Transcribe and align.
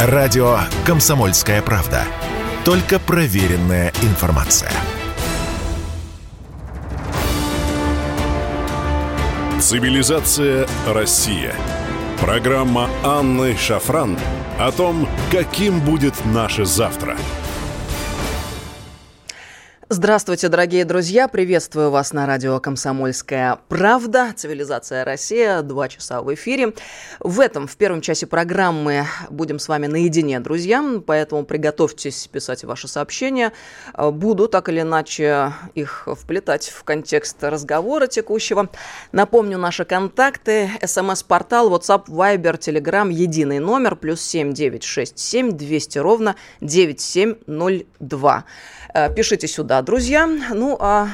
Радио 0.00 0.60
«Комсомольская 0.86 1.60
правда». 1.60 2.04
Только 2.64 3.00
проверенная 3.00 3.92
информация. 4.02 4.70
Цивилизация 9.60 10.68
Россия. 10.86 11.52
Программа 12.20 12.88
Анны 13.02 13.56
Шафран 13.56 14.16
о 14.56 14.70
том, 14.70 15.08
каким 15.32 15.80
будет 15.80 16.14
наше 16.26 16.64
завтра– 16.64 17.16
Здравствуйте, 19.90 20.50
дорогие 20.50 20.84
друзья! 20.84 21.28
Приветствую 21.28 21.90
вас 21.90 22.12
на 22.12 22.26
радио 22.26 22.60
«Комсомольская 22.60 23.58
правда». 23.68 24.34
Цивилизация 24.36 25.02
Россия. 25.02 25.62
Два 25.62 25.88
часа 25.88 26.20
в 26.20 26.34
эфире. 26.34 26.74
В 27.20 27.40
этом, 27.40 27.66
в 27.66 27.74
первом 27.78 28.02
часе 28.02 28.26
программы, 28.26 29.06
будем 29.30 29.58
с 29.58 29.66
вами 29.66 29.86
наедине, 29.86 30.40
друзья. 30.40 30.84
Поэтому 31.06 31.46
приготовьтесь 31.46 32.28
писать 32.28 32.64
ваши 32.64 32.86
сообщения. 32.86 33.54
Буду 33.96 34.46
так 34.46 34.68
или 34.68 34.82
иначе 34.82 35.54
их 35.74 36.06
вплетать 36.06 36.68
в 36.68 36.84
контекст 36.84 37.42
разговора 37.42 38.08
текущего. 38.08 38.68
Напомню 39.12 39.56
наши 39.56 39.86
контакты. 39.86 40.68
СМС-портал, 40.84 41.72
WhatsApp, 41.74 42.08
Viber, 42.08 42.58
Telegram. 42.58 43.10
Единый 43.10 43.58
номер. 43.58 43.96
Плюс 43.96 44.20
семь 44.20 44.52
девять 44.52 44.84
шесть 44.84 45.18
семь 45.18 45.52
двести 45.52 45.96
ровно 45.96 46.36
девять 46.60 47.00
семь 47.00 47.36
ноль 47.46 47.86
два. 48.00 48.44
Э, 48.92 49.12
пишите 49.14 49.46
сюда, 49.46 49.77
друзья. 49.82 50.26
Ну, 50.26 50.76
а 50.80 51.08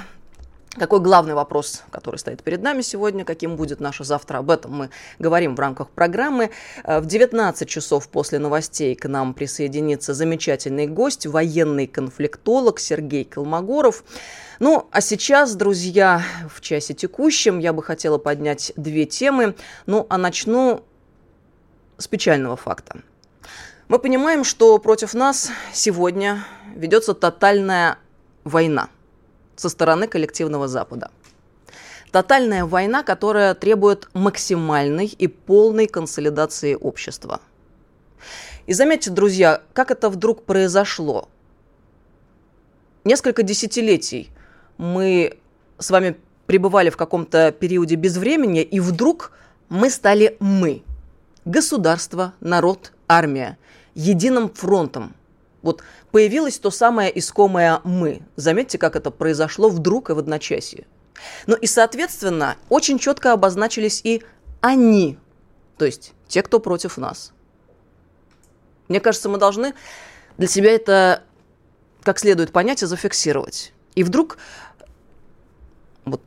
какой 0.77 1.01
главный 1.01 1.35
вопрос, 1.35 1.85
который 1.91 2.17
стоит 2.17 2.43
перед 2.43 2.63
нами 2.63 2.83
сегодня, 2.83 3.25
каким 3.25 3.57
будет 3.57 3.79
наше 3.79 4.05
завтра, 4.05 4.39
об 4.39 4.51
этом 4.51 4.73
мы 4.73 4.91
говорим 5.19 5.55
в 5.55 5.61
рамках 5.61 5.89
программы. 5.91 6.51
Э, 6.83 7.01
в 7.01 7.07
19 7.07 7.69
часов 7.69 8.09
после 8.09 8.39
новостей 8.39 8.95
к 8.95 9.09
нам 9.09 9.35
присоединится 9.35 10.15
замечательный 10.15 10.87
гость, 10.87 11.27
военный 11.27 11.87
конфликтолог 11.87 12.81
Сергей 12.81 13.25
Колмогоров. 13.25 14.05
Ну, 14.59 14.89
а 14.91 15.01
сейчас, 15.01 15.55
друзья, 15.55 16.23
в 16.53 16.61
часе 16.61 16.95
текущем 16.95 17.59
я 17.59 17.73
бы 17.73 17.83
хотела 17.83 18.19
поднять 18.19 18.73
две 18.77 19.05
темы. 19.05 19.55
Ну, 19.87 20.07
а 20.09 20.19
начну 20.19 20.83
с 21.99 22.09
печального 22.09 22.57
факта. 22.57 23.01
Мы 23.89 23.99
понимаем, 23.99 24.45
что 24.45 24.79
против 24.79 25.15
нас 25.15 25.51
сегодня 25.73 26.45
ведется 26.75 27.15
тотальная 27.15 27.99
война 28.45 28.89
со 29.57 29.69
стороны 29.69 30.07
коллективного 30.07 30.69
Запада. 30.69 31.11
Тотальная 32.11 32.65
война, 32.65 33.03
которая 33.03 33.55
требует 33.55 34.09
максимальной 34.15 35.07
и 35.07 35.27
полной 35.27 35.87
консолидации 35.87 36.75
общества. 36.75 37.41
И 38.67 38.73
заметьте, 38.73 39.11
друзья, 39.11 39.63
как 39.73 39.91
это 39.91 40.09
вдруг 40.09 40.45
произошло. 40.45 41.29
Несколько 43.03 43.43
десятилетий 43.43 44.31
мы 44.79 45.39
с 45.79 45.91
вами 45.91 46.17
пребывали 46.47 46.91
в 46.91 46.97
каком-то 46.97 47.53
периоде 47.53 47.97
безвремени, 47.97 48.63
и 48.63 48.81
вдруг 48.81 49.33
мы 49.69 49.91
стали 49.91 50.37
мы. 50.41 50.83
Государство, 51.45 52.33
народ, 52.41 52.93
армия. 53.09 53.59
Единым 53.95 54.49
фронтом– 54.49 55.15
вот 55.65 55.83
появилось 56.13 56.59
то 56.59 56.71
самое 56.71 57.19
искомое 57.19 57.81
«мы». 57.83 58.21
Заметьте, 58.37 58.79
как 58.79 58.95
это 58.95 59.11
произошло 59.11 59.71
вдруг 59.71 60.11
и 60.11 60.13
в 60.13 60.19
одночасье. 60.19 60.87
Ну 61.47 61.57
и, 61.57 61.67
соответственно, 61.67 62.57
очень 62.69 62.99
четко 62.99 63.33
обозначились 63.33 64.03
и 64.05 64.23
«они», 64.61 65.19
то 65.79 65.87
есть 65.87 66.13
те, 66.29 66.43
кто 66.43 66.61
против 66.61 66.99
нас. 66.99 67.33
Мне 68.89 69.01
кажется, 69.01 69.31
мы 69.31 69.39
должны 69.39 69.75
для 70.37 70.47
себя 70.49 70.71
это 70.71 71.23
как 72.03 72.19
следует 72.19 72.53
понять 72.53 72.83
и 72.83 72.87
зафиксировать. 72.87 73.73
И 73.95 74.05
вдруг 74.05 74.37
вот 76.05 76.21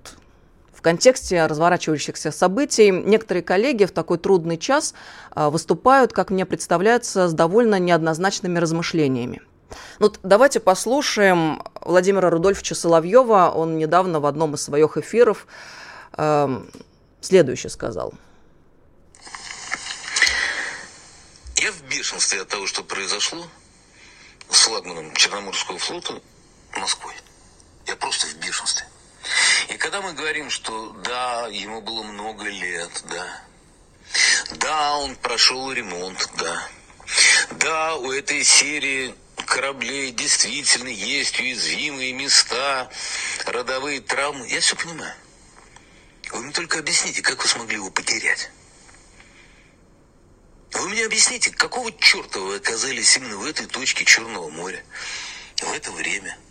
в 0.78 0.82
контексте 0.84 1.44
разворачивающихся 1.48 2.32
событий 2.32 2.92
некоторые 2.92 3.42
коллеги 3.42 3.86
в 3.86 3.92
такой 3.92 4.20
трудный 4.20 4.58
час 4.58 4.94
а, 5.32 5.50
выступают, 5.50 6.14
как 6.14 6.30
мне 6.30 6.46
представляется, 6.46 7.28
с 7.28 7.34
довольно 7.34 7.80
неоднозначными 7.80 8.60
размышлениями. 8.60 9.42
Ну, 9.98 10.14
давайте 10.22 10.60
послушаем 10.60 11.64
Владимира 11.82 12.30
Рудольфовича 12.30 12.76
Соловьева. 12.76 13.52
Он 13.54 13.80
недавно 13.80 14.20
в 14.20 14.28
одном 14.28 14.54
из 14.54 14.62
своих 14.62 14.98
эфиров 14.98 15.48
э, 16.16 16.62
следующее 17.22 17.72
сказал. 17.72 18.14
Я 21.56 21.72
в 21.72 21.82
бешенстве 21.90 22.42
от 22.42 22.48
того, 22.50 22.68
что 22.68 22.84
произошло 22.84 23.44
с 24.50 24.60
флагманом 24.60 25.14
Черноморского 25.16 25.80
флота 25.80 26.22
Москвой. 26.78 27.16
Я 27.88 27.96
просто 27.96 28.28
в 28.28 28.36
бешенстве. 28.36 28.86
И 29.70 29.78
когда 29.78 30.02
мы 30.02 30.14
говорим, 30.14 30.50
что 30.50 30.90
да, 31.04 31.48
ему 31.48 31.82
было 31.82 32.04
много 32.04 32.46
лет, 32.46 33.04
да, 33.10 33.44
да, 34.56 34.98
он 34.98 35.16
прошел 35.16 35.72
ремонт, 35.72 36.30
да, 36.38 36.68
да, 37.52 37.96
у 37.96 38.12
этой 38.12 38.44
серии 38.44 39.14
кораблей 39.46 40.12
действительно 40.12 40.90
есть 40.90 41.40
уязвимые 41.40 42.14
места, 42.14 42.90
родовые 43.46 44.02
травмы. 44.02 44.48
Я 44.48 44.60
все 44.60 44.76
понимаю. 44.76 45.14
Вы 46.32 46.42
мне 46.42 46.54
только 46.54 46.80
объясните, 46.80 47.22
как 47.22 47.42
вы 47.42 47.48
смогли 47.48 47.76
его 47.76 47.90
потерять. 47.90 48.52
Вы 50.74 50.90
мне 50.90 51.06
объясните, 51.06 51.50
какого 51.52 51.92
черта 51.98 52.40
вы 52.40 52.58
оказались 52.58 53.16
именно 53.16 53.38
в 53.38 53.46
этой 53.46 53.68
точке 53.68 54.04
Черного 54.06 54.50
моря 54.50 54.84
в 55.62 55.72
это 55.74 55.92
время– 55.92 56.38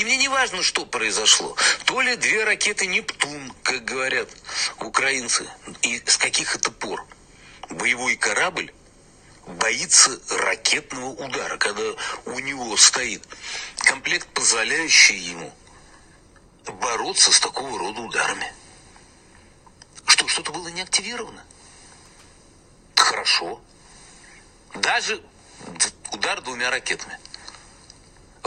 и 0.00 0.04
мне 0.04 0.16
не 0.16 0.28
важно, 0.28 0.62
что 0.62 0.86
произошло. 0.86 1.54
То 1.84 2.00
ли 2.00 2.16
две 2.16 2.44
ракеты 2.44 2.86
«Нептун», 2.86 3.52
как 3.62 3.84
говорят 3.84 4.30
украинцы, 4.78 5.46
и 5.82 6.02
с 6.06 6.16
каких 6.16 6.56
это 6.56 6.70
пор 6.70 7.04
боевой 7.68 8.16
корабль 8.16 8.72
боится 9.46 10.18
ракетного 10.30 11.10
удара, 11.10 11.58
когда 11.58 11.82
у 12.24 12.38
него 12.38 12.74
стоит 12.78 13.22
комплект, 13.76 14.26
позволяющий 14.28 15.18
ему 15.18 15.52
бороться 16.80 17.30
с 17.30 17.38
такого 17.38 17.78
рода 17.78 18.00
ударами. 18.00 18.54
Что, 20.06 20.26
что-то 20.28 20.50
было 20.50 20.68
не 20.68 20.80
активировано? 20.80 21.44
Хорошо. 22.94 23.60
Даже 24.76 25.22
удар 26.10 26.40
двумя 26.40 26.70
ракетами– 26.70 27.18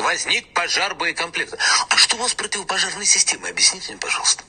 возник 0.04 0.54
пожар 0.54 0.94
боекомплекта. 0.96 1.58
А 1.90 1.98
что 1.98 2.16
у 2.18 2.20
вас 2.20 2.32
с 2.32 2.36
противопожарной 2.36 3.06
системой? 3.06 3.52
Объясните 3.52 3.92
мне, 3.92 4.00
пожалуйста. 4.00 4.44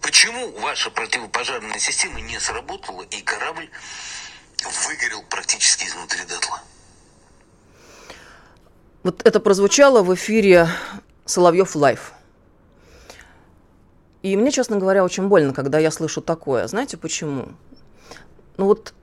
Почему 0.00 0.50
ваша 0.60 0.90
противопожарная 0.90 1.78
система 1.78 2.20
не 2.20 2.38
сработала 2.40 3.02
и 3.02 3.22
корабль 3.22 3.70
выгорел 4.86 5.22
практически 5.30 5.84
изнутри 5.84 6.24
дотла? 6.24 6.60
Вот 9.04 9.24
это 9.24 9.40
прозвучало 9.40 10.02
в 10.02 10.14
эфире 10.14 10.68
Соловьев 11.24 11.74
Live. 11.74 12.12
И 14.22 14.36
мне, 14.36 14.52
честно 14.52 14.76
говоря, 14.76 15.02
очень 15.04 15.28
больно, 15.28 15.52
когда 15.52 15.78
я 15.78 15.90
слышу 15.90 16.20
такое. 16.20 16.66
Знаете 16.68 16.96
почему? 16.96 17.52
Ну 18.56 18.66
вот 18.66 18.94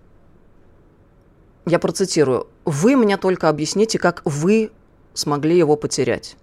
я 1.69 1.79
процитирую, 1.79 2.47
«Вы 2.65 2.97
мне 2.97 3.17
только 3.17 3.47
объясните, 3.47 3.99
как 3.99 4.21
вы 4.25 4.71
смогли 5.13 5.57
его 5.57 5.75
потерять». 5.75 6.35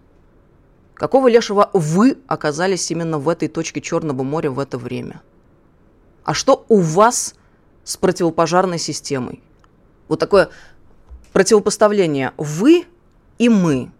Какого 0.94 1.28
лешего 1.28 1.69
вы 1.75 2.16
оказались 2.26 2.91
именно 2.91 3.19
в 3.19 3.28
этой 3.28 3.48
точке 3.48 3.82
Черного 3.82 4.22
моря 4.22 4.50
в 4.50 4.59
это 4.59 4.78
время? 4.78 5.20
А 6.25 6.32
что 6.32 6.65
у 6.69 6.78
вас 6.78 7.34
с 7.84 7.98
противопожарной 7.98 8.78
системой? 8.78 9.42
Вот 10.09 10.18
такое 10.18 10.48
противопоставление 11.34 12.33
«вы» 12.39 12.86
и 13.39 13.51
«мы». 13.51 13.91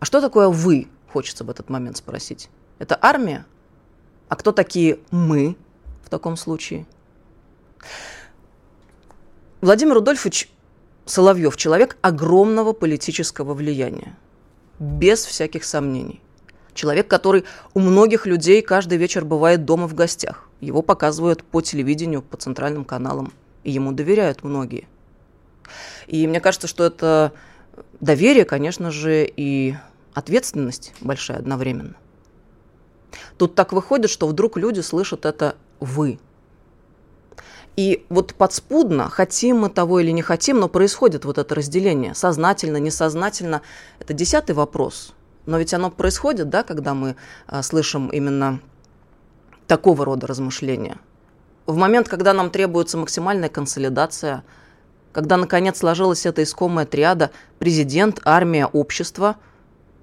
А 0.00 0.04
что 0.04 0.20
такое 0.20 0.48
«вы», 0.48 0.88
хочется 1.08 1.44
в 1.44 1.50
этот 1.50 1.70
момент 1.70 1.96
спросить. 1.96 2.50
Это 2.78 2.98
армия? 3.00 3.46
А 4.28 4.36
кто 4.36 4.52
такие 4.52 4.98
«мы» 5.10 5.56
в 6.04 6.10
таком 6.10 6.36
случае? 6.36 6.84
Владимир 9.62 9.94
Рудольфович 9.94 10.50
Соловьев 11.06 11.56
человек 11.56 11.96
огромного 12.00 12.72
политического 12.72 13.54
влияния, 13.54 14.16
без 14.78 15.24
всяких 15.24 15.64
сомнений. 15.64 16.20
Человек, 16.72 17.08
который 17.08 17.44
у 17.74 17.80
многих 17.80 18.26
людей 18.26 18.62
каждый 18.62 18.98
вечер 18.98 19.24
бывает 19.24 19.64
дома 19.64 19.86
в 19.86 19.94
гостях. 19.94 20.48
Его 20.60 20.82
показывают 20.82 21.44
по 21.44 21.60
телевидению, 21.60 22.22
по 22.22 22.36
центральным 22.36 22.84
каналам, 22.84 23.32
и 23.62 23.70
ему 23.70 23.92
доверяют 23.92 24.42
многие. 24.42 24.88
И 26.06 26.26
мне 26.26 26.40
кажется, 26.40 26.66
что 26.66 26.84
это 26.84 27.32
доверие, 28.00 28.44
конечно 28.44 28.90
же, 28.90 29.24
и 29.24 29.76
ответственность 30.14 30.94
большая 31.00 31.38
одновременно. 31.38 31.96
Тут 33.36 33.54
так 33.54 33.72
выходит, 33.72 34.10
что 34.10 34.26
вдруг 34.26 34.56
люди 34.56 34.80
слышат 34.80 35.26
это 35.26 35.56
«вы». 35.80 36.18
И 37.76 38.06
вот 38.08 38.34
подспудно, 38.34 39.08
хотим 39.08 39.58
мы 39.58 39.68
того 39.68 40.00
или 40.00 40.12
не 40.12 40.22
хотим, 40.22 40.60
но 40.60 40.68
происходит 40.68 41.24
вот 41.24 41.38
это 41.38 41.54
разделение. 41.54 42.14
Сознательно, 42.14 42.76
несознательно. 42.76 43.62
Это 43.98 44.14
десятый 44.14 44.54
вопрос. 44.54 45.12
Но 45.46 45.58
ведь 45.58 45.74
оно 45.74 45.90
происходит, 45.90 46.48
да, 46.48 46.62
когда 46.62 46.94
мы 46.94 47.16
а, 47.46 47.62
слышим 47.62 48.08
именно 48.08 48.60
такого 49.66 50.04
рода 50.04 50.26
размышления. 50.26 50.98
В 51.66 51.76
момент, 51.76 52.08
когда 52.08 52.32
нам 52.32 52.50
требуется 52.50 52.96
максимальная 52.96 53.48
консолидация, 53.48 54.44
когда, 55.12 55.36
наконец, 55.36 55.78
сложилась 55.78 56.26
эта 56.26 56.42
искомая 56.42 56.86
триада 56.86 57.30
президент, 57.58 58.20
армия, 58.24 58.66
общество, 58.66 59.36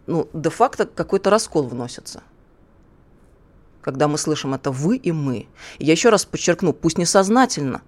ну, 0.08 0.28
де-факто 0.34 0.86
какой-то 0.86 1.30
раскол 1.30 1.64
вносится 1.68 2.22
когда 3.81 4.07
мы 4.07 4.18
слышим 4.18 4.54
это 4.54 4.72
«вы» 4.72 4.98
и 4.98 5.12
«мы». 5.12 5.48
Я 5.80 5.92
еще 5.94 6.10
раз 6.10 6.25
подчеркну, 6.25 6.74
пусть 6.74 6.98
несознательно, 6.98 7.81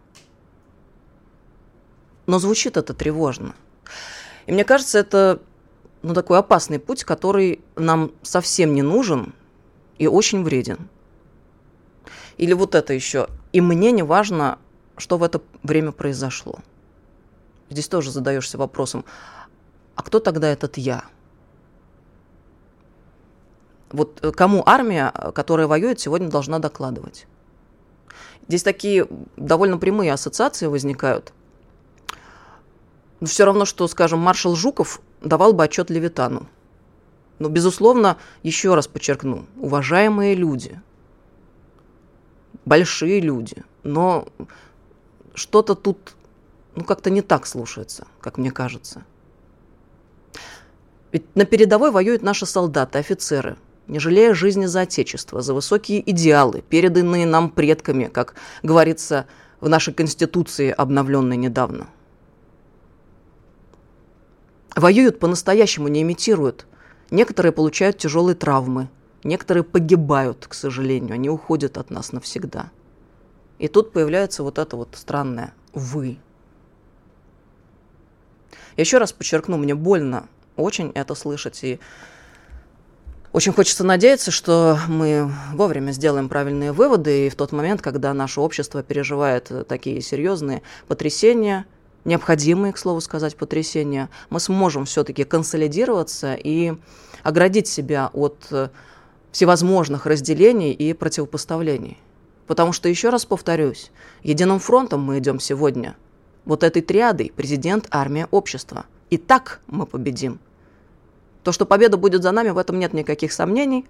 но 2.25 2.40
звучит 2.40 2.78
это 2.78 2.94
тревожно. 2.94 3.56
И 4.45 4.51
мне 4.51 4.63
кажется, 4.63 5.00
это 5.00 5.42
ну, 6.01 6.13
такой 6.13 6.40
опасный 6.40 6.80
путь, 6.80 7.04
который 7.04 7.62
нам 7.75 8.12
совсем 8.22 8.74
не 8.74 8.81
нужен 8.81 9.34
и 9.98 10.07
очень 10.07 10.44
вреден. 10.44 10.90
Или 12.38 12.54
вот 12.54 12.75
это 12.75 12.94
еще. 12.94 13.28
И 13.51 13.62
мне 13.62 13.92
не 13.92 14.04
важно, 14.04 14.57
что 14.98 15.18
в 15.18 15.24
это 15.24 15.42
время 15.62 15.92
произошло. 15.92 16.60
Здесь 17.69 17.88
тоже 17.88 18.12
задаешься 18.12 18.57
вопросом, 18.57 19.06
а 19.96 20.04
кто 20.04 20.19
тогда 20.19 20.50
этот 20.50 20.78
я? 20.78 21.06
Вот 23.94 24.19
э, 24.24 24.31
кому 24.31 24.63
армия, 24.66 25.13
которая 25.34 25.68
воюет, 25.68 26.00
сегодня 26.00 26.28
должна 26.28 26.60
докладывать? 26.60 27.28
Здесь 28.48 28.63
такие 28.63 29.07
довольно 29.38 29.78
прямые 29.78 30.12
ассоциации 30.12 30.66
возникают. 30.66 31.31
Но 33.19 33.28
все 33.28 33.45
равно, 33.45 33.63
что, 33.63 33.88
скажем, 33.88 34.19
маршал 34.19 34.56
Жуков 34.56 35.00
давал 35.22 35.54
бы 35.54 35.63
отчет 35.63 35.90
Левитану. 35.90 36.50
Но, 37.40 37.50
безусловно, 37.50 38.18
еще 38.42 38.74
раз 38.74 38.88
подчеркну, 38.88 39.45
уважаемые 39.57 40.36
люди, 40.36 40.81
большие 42.66 43.19
люди, 43.19 43.63
но 43.84 44.28
что-то 45.34 45.75
тут 45.75 46.16
ну, 46.75 46.84
как-то 46.84 47.10
не 47.10 47.22
так 47.22 47.46
слушается, 47.46 48.07
как 48.19 48.38
мне 48.38 48.51
кажется. 48.51 49.04
Ведь 51.12 51.36
на 51.36 51.46
передовой 51.46 51.92
воюют 51.92 52.24
наши 52.24 52.48
солдаты, 52.48 52.98
офицеры– 52.98 53.56
не 53.88 54.00
жалея 54.00 54.34
жизни 54.34 54.66
за 54.66 54.82
Отечество, 54.82 55.42
за 55.42 55.54
высокие 55.54 56.10
идеалы, 56.10 56.64
переданные 56.68 57.26
нам 57.26 57.50
предками, 57.50 58.06
как 58.06 58.36
говорится 58.62 59.26
в 59.60 59.70
нашей 59.70 59.94
Конституции, 59.94 60.70
обновленной 60.70 61.38
недавно. 61.38 61.88
Воюют 64.76 65.20
по-настоящему, 65.20 65.88
не 65.88 66.02
имитируют. 66.02 66.66
Некоторые 67.12 67.52
получают 67.52 67.98
тяжелые 67.98 68.36
травмы, 68.36 68.90
некоторые 69.24 69.64
погибают, 69.64 70.48
к 70.48 70.54
сожалению, 70.54 71.14
они 71.14 71.30
уходят 71.30 71.78
от 71.78 71.92
нас 71.92 72.12
навсегда. 72.12 72.72
И 73.60 73.68
тут 73.68 73.94
появляется 73.94 74.42
вот 74.42 74.58
это 74.58 74.76
вот 74.76 74.90
странное 74.94 75.54
«вы». 75.74 76.18
Еще 78.76 78.98
раз 78.98 79.14
подчеркну, 79.14 79.58
мне 79.58 79.76
больно 79.76 80.28
очень 80.56 80.92
это 80.96 81.14
слышать, 81.14 81.64
и 81.64 81.80
очень 83.34 83.52
хочется 83.52 83.84
надеяться, 83.84 84.30
что 84.30 84.78
мы 84.88 85.30
вовремя 85.54 85.92
сделаем 85.92 86.30
правильные 86.30 86.72
выводы, 86.72 87.26
и 87.26 87.30
в 87.30 87.36
тот 87.36 87.52
момент, 87.52 87.82
когда 87.82 88.14
наше 88.14 88.40
общество 88.40 88.84
переживает 88.84 89.52
такие 89.68 90.00
серьезные 90.02 90.62
потрясения, 90.88 91.66
необходимые, 92.06 92.74
к 92.74 92.78
слову 92.78 93.02
сказать, 93.02 93.36
потрясения, 93.36 94.10
мы 94.30 94.40
сможем 94.40 94.86
все-таки 94.86 95.24
консолидироваться 95.24 96.36
и 96.36 96.74
оградить 97.24 97.68
себя 97.68 98.12
от 98.14 98.38
всевозможных 99.32 100.06
разделений 100.06 100.72
и 100.72 100.94
противопоставлений. 100.94 101.98
Потому 102.46 102.72
что, 102.72 102.88
еще 102.88 103.10
раз 103.10 103.26
повторюсь, 103.26 103.90
единым 104.22 104.60
фронтом 104.60 105.02
мы 105.02 105.18
идем 105.18 105.40
сегодня. 105.40 105.96
Вот 106.46 106.64
этой 106.64 106.84
триадой– 106.84 107.32
президент, 107.36 107.88
армия, 107.90 108.28
общество. 108.30 108.86
И 109.10 109.18
так 109.18 109.62
мы 109.66 109.88
победим. 109.88 110.40
То, 111.44 111.51
что 111.51 111.66
победа 111.66 111.98
будет 111.98 112.24
за 112.24 112.31
нами, 112.31 112.50
в 112.50 112.57
этом 112.57 112.80
нет 112.80 112.94
никаких 112.94 113.34
сомнений. 113.34 113.86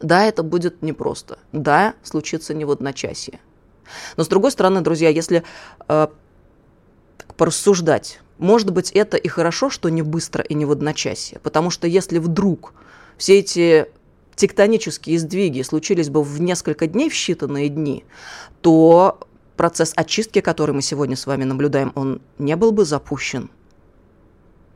Да, 0.00 0.24
это 0.24 0.42
будет 0.42 0.82
непросто. 0.82 1.38
Да, 1.52 1.94
случится 2.02 2.54
не 2.54 2.64
в 2.64 2.70
одночасье. 2.70 3.40
Но 4.16 4.24
с 4.24 4.28
другой 4.28 4.50
стороны, 4.50 4.80
друзья, 4.80 5.08
если 5.08 5.44
э, 5.88 6.06
порассуждать, 7.36 8.20
может 8.38 8.70
быть, 8.70 8.90
это 8.92 9.16
и 9.16 9.28
хорошо, 9.28 9.70
что 9.70 9.88
не 9.88 10.02
быстро 10.02 10.42
и 10.42 10.54
не 10.54 10.64
в 10.64 10.72
одночасье. 10.72 11.38
Потому 11.40 11.70
что 11.70 11.86
если 11.86 12.18
вдруг 12.18 12.74
все 13.16 13.38
эти 13.38 13.86
тектонические 14.34 15.18
сдвиги 15.18 15.62
случились 15.62 16.10
бы 16.10 16.22
в 16.22 16.40
несколько 16.40 16.86
дней, 16.86 17.08
в 17.08 17.14
считанные 17.14 17.68
дни, 17.68 18.04
то 18.60 19.20
процесс 19.56 19.92
очистки, 19.94 20.40
который 20.40 20.74
мы 20.74 20.82
сегодня 20.82 21.16
с 21.16 21.26
вами 21.26 21.44
наблюдаем, 21.44 21.92
он 21.94 22.20
не 22.38 22.56
был 22.56 22.72
бы 22.72 22.84
запущен. 22.84 23.50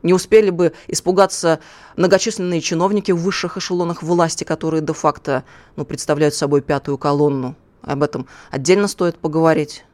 Не 0.02 0.14
успели 0.14 0.50
бы 0.50 0.72
испугаться 0.86 1.60
многочисленные 1.96 2.60
чиновники 2.60 3.12
в 3.12 3.18
высших 3.18 3.56
эшелонах 3.56 4.02
власти, 4.02 4.44
которые 4.44 4.80
де-факто 4.80 5.44
ну, 5.76 5.84
представляют 5.84 6.34
собой 6.34 6.60
пятую 6.60 6.98
колонну. 6.98 7.56
Об 7.82 8.02
этом 8.02 8.26
отдельно 8.50 8.86
стоит 8.86 9.18
поговорить. 9.18 9.84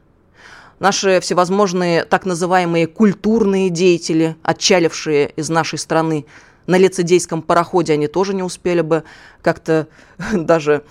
Наши 0.79 1.19
всевозможные 1.21 2.03
так 2.03 2.25
называемые 2.25 2.87
культурные 2.87 3.69
деятели, 3.69 4.35
отчалившие 4.43 5.29
из 5.29 5.49
нашей 5.49 5.79
страны 5.79 6.25
на 6.67 6.77
лицедейском 6.77 7.41
пароходе, 7.41 7.93
они 7.93 8.07
тоже 8.07 8.33
не 8.33 8.43
успели 8.43 8.81
бы 8.81 9.03
как-то 9.41 9.87
даже 10.33 10.83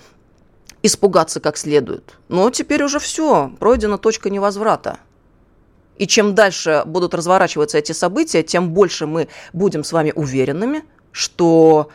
испугаться 0.81 1.39
как 1.39 1.57
следует. 1.57 2.17
Но 2.27 2.49
теперь 2.49 2.83
уже 2.83 2.99
все, 2.99 3.51
пройдена 3.59 3.97
точка 3.97 4.29
невозврата. 4.29 4.99
И 5.97 6.07
чем 6.07 6.35
дальше 6.35 6.83
будут 6.85 7.13
разворачиваться 7.13 7.77
эти 7.77 7.93
события, 7.93 8.43
тем 8.43 8.71
больше 8.71 9.07
мы 9.07 9.27
будем 9.53 9.83
с 9.83 9.91
вами 9.93 10.11
уверенными, 10.15 10.83
что 11.11 11.89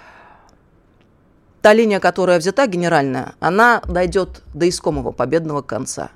та 1.60 1.74
линия, 1.74 2.00
которая 2.00 2.38
взята 2.38 2.66
генеральная, 2.66 3.34
она 3.40 3.82
дойдет 3.86 4.42
до 4.54 4.68
искомого 4.68 5.12
победного 5.12 5.60
конца. 5.60 6.10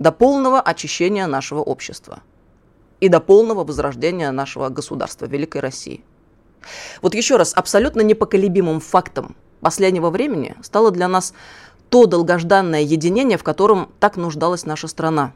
До 0.00 0.10
полного 0.10 0.60
очищения 0.60 1.26
нашего 1.28 1.60
общества. 1.60 2.22
И 2.98 3.08
до 3.08 3.20
полного 3.20 3.64
возрождения 3.64 4.30
нашего 4.32 4.68
государства, 4.68 5.26
Великой 5.26 5.60
России. 5.60 6.04
Вот 7.02 7.14
еще 7.14 7.36
раз, 7.36 7.52
абсолютно 7.54 8.00
непоколебимым 8.00 8.80
фактом 8.80 9.36
последнего 9.60 10.10
времени 10.10 10.56
стало 10.62 10.90
для 10.90 11.06
нас 11.06 11.34
то 11.90 12.06
долгожданное 12.06 12.80
единение, 12.80 13.38
в 13.38 13.44
котором 13.44 13.92
так 14.00 14.16
нуждалась 14.16 14.64
наша 14.64 14.88
страна. 14.88 15.32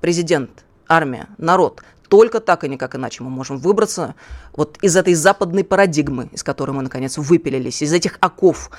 Президент 0.00 0.64
армия, 0.96 1.28
народ. 1.38 1.82
Только 2.08 2.40
так 2.40 2.64
и 2.64 2.68
никак 2.68 2.94
иначе 2.94 3.22
мы 3.22 3.30
можем 3.30 3.56
выбраться 3.56 4.14
вот 4.54 4.76
из 4.82 4.96
этой 4.96 5.14
западной 5.14 5.64
парадигмы, 5.64 6.28
из 6.32 6.42
которой 6.42 6.72
мы, 6.72 6.82
наконец, 6.82 7.16
выпилились, 7.16 7.80
из 7.82 7.92
этих 7.92 8.18
оков, 8.20 8.70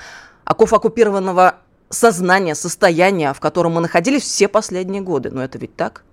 оков 0.44 0.72
оккупированного 0.72 1.56
сознания, 1.90 2.54
состояния, 2.54 3.32
в 3.32 3.40
котором 3.40 3.72
мы 3.72 3.80
находились 3.80 4.22
все 4.22 4.46
последние 4.46 5.02
годы. 5.02 5.30
Но 5.30 5.42
это 5.42 5.58
ведь 5.58 5.74
так? 5.74 6.04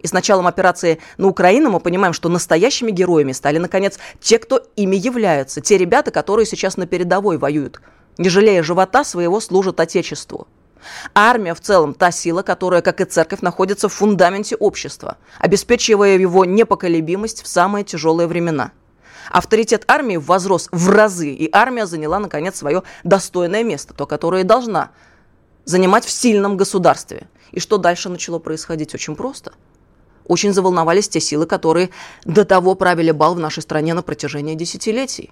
И 0.00 0.06
с 0.06 0.12
началом 0.12 0.46
операции 0.46 0.98
на 1.16 1.28
Украину 1.28 1.70
мы 1.70 1.80
понимаем, 1.80 2.12
что 2.12 2.28
настоящими 2.28 2.90
героями 2.90 3.32
стали, 3.32 3.58
наконец, 3.58 3.98
те, 4.20 4.38
кто 4.38 4.62
ими 4.76 4.96
являются. 4.96 5.60
Те 5.60 5.78
ребята, 5.78 6.10
которые 6.10 6.46
сейчас 6.46 6.76
на 6.76 6.86
передовой 6.86 7.38
воюют, 7.38 7.80
не 8.16 8.28
жалея 8.28 8.62
живота 8.62 9.04
своего, 9.04 9.40
служат 9.40 9.80
Отечеству. 9.80 10.46
Армия 11.14 11.54
в 11.54 11.60
целом 11.60 11.94
та 11.94 12.10
сила, 12.10 12.42
которая, 12.42 12.82
как 12.82 13.00
и 13.00 13.04
церковь, 13.04 13.40
находится 13.40 13.88
в 13.88 13.92
фундаменте 13.92 14.56
общества, 14.56 15.16
обеспечивая 15.38 16.16
его 16.18 16.44
непоколебимость 16.44 17.42
в 17.42 17.46
самые 17.46 17.84
тяжелые 17.84 18.26
времена. 18.26 18.72
Авторитет 19.30 19.84
армии 19.88 20.16
возрос 20.16 20.68
в 20.72 20.88
разы, 20.88 21.30
и 21.30 21.48
армия 21.52 21.86
заняла, 21.86 22.18
наконец, 22.18 22.56
свое 22.56 22.82
достойное 23.04 23.62
место, 23.62 23.94
то, 23.94 24.06
которое 24.06 24.44
должна 24.44 24.90
занимать 25.64 26.04
в 26.04 26.10
сильном 26.10 26.56
государстве. 26.56 27.28
И 27.52 27.60
что 27.60 27.76
дальше 27.76 28.08
начало 28.08 28.38
происходить? 28.38 28.94
Очень 28.94 29.16
просто. 29.16 29.52
Очень 30.24 30.52
заволновались 30.52 31.08
те 31.08 31.20
силы, 31.20 31.46
которые 31.46 31.90
до 32.24 32.44
того 32.44 32.74
правили 32.74 33.10
бал 33.10 33.34
в 33.34 33.38
нашей 33.38 33.62
стране 33.62 33.94
на 33.94 34.02
протяжении 34.02 34.54
десятилетий 34.54 35.30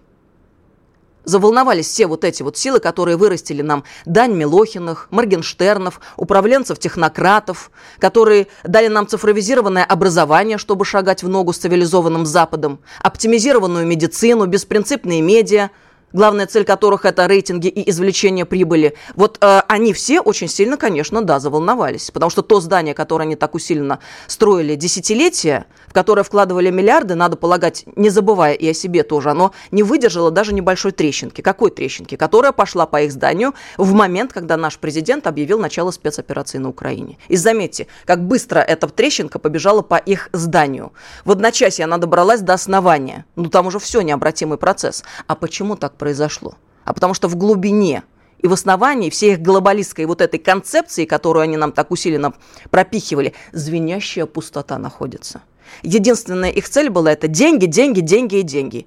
заволновались 1.27 1.89
все 1.89 2.07
вот 2.07 2.25
эти 2.25 2.43
вот 2.43 2.57
силы, 2.57 2.81
которые 2.81 3.19
вырастили 3.19 3.61
нам 3.61 3.85
Дань 4.07 4.33
Милохиных, 4.33 5.09
Моргенштернов, 5.11 6.01
управленцев-технократов, 6.17 7.71
которые 7.99 8.47
дали 8.65 8.89
нам 8.89 9.07
цифровизированное 9.07 9.85
образование, 9.85 10.57
чтобы 10.57 10.87
шагать 10.87 11.23
в 11.23 11.29
ногу 11.29 11.53
с 11.53 11.59
цивилизованным 11.59 12.25
Западом, 12.25 12.79
оптимизированную 13.03 13.87
медицину, 13.87 14.47
беспринципные 14.47 15.21
медиа, 15.21 15.71
главная 16.13 16.47
цель 16.47 16.65
которых 16.65 17.05
это 17.05 17.27
рейтинги 17.27 17.69
и 17.69 17.89
извлечение 17.91 18.45
прибыли, 18.45 18.95
вот 19.15 19.39
э, 19.41 19.61
они 19.69 19.93
все 19.93 20.21
очень 20.21 20.49
сильно, 20.49 20.77
конечно, 20.77 21.23
да, 21.23 21.39
заволновались. 21.39 22.11
Потому 22.11 22.31
что 22.31 22.43
то 22.43 22.61
здание, 22.61 22.95
которое 22.95 23.25
они 23.25 23.37
так 23.37 23.55
усиленно 23.55 23.99
строили 24.27 24.75
десятилетия, 24.75 25.67
в 25.87 25.93
которое 25.93 26.23
вкладывали 26.23 26.71
миллиарды, 26.71 27.15
надо 27.15 27.37
полагать, 27.37 27.85
не 27.97 28.11
забывая 28.11 28.55
и 28.55 28.69
о 28.69 28.75
себе 28.75 29.03
тоже, 29.03 29.31
оно 29.31 29.53
не 29.71 29.83
выдержало 29.83 30.31
даже 30.31 30.55
небольшой 30.55 30.93
трещинки. 30.93 31.41
Какой 31.41 31.71
трещинки? 31.71 32.17
Которая 32.17 32.53
пошла 32.53 32.87
по 32.87 33.03
их 33.03 33.13
зданию 33.13 33.55
в 33.77 33.93
момент, 33.93 34.33
когда 34.33 34.57
наш 34.57 34.79
президент 34.79 35.27
объявил 35.27 35.59
начало 35.59 35.91
спецоперации 35.91 36.59
на 36.59 36.69
Украине. 36.69 37.19
И 37.29 37.37
заметьте, 37.37 37.87
как 38.05 38.25
быстро 38.25 38.61
эта 38.61 38.89
трещинка 38.89 39.39
побежала 39.39 39.83
по 39.83 39.97
их 39.97 40.29
зданию. 40.33 40.93
В 41.25 41.31
одночасье 41.33 41.85
она 41.85 41.99
добралась 41.99 42.41
до 42.41 42.55
основания. 42.55 43.25
Ну, 43.37 43.49
там 43.51 43.67
уже 43.67 43.79
все 43.79 44.01
необратимый 44.01 44.59
процесс. 44.59 45.05
А 45.27 45.35
почему 45.35 45.77
так 45.77 45.96
произошло? 45.97 46.55
А 46.85 46.93
потому 46.93 47.15
что 47.15 47.29
в 47.29 47.37
глубине 47.37 48.05
и 48.39 48.47
в 48.47 48.53
основании 48.53 49.11
всей 49.11 49.33
их 49.33 49.43
глобалистской 49.43 50.05
вот 50.05 50.21
этой 50.21 50.39
концепции, 50.39 51.05
которую 51.05 51.43
они 51.43 51.57
нам 51.57 51.73
так 51.73 51.91
усиленно 51.91 52.35
пропихивали, 52.71 53.35
звенящая 53.53 54.27
пустота 54.27 54.79
находится. 54.79 55.43
Единственная 55.83 56.51
их 56.51 56.69
цель 56.69 56.91
была 56.91 57.13
это 57.13 57.29
деньги, 57.29 57.67
деньги, 57.67 58.01
деньги 58.01 58.37
и 58.37 58.43
деньги. 58.43 58.87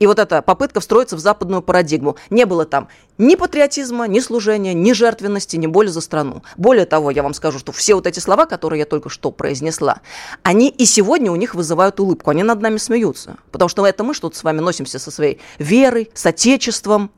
И 0.00 0.06
вот 0.06 0.18
эта 0.18 0.40
попытка 0.40 0.80
встроиться 0.80 1.14
в 1.14 1.20
западную 1.20 1.60
парадигму. 1.60 2.16
Не 2.30 2.46
было 2.46 2.64
там 2.64 2.88
ни 3.18 3.34
патриотизма, 3.34 4.08
ни 4.08 4.18
служения, 4.20 4.72
ни 4.72 4.94
жертвенности, 4.94 5.56
ни 5.56 5.66
боли 5.66 5.88
за 5.88 6.00
страну. 6.00 6.42
Более 6.56 6.86
того, 6.86 7.10
я 7.10 7.22
вам 7.22 7.34
скажу, 7.34 7.58
что 7.58 7.70
все 7.70 7.94
вот 7.94 8.06
эти 8.06 8.18
слова, 8.18 8.46
которые 8.46 8.80
я 8.80 8.86
только 8.86 9.10
что 9.10 9.30
произнесла, 9.30 10.00
они 10.42 10.70
и 10.70 10.86
сегодня 10.86 11.30
у 11.30 11.36
них 11.36 11.54
вызывают 11.54 12.00
улыбку. 12.00 12.30
Они 12.30 12.42
над 12.42 12.62
нами 12.62 12.78
смеются. 12.78 13.36
Потому 13.52 13.68
что 13.68 13.86
это 13.86 14.02
мы 14.02 14.14
что-то 14.14 14.38
с 14.38 14.42
вами 14.42 14.60
носимся 14.60 14.98
со 14.98 15.10
своей 15.10 15.38
верой, 15.58 16.10
с 16.14 16.24
отечеством. 16.24 17.10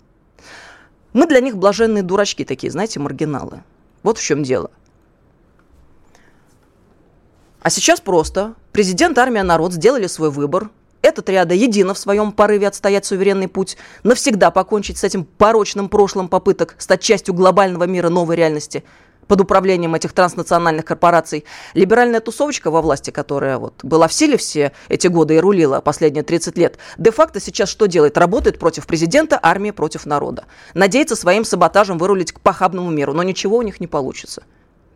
Мы 1.12 1.28
для 1.28 1.38
них 1.38 1.56
блаженные 1.56 2.02
дурачки 2.02 2.44
такие, 2.44 2.72
знаете, 2.72 2.98
маргиналы. 2.98 3.62
Вот 4.02 4.18
в 4.18 4.22
чем 4.24 4.42
дело. 4.42 4.72
А 7.60 7.70
сейчас 7.70 8.00
просто 8.00 8.54
президент, 8.72 9.16
армия, 9.18 9.44
народ 9.44 9.72
сделали 9.72 10.08
свой 10.08 10.30
выбор– 10.30 10.68
этот 11.02 11.28
ряда 11.28 11.54
едино 11.54 11.94
в 11.94 11.98
своем 11.98 12.32
порыве 12.32 12.68
отстоять 12.68 13.04
суверенный 13.04 13.48
путь, 13.48 13.76
навсегда 14.04 14.50
покончить 14.50 14.98
с 14.98 15.04
этим 15.04 15.24
порочным 15.24 15.88
прошлым 15.88 16.28
попыток 16.28 16.76
стать 16.78 17.02
частью 17.02 17.34
глобального 17.34 17.84
мира 17.84 18.08
новой 18.08 18.36
реальности 18.36 18.84
под 19.26 19.40
управлением 19.40 19.94
этих 19.94 20.12
транснациональных 20.12 20.84
корпораций. 20.84 21.44
Либеральная 21.74 22.20
тусовочка 22.20 22.70
во 22.70 22.82
власти, 22.82 23.10
которая 23.10 23.58
вот 23.58 23.82
была 23.82 24.08
в 24.08 24.12
силе 24.12 24.36
все 24.36 24.72
эти 24.88 25.06
годы 25.06 25.36
и 25.36 25.38
рулила 25.38 25.80
последние 25.80 26.22
30 26.22 26.58
лет, 26.58 26.78
де-факто 26.98 27.40
сейчас 27.40 27.68
что 27.68 27.86
делает? 27.86 28.18
Работает 28.18 28.58
против 28.58 28.86
президента, 28.86 29.38
армии 29.42 29.70
против 29.70 30.06
народа. 30.06 30.44
Надеется 30.74 31.16
своим 31.16 31.44
саботажем 31.44 31.98
вырулить 31.98 32.32
к 32.32 32.40
похабному 32.40 32.90
миру, 32.90 33.12
но 33.12 33.22
ничего 33.22 33.56
у 33.56 33.62
них 33.62 33.80
не 33.80 33.86
получится. 33.86 34.44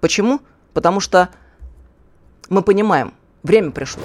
Почему? 0.00 0.40
Потому 0.74 1.00
что 1.00 1.30
мы 2.48 2.62
понимаем, 2.62 3.14
время 3.42 3.70
пришло. 3.70 4.04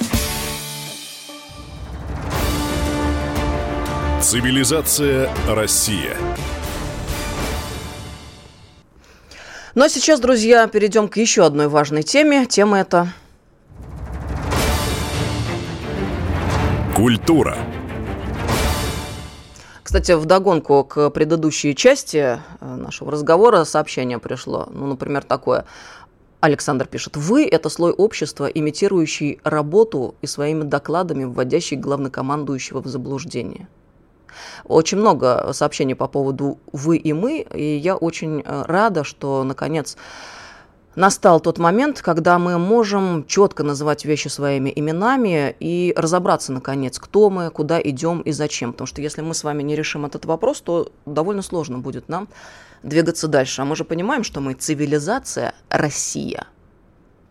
Цивилизация 4.31 5.29
Россия. 5.45 6.15
Ну 9.75 9.83
а 9.83 9.89
сейчас, 9.89 10.21
друзья, 10.21 10.65
перейдем 10.67 11.09
к 11.09 11.17
еще 11.17 11.43
одной 11.45 11.67
важной 11.67 12.01
теме. 12.03 12.45
Тема 12.45 12.79
это... 12.79 13.09
Культура. 16.95 17.57
Кстати, 19.83 20.13
в 20.13 20.25
догонку 20.25 20.85
к 20.85 21.09
предыдущей 21.09 21.75
части 21.75 22.17
э, 22.17 22.39
нашего 22.61 23.11
разговора 23.11 23.65
сообщение 23.65 24.17
пришло. 24.17 24.65
Ну, 24.71 24.85
например, 24.85 25.25
такое. 25.25 25.65
Александр 26.39 26.87
пишет, 26.87 27.17
вы– 27.17 27.45
это 27.51 27.67
слой 27.67 27.91
общества, 27.91 28.45
имитирующий 28.45 29.41
работу 29.43 30.15
и 30.21 30.25
своими 30.25 30.63
докладами 30.63 31.25
вводящий 31.25 31.75
главнокомандующего 31.75 32.81
в 32.81 32.87
заблуждение. 32.87 33.67
Очень 34.65 34.99
много 34.99 35.51
сообщений 35.53 35.95
по 35.95 36.07
поводу 36.07 36.59
«вы» 36.71 36.97
и 36.97 37.13
«мы», 37.13 37.39
и 37.53 37.77
я 37.77 37.95
очень 37.95 38.41
э, 38.41 38.63
рада, 38.67 39.03
что, 39.03 39.43
наконец, 39.43 39.97
настал 40.95 41.39
тот 41.39 41.57
момент, 41.57 42.01
когда 42.01 42.37
мы 42.37 42.57
можем 42.57 43.25
четко 43.25 43.63
называть 43.63 44.05
вещи 44.05 44.27
своими 44.27 44.71
именами 44.75 45.55
и 45.59 45.93
разобраться, 45.95 46.51
наконец, 46.51 46.99
кто 46.99 47.29
мы, 47.29 47.49
куда 47.49 47.81
идем 47.81 48.21
и 48.21 48.31
зачем. 48.31 48.73
Потому 48.73 48.87
что 48.87 49.01
если 49.01 49.21
мы 49.21 49.33
с 49.33 49.43
вами 49.43 49.63
не 49.63 49.75
решим 49.75 50.05
этот 50.05 50.25
вопрос, 50.25 50.61
то 50.61 50.91
довольно 51.05 51.41
сложно 51.41 51.79
будет 51.79 52.09
нам 52.09 52.27
двигаться 52.83 53.27
дальше. 53.27 53.61
А 53.61 53.65
мы 53.65 53.75
же 53.75 53.85
понимаем, 53.85 54.23
что 54.23 54.41
мы 54.41 54.53
цивилизация 54.53 55.53
Россия. 55.69 56.47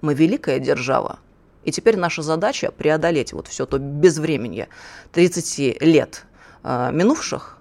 Мы 0.01 0.15
великая 0.15 0.59
держава. 0.59 1.19
И 1.65 1.73
теперь 1.73 1.99
наша 1.99 2.23
задача 2.23 2.71
преодолеть 2.71 3.35
вот 3.35 3.49
все 3.49 3.67
то 3.67 3.79
безвременье 3.79 4.69
30 5.13 5.83
лет 5.83 6.25
э, 6.63 6.91
минувших 6.93 7.59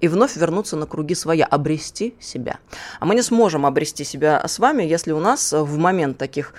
и 0.00 0.08
вновь 0.08 0.36
вернуться 0.36 0.76
на 0.76 0.86
круги 0.86 1.14
своя, 1.14 1.46
обрести 1.46 2.14
себя. 2.20 2.58
А 2.98 3.06
мы 3.06 3.14
не 3.14 3.22
сможем 3.22 3.64
обрести 3.66 4.04
себя 4.04 4.42
с 4.46 4.58
вами, 4.58 4.82
если 4.82 5.12
у 5.12 5.20
нас 5.20 5.52
в 5.52 5.78
момент 5.78 6.18
таких 6.18 6.54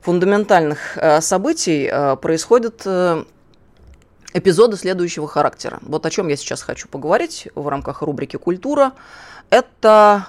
фундаментальных 0.00 0.96
э, 0.96 1.20
событий 1.20 1.88
э, 1.90 2.16
происходят 2.16 2.86
эпизоды 4.32 4.76
следующего 4.76 5.26
характера. 5.26 5.78
Вот 5.82 6.06
о 6.06 6.10
чем 6.10 6.28
я 6.28 6.36
сейчас 6.36 6.62
хочу 6.62 6.88
поговорить 6.88 7.48
в 7.54 7.66
рамках 7.68 8.02
рубрики 8.02 8.36
«Культура». 8.36 8.92
Это 9.50 10.26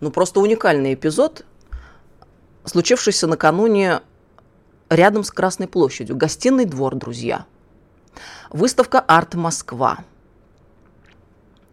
ну, 0.00 0.10
просто 0.10 0.40
уникальный 0.40 0.94
эпизод, 0.94 1.44
случившийся 2.64 3.26
накануне 3.26 4.00
рядом 4.90 5.24
с 5.24 5.30
Красной 5.30 5.68
площадью. 5.68 6.16
Гостиный 6.16 6.66
двор, 6.66 6.96
друзья. 6.96 7.46
Выставка 8.50 8.98
«Арт 9.00 9.34
Москва». 9.34 9.98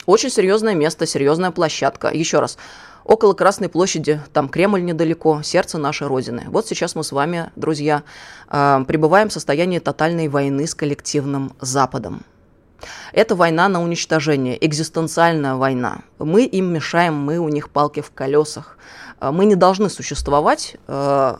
Очень 0.06 0.30
серьезное 0.30 0.76
место, 0.76 1.06
серьезная 1.06 1.52
площадка. 1.52 2.10
Еще 2.14 2.40
раз, 2.40 2.58
около 3.04 3.34
Красной 3.34 3.68
площади, 3.68 4.22
там 4.32 4.48
Кремль 4.48 4.82
недалеко, 4.86 5.42
сердце 5.42 5.78
нашей 5.80 6.08
Родины. 6.08 6.46
Вот 6.48 6.68
сейчас 6.68 6.96
мы 6.96 7.04
с 7.04 7.12
вами, 7.12 7.52
друзья, 7.58 8.04
э, 8.50 8.86
пребываем 8.88 9.28
в 9.28 9.34
состоянии 9.34 9.80
тотальной 9.80 10.30
войны 10.30 10.66
с 10.66 10.76
коллективным 10.76 11.52
Западом. 11.60 12.22
Это 13.12 13.36
война 13.36 13.68
на 13.68 13.82
уничтожение, 13.82 14.64
экзистенциальная 14.66 15.56
война. 15.56 16.04
Мы 16.20 16.46
им 16.46 16.72
мешаем, 16.72 17.16
мы 17.16 17.40
у 17.40 17.50
них 17.50 17.70
палки 17.70 18.02
в 18.02 18.12
колесах. 18.12 18.78
Э, 19.20 19.32
мы 19.32 19.46
не 19.46 19.56
должны 19.56 19.90
существовать 19.90 20.78
э, 20.88 21.36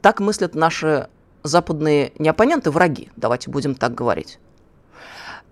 так 0.00 0.20
мыслят 0.20 0.54
наши 0.54 1.08
западные 1.42 2.12
не 2.18 2.28
оппоненты, 2.28 2.70
враги, 2.70 3.10
давайте 3.16 3.50
будем 3.50 3.74
так 3.74 3.94
говорить. 3.94 4.38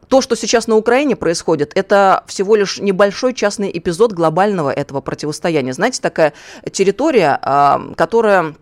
То, 0.08 0.20
что 0.20 0.36
сейчас 0.36 0.68
на 0.68 0.76
Украине 0.76 1.16
происходит, 1.16 1.72
это 1.74 2.22
всего 2.26 2.54
лишь 2.54 2.78
небольшой 2.78 3.34
частный 3.34 3.70
эпизод 3.76 4.12
глобального 4.12 4.70
этого 4.70 5.00
противостояния. 5.00 5.72
Знаете, 5.72 6.00
такая 6.00 6.32
территория, 6.70 7.38
а, 7.42 7.80
которая 7.96 8.54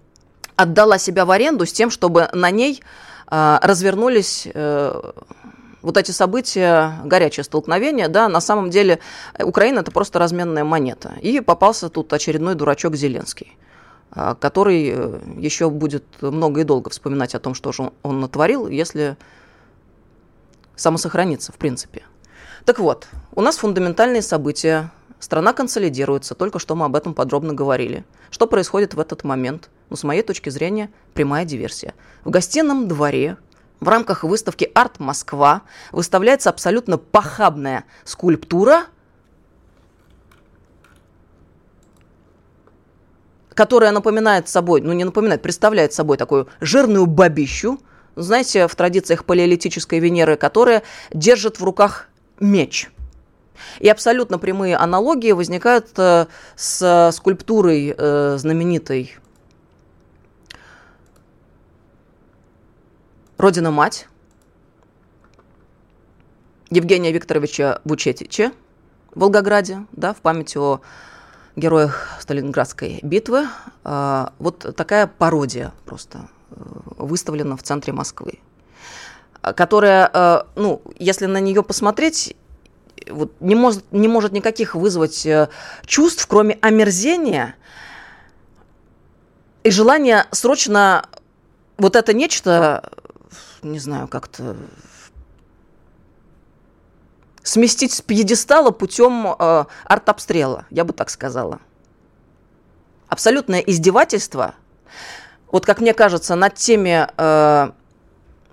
отдала 0.57 0.99
себя 0.99 1.27
в 1.27 1.31
аренду 1.31 1.67
с 1.67 1.73
тем, 1.73 1.91
чтобы 1.91 2.31
на 2.33 2.51
ней 2.51 2.83
а, 3.27 3.61
развернулись 3.63 4.49
э, 4.53 5.13
вот 5.83 5.97
эти 5.99 6.13
события, 6.13 6.95
горячее 7.05 7.45
столкновение, 7.45 8.09
да, 8.09 8.29
на 8.29 8.41
самом 8.41 8.71
деле 8.71 9.01
Украина 9.39 9.81
это 9.81 9.91
просто 9.91 10.19
разменная 10.19 10.65
монета. 10.65 11.13
И 11.21 11.41
попался 11.41 11.91
тут 11.91 12.13
очередной 12.13 12.55
дурачок 12.55 12.97
Зеленский. 12.97 13.57
А, 14.15 14.35
который 14.37 14.93
э, 14.95 15.21
еще 15.39 15.71
будет 15.71 16.05
много 16.21 16.61
и 16.61 16.65
долго 16.65 16.91
вспоминать 16.91 17.35
о 17.35 17.41
том, 17.41 17.55
что 17.55 17.73
же 17.73 17.91
он 18.03 18.21
натворил, 18.21 18.69
если 18.69 19.17
самосохранится, 20.77 21.51
в 21.53 21.57
принципе. 21.57 22.05
Так 22.65 22.79
вот, 22.79 23.09
у 23.35 23.41
нас 23.41 23.57
фундаментальные 23.57 24.23
события, 24.23 24.93
страна 25.19 25.53
консолидируется, 25.53 26.35
только 26.35 26.59
что 26.59 26.77
мы 26.77 26.87
об 26.87 26.95
этом 26.95 27.13
подробно 27.13 27.55
говорили. 27.55 28.05
Что 28.31 28.47
происходит 28.47 28.95
в 28.95 29.01
этот 29.01 29.25
момент? 29.25 29.69
Ну, 29.91 29.97
с 29.97 30.05
моей 30.05 30.23
точки 30.23 30.49
зрения, 30.49 30.91
прямая 31.13 31.45
диверсия. 31.45 31.95
В 32.25 32.31
гостином 32.31 32.87
дворе 32.87 33.37
в 33.81 33.89
рамках 33.89 34.23
выставки 34.23 34.71
«Арт 34.75 35.01
Москва» 35.01 35.63
выставляется 35.93 36.51
абсолютно 36.51 36.99
похабная 36.99 37.85
скульптура, 38.05 38.85
которая 43.55 43.93
напоминает 43.93 44.49
собой, 44.49 44.81
ну 44.81 44.93
не 44.93 45.05
напоминает, 45.05 45.43
представляет 45.43 45.93
собой 45.93 46.17
такую 46.17 46.49
жирную 46.61 47.07
бабищу, 47.07 47.81
знаете, 48.17 48.69
в 48.69 48.75
традициях 48.75 49.25
палеолитической 49.25 49.99
Венеры, 49.99 50.37
которая 50.37 50.83
держит 51.13 51.59
в 51.59 51.65
руках 51.65 52.09
меч. 52.39 52.91
И 53.79 53.89
абсолютно 53.89 54.39
прямые 54.39 54.77
аналогии 54.77 55.33
возникают 55.33 55.89
э, 55.97 56.27
с 56.57 57.11
скульптурой 57.13 57.95
э, 57.97 58.37
знаменитой 58.39 59.17
Родина-мать 63.37 64.09
Евгения 66.71 67.13
Викторовича 67.13 67.81
Вучетича 67.85 68.53
в 69.15 69.21
Волгограде, 69.21 69.87
да, 69.93 70.15
в 70.15 70.19
память 70.19 70.57
о 70.57 70.81
героях 71.57 72.19
Сталинградской 72.21 72.99
битвы. 73.03 73.49
Э, 73.85 74.29
вот 74.39 74.75
такая 74.77 75.07
пародия 75.07 75.73
просто 75.85 76.29
э, 76.51 76.55
выставлена 76.97 77.57
в 77.57 77.63
центре 77.63 77.93
Москвы, 77.93 78.41
которая, 79.41 80.11
э, 80.13 80.43
ну, 80.57 80.83
если 80.99 81.27
на 81.27 81.41
нее 81.41 81.63
посмотреть, 81.63 82.37
вот 83.09 83.33
не 83.41 83.55
может, 83.55 83.85
не 83.93 84.09
может 84.09 84.33
никаких 84.33 84.75
вызвать 84.75 85.27
чувств, 85.85 86.27
кроме 86.27 86.59
омерзения 86.63 87.55
и 89.63 89.71
желания 89.71 90.27
срочно 90.31 91.07
вот 91.77 91.97
это 91.97 92.13
нечто, 92.15 92.91
не 93.63 93.79
знаю, 93.79 94.09
как-то 94.09 94.57
сместить 97.45 97.93
с 97.93 98.01
пьедестала 98.01 98.73
путем 98.73 99.37
э, 99.39 99.65
артобстрела, 99.85 100.67
я 100.71 100.85
бы 100.85 100.93
так 100.93 101.11
сказала. 101.11 101.61
Абсолютное 103.07 103.61
издевательство, 103.61 104.55
вот 105.53 105.67
как 105.67 105.81
мне 105.81 105.95
кажется, 105.95 106.35
над 106.35 106.55
теми 106.55 107.07
э, 107.17 107.71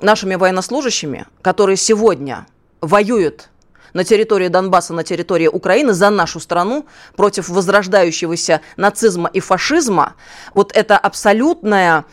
нашими 0.01 0.35
военнослужащими, 0.35 1.25
которые 1.41 1.77
сегодня 1.77 2.45
воюют 2.81 3.49
на 3.93 4.03
территории 4.03 4.49
Донбасса, 4.49 4.93
на 4.93 5.03
территории 5.03 5.47
Украины 5.47 5.93
за 5.93 6.09
нашу 6.09 6.39
страну 6.39 6.85
против 7.15 7.49
возрождающегося 7.49 8.61
нацизма 8.75 9.29
и 9.33 9.39
фашизма, 9.39 10.15
вот 10.53 10.71
это 10.75 10.97
абсолютное, 10.97 12.05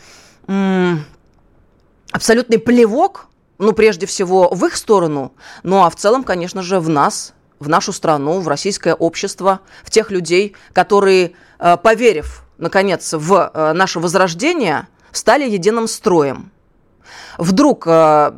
абсолютный 2.11 2.59
плевок 2.59 3.27
ну, 3.59 3.73
прежде 3.73 4.05
всего, 4.05 4.49
в 4.49 4.65
их 4.65 4.75
сторону, 4.75 5.33
ну, 5.63 5.83
а 5.83 5.89
в 5.89 5.95
целом, 5.95 6.23
конечно 6.23 6.63
же, 6.63 6.79
в 6.79 6.87
нас, 6.87 7.33
в 7.59 7.67
нашу 7.67 7.91
страну, 7.91 8.39
в 8.39 8.47
российское 8.47 8.93
общество, 8.93 9.59
в 9.83 9.91
тех 9.91 10.11
людей, 10.11 10.55
которые, 10.71 11.33
э, 11.59 11.77
поверив, 11.77 12.43
наконец, 12.57 13.13
в 13.13 13.51
э, 13.53 13.73
наше 13.73 13.99
возрождение, 13.99 14.87
стали 15.11 15.47
единым 15.47 15.87
строем. 15.89 16.51
Вдруг 17.37 17.85
э, 17.85 18.31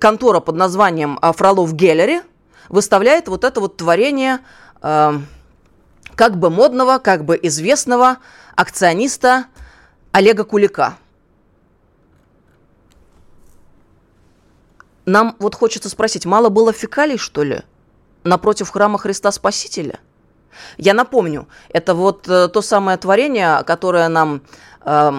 контора 0.00 0.38
под 0.38 0.54
названием 0.54 1.18
Фролов 1.20 1.74
Геллери 1.74 2.22
выставляет 2.68 3.26
вот 3.28 3.44
это 3.44 3.60
вот 3.60 3.76
творение 3.76 4.40
как 4.80 6.36
бы 6.36 6.50
модного, 6.50 6.98
как 6.98 7.24
бы 7.24 7.38
известного 7.42 8.18
акциониста 8.54 9.46
Олега 10.12 10.44
Кулика– 10.44 10.94
Нам 15.08 15.36
вот 15.38 15.54
хочется 15.54 15.88
спросить, 15.88 16.26
мало 16.26 16.50
было 16.50 16.70
фекалий, 16.70 17.16
что 17.16 17.42
ли, 17.42 17.62
напротив 18.24 18.68
храма 18.68 18.98
Христа 18.98 19.32
Спасителя? 19.32 20.00
Я 20.76 20.92
напомню, 20.92 21.48
это 21.70 21.94
вот 21.94 22.28
э, 22.28 22.48
то 22.48 22.60
самое 22.60 22.98
творение, 22.98 23.64
которое 23.64 24.08
нам 24.08 24.42
э, 24.84 25.12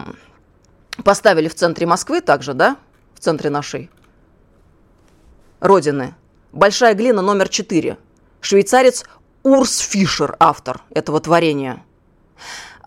поставили 1.04 1.48
в 1.48 1.56
центре 1.56 1.88
Москвы 1.88 2.22
также, 2.22 2.54
да, 2.54 2.78
в 3.16 3.20
центре 3.20 3.50
нашей 3.50 3.90
родины. 5.60 6.14
Большая 6.52 6.94
глина 6.94 7.24
номер 7.24 7.50
4. 7.50 7.98
Швейцарец 8.42 9.06
Урс 9.42 9.80
Фишер, 9.80 10.36
автор 10.40 10.82
этого 10.92 11.20
творения. 11.20 11.84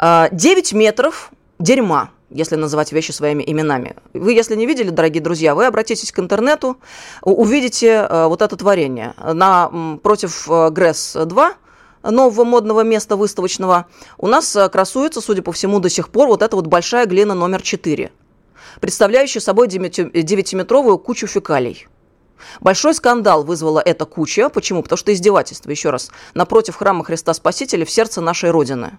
9 0.00 0.72
э, 0.72 0.76
метров 0.76 1.32
дерьма– 1.58 2.10
если 2.34 2.56
называть 2.56 2.92
вещи 2.92 3.12
своими 3.12 3.42
именами. 3.46 3.96
Вы, 4.12 4.32
если 4.32 4.56
не 4.56 4.66
видели, 4.66 4.90
дорогие 4.90 5.22
друзья, 5.22 5.54
вы 5.54 5.66
обратитесь 5.66 6.12
к 6.12 6.18
интернету, 6.18 6.78
увидите 7.22 8.06
э, 8.08 8.26
вот 8.26 8.42
это 8.42 8.56
творение. 8.56 9.14
На, 9.18 9.98
против 10.02 10.48
э, 10.48 10.70
ГРЭС-2 10.70 11.54
нового 12.02 12.44
модного 12.44 12.82
места 12.82 13.16
выставочного, 13.16 13.86
у 14.18 14.26
нас 14.26 14.54
э, 14.56 14.68
красуется, 14.68 15.20
судя 15.20 15.42
по 15.42 15.52
всему, 15.52 15.78
до 15.78 15.88
сих 15.88 16.08
пор 16.08 16.28
вот 16.28 16.42
эта 16.42 16.56
вот 16.56 16.66
большая 16.66 17.06
глина 17.06 17.34
номер 17.34 17.62
4, 17.62 18.10
представляющая 18.80 19.40
собой 19.40 19.68
9-метровую 19.68 20.98
кучу 20.98 21.26
фекалий. 21.26 21.86
Большой 22.60 22.94
скандал 22.94 23.44
вызвала 23.44 23.80
эта 23.80 24.04
куча. 24.04 24.48
Почему? 24.48 24.82
Потому 24.82 24.96
что 24.96 25.12
издевательство, 25.12 25.70
еще 25.70 25.90
раз, 25.90 26.10
напротив 26.34 26.76
храма 26.76 27.04
Христа 27.04 27.34
Спасителя 27.34 27.84
в 27.84 27.90
сердце 27.90 28.20
нашей 28.20 28.50
Родины. 28.50 28.98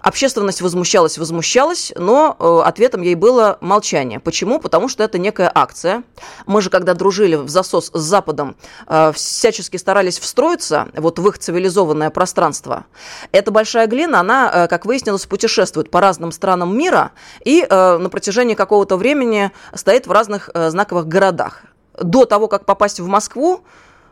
Общественность 0.00 0.62
возмущалась, 0.62 1.18
возмущалась, 1.18 1.92
но 1.96 2.36
э, 2.38 2.62
ответом 2.66 3.02
ей 3.02 3.14
было 3.14 3.58
молчание. 3.60 4.18
Почему? 4.18 4.58
Потому 4.58 4.88
что 4.88 5.04
это 5.04 5.18
некая 5.18 5.50
акция. 5.54 6.04
Мы 6.46 6.62
же, 6.62 6.70
когда 6.70 6.94
дружили 6.94 7.36
в 7.36 7.50
засос 7.50 7.90
с 7.92 8.00
Западом, 8.00 8.56
э, 8.86 9.12
всячески 9.14 9.76
старались 9.76 10.18
встроиться 10.18 10.88
вот 10.96 11.18
в 11.18 11.28
их 11.28 11.38
цивилизованное 11.38 12.08
пространство. 12.10 12.86
Эта 13.30 13.50
большая 13.50 13.86
глина, 13.86 14.20
она, 14.20 14.50
э, 14.52 14.68
как 14.68 14.86
выяснилось, 14.86 15.26
путешествует 15.26 15.90
по 15.90 16.00
разным 16.00 16.32
странам 16.32 16.76
мира 16.76 17.12
и 17.44 17.66
э, 17.68 17.98
на 17.98 18.08
протяжении 18.08 18.54
какого-то 18.54 18.96
времени 18.96 19.52
стоит 19.74 20.06
в 20.06 20.12
разных 20.12 20.48
э, 20.54 20.70
знаковых 20.70 21.08
городах. 21.08 21.62
До 22.00 22.24
того, 22.24 22.48
как 22.48 22.64
попасть 22.64 23.00
в 23.00 23.06
Москву, 23.06 23.64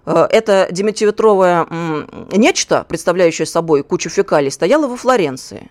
э, 0.05 0.27
это 0.31 0.69
девятиметровое 0.71 1.67
нечто, 2.31 2.85
представляющее 2.87 3.47
собой 3.47 3.83
кучу 3.83 4.11
фекалий, 4.11 4.51
стояло 4.51 4.87
во 4.87 4.97
Флоренции. 4.97 5.71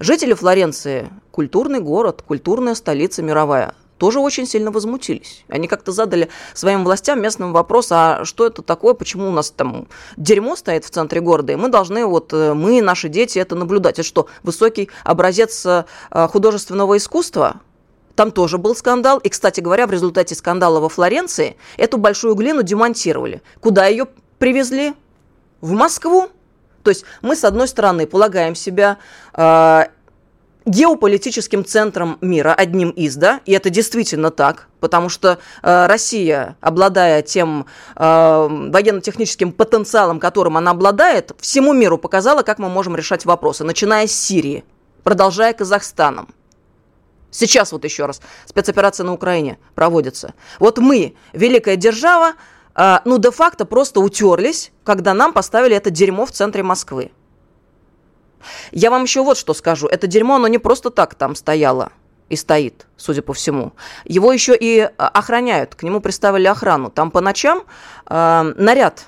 Жители 0.00 0.34
Флоренции, 0.34 1.08
культурный 1.30 1.80
город, 1.80 2.22
культурная 2.26 2.74
столица 2.74 3.22
мировая, 3.22 3.74
тоже 3.98 4.20
очень 4.20 4.46
сильно 4.46 4.70
возмутились. 4.70 5.44
Они 5.48 5.68
как-то 5.68 5.92
задали 5.92 6.28
своим 6.54 6.84
властям 6.84 7.20
местным 7.20 7.52
вопрос, 7.52 7.88
а 7.90 8.24
что 8.24 8.46
это 8.46 8.62
такое, 8.62 8.94
почему 8.94 9.28
у 9.28 9.32
нас 9.32 9.50
там 9.50 9.88
дерьмо 10.16 10.56
стоит 10.56 10.84
в 10.84 10.90
центре 10.90 11.20
города, 11.20 11.52
и 11.52 11.56
мы 11.56 11.68
должны, 11.68 12.06
вот 12.06 12.32
э, 12.32 12.54
мы, 12.54 12.80
наши 12.80 13.08
дети, 13.08 13.38
это 13.38 13.56
наблюдать. 13.56 13.98
Это 13.98 14.06
что, 14.06 14.28
высокий 14.42 14.88
образец 15.04 15.66
э, 15.66 15.84
художественного 16.10 16.96
искусства? 16.96 17.60
Там 18.14 18.32
тоже 18.32 18.58
был 18.58 18.74
скандал. 18.74 19.18
И, 19.18 19.28
кстати 19.28 19.60
говоря, 19.60 19.86
в 19.86 19.92
результате 19.92 20.34
скандала 20.34 20.80
во 20.80 20.88
Флоренции 20.88 21.56
эту 21.76 21.98
большую 21.98 22.34
глину 22.34 22.62
демонтировали. 22.62 23.42
Куда 23.60 23.86
ее 23.86 24.06
привезли? 24.38 24.94
В 25.60 25.72
Москву. 25.72 26.28
То 26.82 26.90
есть 26.90 27.04
мы, 27.22 27.36
с 27.36 27.44
одной 27.44 27.68
стороны, 27.68 28.06
полагаем 28.06 28.54
себя 28.54 28.98
э, 29.34 29.84
геополитическим 30.68 31.64
центром 31.64 32.18
мира, 32.20 32.54
одним 32.54 32.90
из, 32.90 33.16
да, 33.16 33.40
и 33.46 33.52
это 33.52 33.70
действительно 33.70 34.30
так, 34.30 34.68
потому 34.80 35.08
что 35.08 35.38
э, 35.62 35.86
Россия, 35.86 36.56
обладая 36.60 37.22
тем 37.22 37.66
э, 37.96 38.00
военно-техническим 38.00 39.52
потенциалом, 39.52 40.20
которым 40.20 40.56
она 40.56 40.72
обладает, 40.72 41.32
всему 41.40 41.72
миру 41.72 41.98
показала, 41.98 42.42
как 42.42 42.58
мы 42.58 42.68
можем 42.68 42.96
решать 42.96 43.24
вопросы, 43.24 43.64
начиная 43.64 44.06
с 44.06 44.12
Сирии, 44.12 44.64
продолжая 45.02 45.52
Казахстаном. 45.54 46.28
Сейчас 47.30 47.72
вот 47.72 47.84
еще 47.84 48.06
раз, 48.06 48.20
спецоперация 48.46 49.04
на 49.04 49.12
Украине 49.12 49.58
проводится. 49.74 50.34
Вот 50.58 50.78
мы, 50.78 51.14
великая 51.32 51.76
держава, 51.76 52.34
ну, 53.04 53.18
де-факто 53.18 53.64
просто 53.64 54.00
утерлись, 54.00 54.70
когда 54.84 55.12
нам 55.14 55.32
поставили 55.32 55.74
это 55.74 55.90
дерьмо 55.90 56.24
в 56.26 56.30
центре 56.30 56.62
Москвы. 56.62 57.10
Я 58.70 58.90
вам 58.90 59.02
еще 59.02 59.22
вот 59.22 59.36
что 59.36 59.54
скажу. 59.54 59.86
Это 59.88 60.06
дерьмо, 60.06 60.36
оно 60.36 60.48
не 60.48 60.58
просто 60.58 60.90
так 60.90 61.14
там 61.14 61.34
стояло 61.34 61.90
и 62.28 62.36
стоит, 62.36 62.86
судя 62.96 63.22
по 63.22 63.32
всему. 63.32 63.72
Его 64.04 64.32
еще 64.32 64.56
и 64.58 64.80
а, 64.80 65.08
охраняют, 65.08 65.74
к 65.74 65.82
нему 65.82 66.00
приставили 66.00 66.46
охрану. 66.46 66.90
Там 66.90 67.10
по 67.10 67.20
ночам 67.20 67.62
э, 68.06 68.52
наряд 68.56 69.06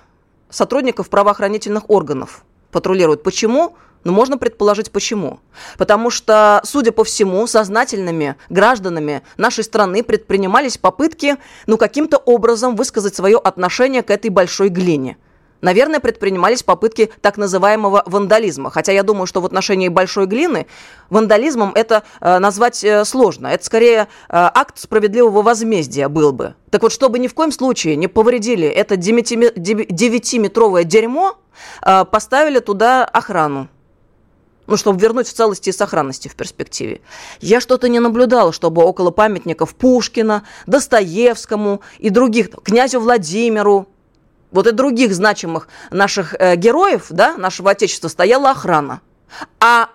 сотрудников 0.48 1.10
правоохранительных 1.10 1.88
органов 1.90 2.44
патрулирует. 2.70 3.22
Почему? 3.22 3.76
Но 4.04 4.12
можно 4.12 4.38
предположить 4.38 4.90
почему. 4.90 5.40
Потому 5.76 6.10
что, 6.10 6.60
судя 6.64 6.92
по 6.92 7.04
всему, 7.04 7.46
сознательными 7.46 8.36
гражданами 8.48 9.22
нашей 9.36 9.64
страны 9.64 10.02
предпринимались 10.02 10.78
попытки, 10.78 11.36
ну, 11.66 11.76
каким-то 11.76 12.16
образом 12.16 12.76
высказать 12.76 13.14
свое 13.14 13.36
отношение 13.36 14.02
к 14.02 14.10
этой 14.10 14.30
большой 14.30 14.68
глине. 14.68 15.16
Наверное, 15.60 16.00
предпринимались 16.00 16.62
попытки 16.62 17.10
так 17.20 17.36
называемого 17.36 18.02
вандализма. 18.06 18.70
Хотя 18.70 18.92
я 18.92 19.02
думаю, 19.02 19.26
что 19.26 19.42
в 19.42 19.46
отношении 19.46 19.88
большой 19.88 20.24
глины 20.26 20.66
вандализмом 21.10 21.72
это 21.74 22.04
э, 22.20 22.38
назвать 22.38 22.82
э, 22.82 23.04
сложно. 23.04 23.48
Это 23.48 23.62
скорее 23.64 24.00
э, 24.00 24.06
акт 24.30 24.78
справедливого 24.78 25.42
возмездия 25.42 26.08
был 26.08 26.32
бы. 26.32 26.54
Так 26.70 26.82
вот, 26.82 26.92
чтобы 26.92 27.18
ни 27.18 27.28
в 27.28 27.34
коем 27.34 27.52
случае 27.52 27.96
не 27.96 28.06
повредили 28.08 28.66
это 28.66 28.94
9-метровое 28.94 30.84
дерьмо, 30.84 31.36
э, 31.84 32.06
поставили 32.06 32.60
туда 32.60 33.04
охрану. 33.04 33.68
Ну, 34.70 34.76
чтобы 34.76 35.00
вернуть 35.00 35.26
в 35.26 35.32
целости 35.32 35.70
и 35.70 35.72
сохранности 35.72 36.28
в 36.28 36.36
перспективе. 36.36 37.00
Я 37.40 37.60
что-то 37.60 37.88
не 37.88 37.98
наблюдала, 37.98 38.52
чтобы 38.52 38.84
около 38.84 39.10
памятников 39.10 39.74
Пушкина, 39.74 40.44
Достоевскому 40.66 41.80
и 41.98 42.08
других, 42.08 42.50
князю 42.62 43.00
Владимиру, 43.00 43.88
вот 44.52 44.68
и 44.68 44.70
других 44.70 45.12
значимых 45.12 45.66
наших 45.90 46.36
э, 46.38 46.54
героев, 46.54 47.06
да, 47.10 47.36
нашего 47.36 47.72
Отечества, 47.72 48.06
стояла 48.06 48.50
охрана. 48.50 49.00
А 49.58 49.88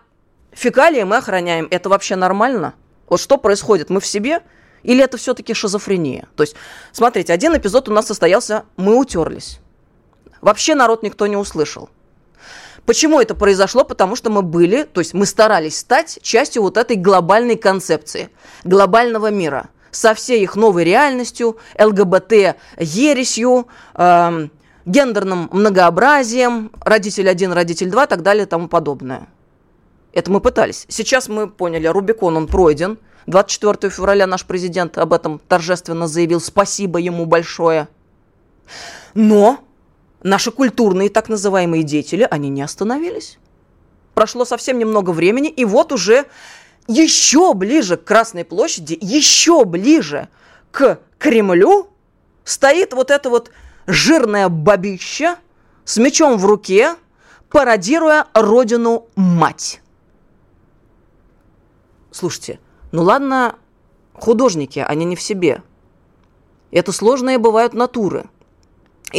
фекалии 0.51 1.03
мы 1.03 1.15
охраняем. 1.15 1.69
Это 1.71 1.87
вообще 1.87 2.17
нормально? 2.17 2.73
Вот 3.07 3.21
что 3.21 3.37
происходит? 3.37 3.89
Мы 3.89 4.01
в 4.01 4.05
себе? 4.05 4.41
Или 4.83 5.01
это 5.01 5.15
все-таки 5.15 5.53
шизофрения? 5.53 6.27
То 6.35 6.43
есть, 6.43 6.57
смотрите, 6.91 7.31
один 7.31 7.55
эпизод 7.55 7.87
у 7.87 7.93
нас 7.93 8.07
состоялся, 8.07 8.65
мы 8.75 8.97
утерлись. 8.97 9.59
Вообще 10.41 10.75
народ 10.75 11.01
никто 11.01 11.27
не 11.27 11.37
услышал. 11.37 11.89
Почему 12.85 13.19
это 13.19 13.35
произошло? 13.35 13.83
Потому 13.83 14.15
что 14.15 14.29
мы 14.29 14.41
были, 14.41 14.83
то 14.83 15.01
есть 15.01 15.13
мы 15.13 15.25
старались 15.25 15.79
стать 15.79 16.19
частью 16.21 16.61
вот 16.61 16.77
этой 16.77 16.95
глобальной 16.95 17.55
концепции, 17.55 18.29
глобального 18.63 19.31
мира– 19.31 19.69
со 19.95 20.13
всей 20.13 20.43
их 20.43 20.55
новой 20.55 20.83
реальностью, 20.83 21.57
ЛГБТ-ересью, 21.79 23.67
э, 23.93 24.03
эм, 24.03 24.51
гендерным 24.85 25.49
многообразием, 25.51 26.71
родитель 26.81 27.29
один, 27.29 27.53
родитель 27.53 27.89
два, 27.89 28.05
так 28.05 28.21
далее 28.21 28.43
и 28.43 28.47
тому 28.47 28.67
подобное. 28.67 29.27
Это 30.13 30.31
мы 30.31 30.39
пытались. 30.39 30.85
Сейчас 30.89 31.27
мы 31.27 31.49
поняли, 31.49 31.87
Рубикон, 31.87 32.37
он 32.37 32.47
пройден. 32.47 32.99
24 33.27 33.91
февраля 33.91 34.27
наш 34.27 34.45
президент 34.45 34.97
об 34.97 35.13
этом 35.13 35.39
торжественно 35.39 36.07
заявил. 36.07 36.39
Спасибо 36.39 36.99
ему 36.99 37.25
большое. 37.25 37.87
Но 39.13 39.59
наши 40.25 40.51
культурные 40.51 41.09
так 41.09 41.29
называемые 41.29 41.83
деятели, 41.83 42.27
они 42.29 42.49
не 42.49 42.63
остановились. 42.63 43.37
Прошло 44.15 44.43
совсем 44.43 44.79
немного 44.79 45.11
времени, 45.11 45.49
и 45.49 45.63
вот 45.65 45.91
уже 45.91 46.25
еще 46.87 47.53
ближе 47.53 47.95
к 47.95 48.03
Красной 48.03 48.43
площади, 48.43 48.97
еще 48.99 49.65
ближе 49.65 50.27
к 50.71 50.99
Кремлю 51.19 51.89
стоит 52.43 52.93
вот 52.93 53.11
это 53.11 53.29
вот 53.29 53.51
жирное 53.85 54.49
бабище 54.49 55.35
с 55.83 55.97
мечом 55.97 56.37
в 56.37 56.45
руке, 56.45 56.95
пародируя 57.49 58.25
родину 58.33 59.07
мать. 59.15 59.81
Слушайте, 62.11 62.59
ну 62.91 63.03
ладно, 63.03 63.55
художники, 64.13 64.79
они 64.79 65.05
не 65.05 65.15
в 65.15 65.21
себе. 65.21 65.61
Это 66.71 66.91
сложные 66.91 67.37
бывают 67.37 67.73
натуры. 67.73 68.25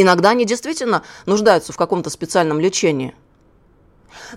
Иногда 0.03 0.31
они 0.31 0.45
действительно 0.45 1.03
нуждаются 1.27 1.73
в 1.73 1.77
каком-то 1.77 2.11
специальном 2.11 2.61
лечении. 2.61 3.15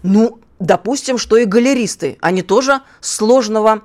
Ну, 0.03 0.39
Допустим, 0.59 1.17
что 1.17 1.37
и 1.37 1.45
галеристы, 1.45 2.17
они 2.19 2.41
тоже 2.41 2.81
сложного, 2.99 3.83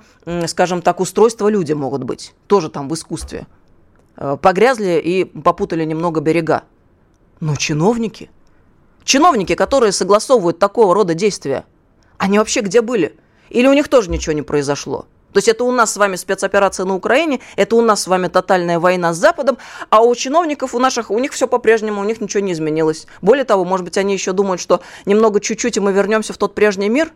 скажем 0.48 0.82
так, 0.82 0.98
устройства 0.98 1.46
люди 1.46 1.72
могут 1.72 2.02
быть, 2.02 2.34
тоже 2.48 2.68
там 2.68 2.88
в 2.88 2.94
искусстве. 2.94 3.46
Э, 4.16 4.36
погрязли 4.40 5.00
и 5.02 5.24
попутали 5.24 5.84
немного 5.84 6.20
берега. 6.20 6.64
Но 7.38 7.54
чиновники, 7.54 8.28
чиновники, 9.04 9.54
которые 9.54 9.92
согласовывают 9.92 10.58
такого 10.58 10.94
рода 10.94 11.14
действия, 11.14 11.64
они 12.18 12.40
вообще 12.40 12.60
где 12.60 12.80
были? 12.80 13.16
Или 13.50 13.68
у 13.68 13.72
них 13.72 13.88
тоже 13.88 14.10
ничего 14.10 14.32
не 14.32 14.42
произошло? 14.42 15.06
То 15.34 15.38
есть 15.38 15.48
это 15.48 15.64
у 15.64 15.72
нас 15.72 15.92
с 15.92 15.96
вами 15.96 16.14
спецоперация 16.14 16.86
на 16.86 16.94
Украине, 16.94 17.40
это 17.56 17.74
у 17.74 17.82
нас 17.82 18.02
с 18.02 18.06
вами 18.06 18.28
тотальная 18.28 18.78
война 18.78 19.12
с 19.12 19.16
Западом, 19.16 19.58
а 19.90 20.00
у 20.00 20.14
чиновников, 20.14 20.76
у 20.76 20.78
наших, 20.78 21.10
у 21.10 21.18
них 21.18 21.32
все 21.32 21.48
по-прежнему, 21.48 22.00
у 22.00 22.04
них 22.04 22.20
ничего 22.20 22.40
не 22.40 22.52
изменилось. 22.52 23.08
Более 23.20 23.44
того, 23.44 23.64
может 23.64 23.84
быть, 23.84 23.98
они 23.98 24.12
еще 24.12 24.32
думают, 24.32 24.60
что 24.60 24.80
немного 25.06 25.40
чуть-чуть, 25.40 25.76
и 25.76 25.80
мы 25.80 25.92
вернемся 25.92 26.32
в 26.32 26.38
тот 26.38 26.54
прежний 26.54 26.88
мир, 26.88 27.12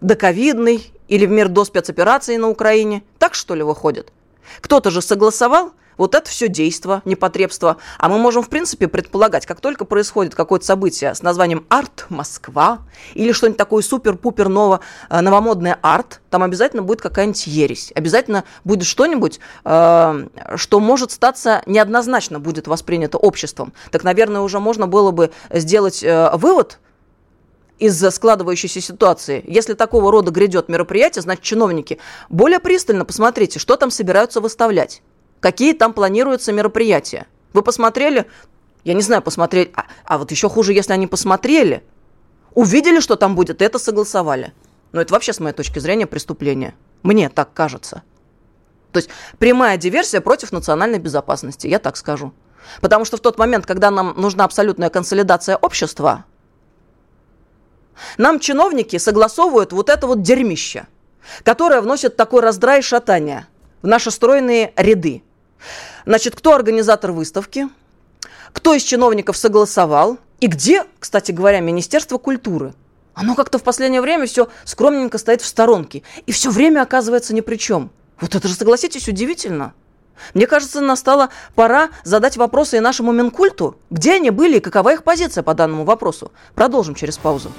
доковидный, 0.00 0.92
или 1.06 1.26
в 1.26 1.30
мир 1.30 1.48
до 1.48 1.64
спецоперации 1.64 2.36
на 2.36 2.48
Украине. 2.48 3.04
Так 3.18 3.34
что 3.34 3.54
ли 3.54 3.62
выходит? 3.62 4.12
Кто-то 4.60 4.90
же 4.90 5.02
согласовал, 5.02 5.72
вот 5.96 6.14
это 6.14 6.28
все 6.28 6.48
действо, 6.48 7.02
непотребство. 7.04 7.76
А 7.98 8.08
мы 8.08 8.18
можем, 8.18 8.42
в 8.42 8.48
принципе, 8.48 8.88
предполагать, 8.88 9.46
как 9.46 9.60
только 9.60 9.84
происходит 9.84 10.34
какое-то 10.34 10.64
событие 10.64 11.14
с 11.14 11.22
названием 11.22 11.66
«Арт 11.68 12.06
Москва» 12.08 12.80
или 13.14 13.32
что-нибудь 13.32 13.58
такое 13.58 13.82
супер-пупер 13.82 14.48
ново, 14.48 14.80
э, 15.08 15.20
новомодное 15.20 15.78
«Арт», 15.82 16.20
там 16.30 16.42
обязательно 16.42 16.82
будет 16.82 17.00
какая-нибудь 17.00 17.46
ересь. 17.46 17.92
Обязательно 17.94 18.44
будет 18.64 18.86
что-нибудь, 18.86 19.38
э, 19.64 20.26
что 20.56 20.80
может 20.80 21.12
статься 21.12 21.62
неоднозначно 21.66 22.40
будет 22.40 22.66
воспринято 22.66 23.18
обществом. 23.18 23.72
Так, 23.90 24.04
наверное, 24.04 24.40
уже 24.40 24.58
можно 24.58 24.86
было 24.86 25.10
бы 25.10 25.30
сделать 25.50 26.02
э, 26.02 26.30
вывод 26.34 26.78
из 27.78 27.94
за 27.94 28.10
складывающейся 28.10 28.80
ситуации. 28.80 29.44
Если 29.46 29.74
такого 29.74 30.12
рода 30.12 30.30
грядет 30.30 30.68
мероприятие, 30.68 31.22
значит, 31.22 31.42
чиновники 31.42 31.98
более 32.28 32.60
пристально 32.60 33.04
посмотрите, 33.04 33.58
что 33.58 33.76
там 33.76 33.90
собираются 33.90 34.40
выставлять 34.40 35.02
какие 35.44 35.74
там 35.74 35.92
планируются 35.92 36.52
мероприятия. 36.52 37.26
Вы 37.52 37.60
посмотрели? 37.60 38.24
Я 38.82 38.94
не 38.94 39.02
знаю, 39.02 39.20
посмотрели. 39.20 39.70
А, 39.76 39.84
а 40.06 40.16
вот 40.16 40.30
еще 40.30 40.48
хуже, 40.48 40.72
если 40.72 40.94
они 40.94 41.06
посмотрели, 41.06 41.84
увидели, 42.54 42.98
что 42.98 43.14
там 43.16 43.36
будет, 43.36 43.60
это 43.60 43.78
согласовали. 43.78 44.54
Но 44.92 45.02
это 45.02 45.12
вообще, 45.12 45.34
с 45.34 45.40
моей 45.40 45.54
точки 45.54 45.80
зрения, 45.80 46.06
преступление. 46.06 46.74
Мне 47.02 47.28
так 47.28 47.52
кажется. 47.52 48.04
То 48.90 49.00
есть 49.00 49.10
прямая 49.38 49.76
диверсия 49.76 50.22
против 50.22 50.50
национальной 50.50 50.98
безопасности, 50.98 51.66
я 51.66 51.78
так 51.78 51.98
скажу. 51.98 52.32
Потому 52.80 53.04
что 53.04 53.18
в 53.18 53.20
тот 53.20 53.36
момент, 53.36 53.66
когда 53.66 53.90
нам 53.90 54.14
нужна 54.16 54.44
абсолютная 54.44 54.88
консолидация 54.88 55.58
общества, 55.58 56.24
нам 58.18 58.40
чиновники 58.40 58.98
согласовывают 58.98 59.72
вот 59.72 59.88
это 59.88 60.06
вот 60.06 60.22
дерьмище, 60.22 60.86
которое 61.42 61.80
вносит 61.80 62.16
такой 62.16 62.40
раздрай 62.42 62.80
и 62.80 62.82
шатание 62.82 63.46
в 63.82 63.86
наши 63.86 64.10
стройные 64.10 64.72
ряды. 64.76 65.22
Значит, 66.06 66.36
кто 66.36 66.54
организатор 66.54 67.12
выставки? 67.12 67.68
Кто 68.52 68.74
из 68.74 68.82
чиновников 68.82 69.36
согласовал? 69.36 70.18
И 70.40 70.46
где, 70.46 70.84
кстати 71.00 71.32
говоря, 71.32 71.60
Министерство 71.60 72.18
культуры? 72.18 72.74
Оно 73.14 73.34
как-то 73.34 73.58
в 73.58 73.62
последнее 73.62 74.00
время 74.00 74.26
все 74.26 74.48
скромненько 74.64 75.18
стоит 75.18 75.40
в 75.40 75.46
сторонке. 75.46 76.02
И 76.26 76.32
все 76.32 76.50
время 76.50 76.82
оказывается 76.82 77.34
ни 77.34 77.40
при 77.40 77.56
чем. 77.56 77.90
Вот 78.20 78.34
это 78.34 78.48
же, 78.48 78.54
согласитесь, 78.54 79.08
удивительно. 79.08 79.72
Мне 80.34 80.46
кажется, 80.46 80.80
настала 80.80 81.30
пора 81.54 81.90
задать 82.04 82.36
вопросы 82.36 82.76
и 82.76 82.80
нашему 82.80 83.12
Минкульту. 83.12 83.76
Где 83.90 84.14
они 84.14 84.30
были 84.30 84.58
и 84.58 84.60
какова 84.60 84.92
их 84.92 85.04
позиция 85.04 85.42
по 85.42 85.54
данному 85.54 85.84
вопросу? 85.84 86.32
Продолжим 86.54 86.94
через 86.94 87.18
паузу. 87.18 87.52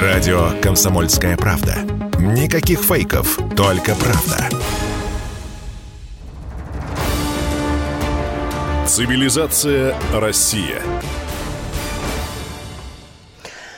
Радио 0.00 0.50
«Комсомольская 0.60 1.36
правда». 1.36 1.76
Никаких 2.18 2.80
фейков, 2.80 3.38
только 3.56 3.94
правда. 3.94 4.48
Цивилизация 8.88 9.94
Россия. 10.12 10.82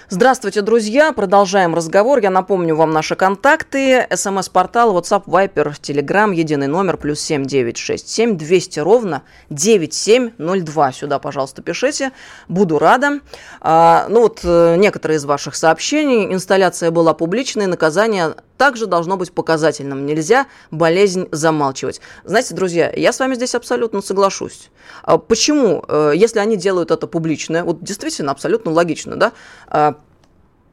Здравствуйте, 0.08 0.62
друзья. 0.62 1.12
Продолжаем 1.12 1.74
разговор. 1.74 2.20
Я 2.20 2.30
напомню 2.30 2.76
вам 2.76 2.92
наши 2.92 3.16
контакты. 3.16 4.06
СМС-портал, 4.14 4.96
WhatsApp, 4.96 5.24
Viper, 5.24 5.72
Telegram, 5.80 6.32
единый 6.32 6.68
номер, 6.68 6.96
плюс 6.96 7.18
семь 7.18 7.44
девять 7.44 7.76
шесть 7.76 8.08
семь 8.08 8.36
двести 8.36 8.78
ровно 8.78 9.24
девять 9.50 9.94
семь 9.94 10.30
ноль 10.38 10.62
два. 10.62 10.92
Сюда, 10.92 11.18
пожалуйста, 11.18 11.60
пишите. 11.60 12.12
Буду 12.46 12.78
рада. 12.78 13.18
А, 13.60 14.06
ну 14.08 14.20
вот, 14.20 14.42
э, 14.44 14.76
некоторые 14.76 15.16
из 15.16 15.24
ваших 15.24 15.56
сообщений. 15.56 16.32
Инсталляция 16.32 16.92
была 16.92 17.12
публичной, 17.12 17.66
наказание 17.66 18.36
также 18.56 18.86
должно 18.86 19.16
быть 19.16 19.32
показательным. 19.32 20.06
Нельзя 20.06 20.46
болезнь 20.70 21.28
замалчивать. 21.30 22.00
Знаете, 22.24 22.54
друзья, 22.54 22.92
я 22.94 23.12
с 23.12 23.18
вами 23.18 23.34
здесь 23.34 23.54
абсолютно 23.54 24.02
соглашусь. 24.02 24.70
А 25.02 25.18
почему, 25.18 25.84
э, 25.86 26.12
если 26.14 26.38
они 26.38 26.56
делают 26.56 26.90
это 26.90 27.06
публично, 27.06 27.64
вот 27.64 27.82
действительно 27.82 28.32
абсолютно 28.32 28.72
логично, 28.72 29.16
да, 29.16 29.32
а, 29.68 29.96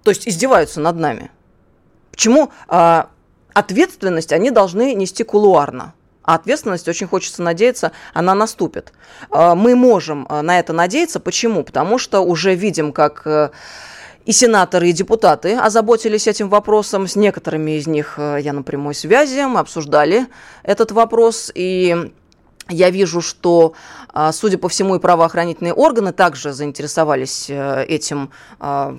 то 0.04 0.12
есть 0.12 0.28
издеваются 0.28 0.80
над 0.80 0.98
нами. 0.98 1.32
Почему 2.12 2.52
а, 2.67 3.10
ответственность 3.54 4.32
они 4.32 4.52
должны 4.52 4.93
нести 4.93 5.24
кулуарно? 5.24 5.93
А 6.24 6.36
ответственность, 6.36 6.88
очень 6.88 7.08
хочется 7.08 7.41
надеяться, 7.41 7.91
она 8.13 8.34
наступит. 8.34 8.93
Мы 9.30 9.76
можем 9.76 10.26
а, 10.30 10.41
на 10.41 10.58
это 10.58 10.72
надеяться. 10.72 11.19
Почему? 11.19 11.63
Потому 11.63 11.98
что 11.98 12.22
уже 12.22 12.56
видим, 12.56 12.93
как 12.93 13.24
э, 13.26 13.50
и 14.25 14.31
сенаторы, 14.31 14.89
и 14.89 14.93
депутаты 14.93 15.55
озаботились 15.55 16.27
этим 16.27 16.49
вопросом. 16.49 17.07
С 17.07 17.15
некоторыми 17.15 17.71
из 17.71 17.88
них 17.88 18.15
э, 18.17 18.38
я 18.41 18.53
на 18.53 18.63
прямой 18.63 18.95
связи. 18.95 19.45
Мы 19.45 19.59
обсуждали 19.59 20.27
этот 20.63 20.91
вопрос. 20.91 21.51
И 21.53 22.12
Я 22.69 22.89
вижу, 22.91 23.21
что, 23.21 23.73
а, 24.13 24.31
судя 24.31 24.57
по 24.57 24.69
всему, 24.69 24.95
и 24.95 24.99
правоохранительные 24.99 25.73
органы 25.73 26.13
также 26.13 26.53
заинтересовались 26.53 27.49
э, 27.49 27.83
этим 27.89 28.29
а, 28.59 28.97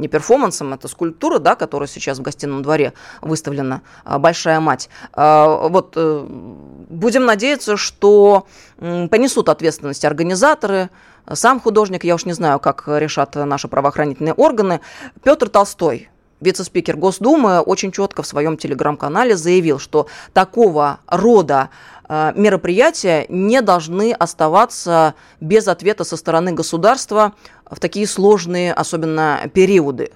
не 0.00 0.08
перформансом, 0.08 0.72
это 0.72 0.88
скульптура, 0.88 1.38
да, 1.38 1.54
которая 1.54 1.88
сейчас 1.88 2.18
в 2.18 2.22
гостином 2.22 2.62
дворе 2.62 2.92
выставлена, 3.20 3.82
а, 4.04 4.18
«Большая 4.18 4.60
мать». 4.60 4.88
Вот 5.14 5.92
э, 5.96 6.26
будем 6.28 7.24
надеяться, 7.26 7.76
что 7.76 8.46
понесут 8.78 9.48
ответственность 9.48 10.04
организаторы, 10.04 10.90
сам 11.32 11.60
художник, 11.60 12.04
я 12.04 12.14
уж 12.14 12.24
не 12.24 12.32
знаю, 12.32 12.58
как 12.58 12.84
решат 12.86 13.34
наши 13.34 13.68
правоохранительные 13.68 14.34
органы. 14.34 14.80
Петр 15.22 15.48
Толстой, 15.48 16.08
вице-спикер 16.40 16.96
Госдумы, 16.96 17.60
очень 17.60 17.92
четко 17.92 18.22
в 18.22 18.26
своем 18.26 18.56
телеграм-канале 18.56 19.36
заявил, 19.36 19.78
что 19.78 20.06
такого 20.32 21.00
рода 21.06 21.70
Э, 22.08 22.32
мероприятия 22.34 23.26
не 23.28 23.60
должны 23.60 24.12
оставаться 24.12 25.14
без 25.40 25.68
ответа 25.68 26.04
со 26.04 26.16
стороны 26.16 26.52
государства 26.52 27.34
в 27.70 27.78
такие 27.78 28.06
сложные, 28.06 28.72
особенно 28.72 29.50
периоды. 29.52 30.12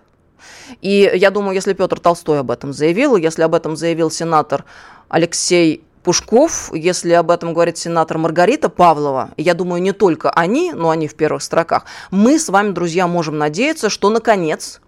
И 0.80 1.10
я 1.14 1.30
думаю, 1.30 1.54
если 1.54 1.74
Петр 1.74 2.00
Толстой 2.00 2.40
об 2.40 2.50
этом 2.50 2.72
заявил, 2.72 3.16
если 3.16 3.42
об 3.42 3.54
этом 3.54 3.76
заявил 3.76 4.10
сенатор 4.10 4.64
Алексей 5.08 5.84
Пушков, 6.02 6.72
если 6.74 7.12
об 7.12 7.30
этом 7.30 7.52
говорит 7.52 7.76
сенатор 7.76 8.18
Маргарита 8.18 8.68
Павлова, 8.68 9.30
я 9.36 9.54
думаю, 9.54 9.82
не 9.82 9.92
только 9.92 10.30
они, 10.30 10.72
но 10.72 10.90
они 10.90 11.06
в 11.06 11.14
первых 11.14 11.42
строках, 11.42 11.84
мы 12.10 12.38
с 12.38 12.48
вами, 12.48 12.72
друзья, 12.72 13.06
можем 13.06 13.38
надеяться, 13.38 13.88
что, 13.88 14.08
наконец, 14.10 14.80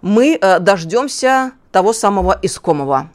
мы 0.00 0.38
э, 0.40 0.58
дождемся 0.60 1.52
того 1.72 1.92
самого 1.92 2.38
искомого 2.42 3.10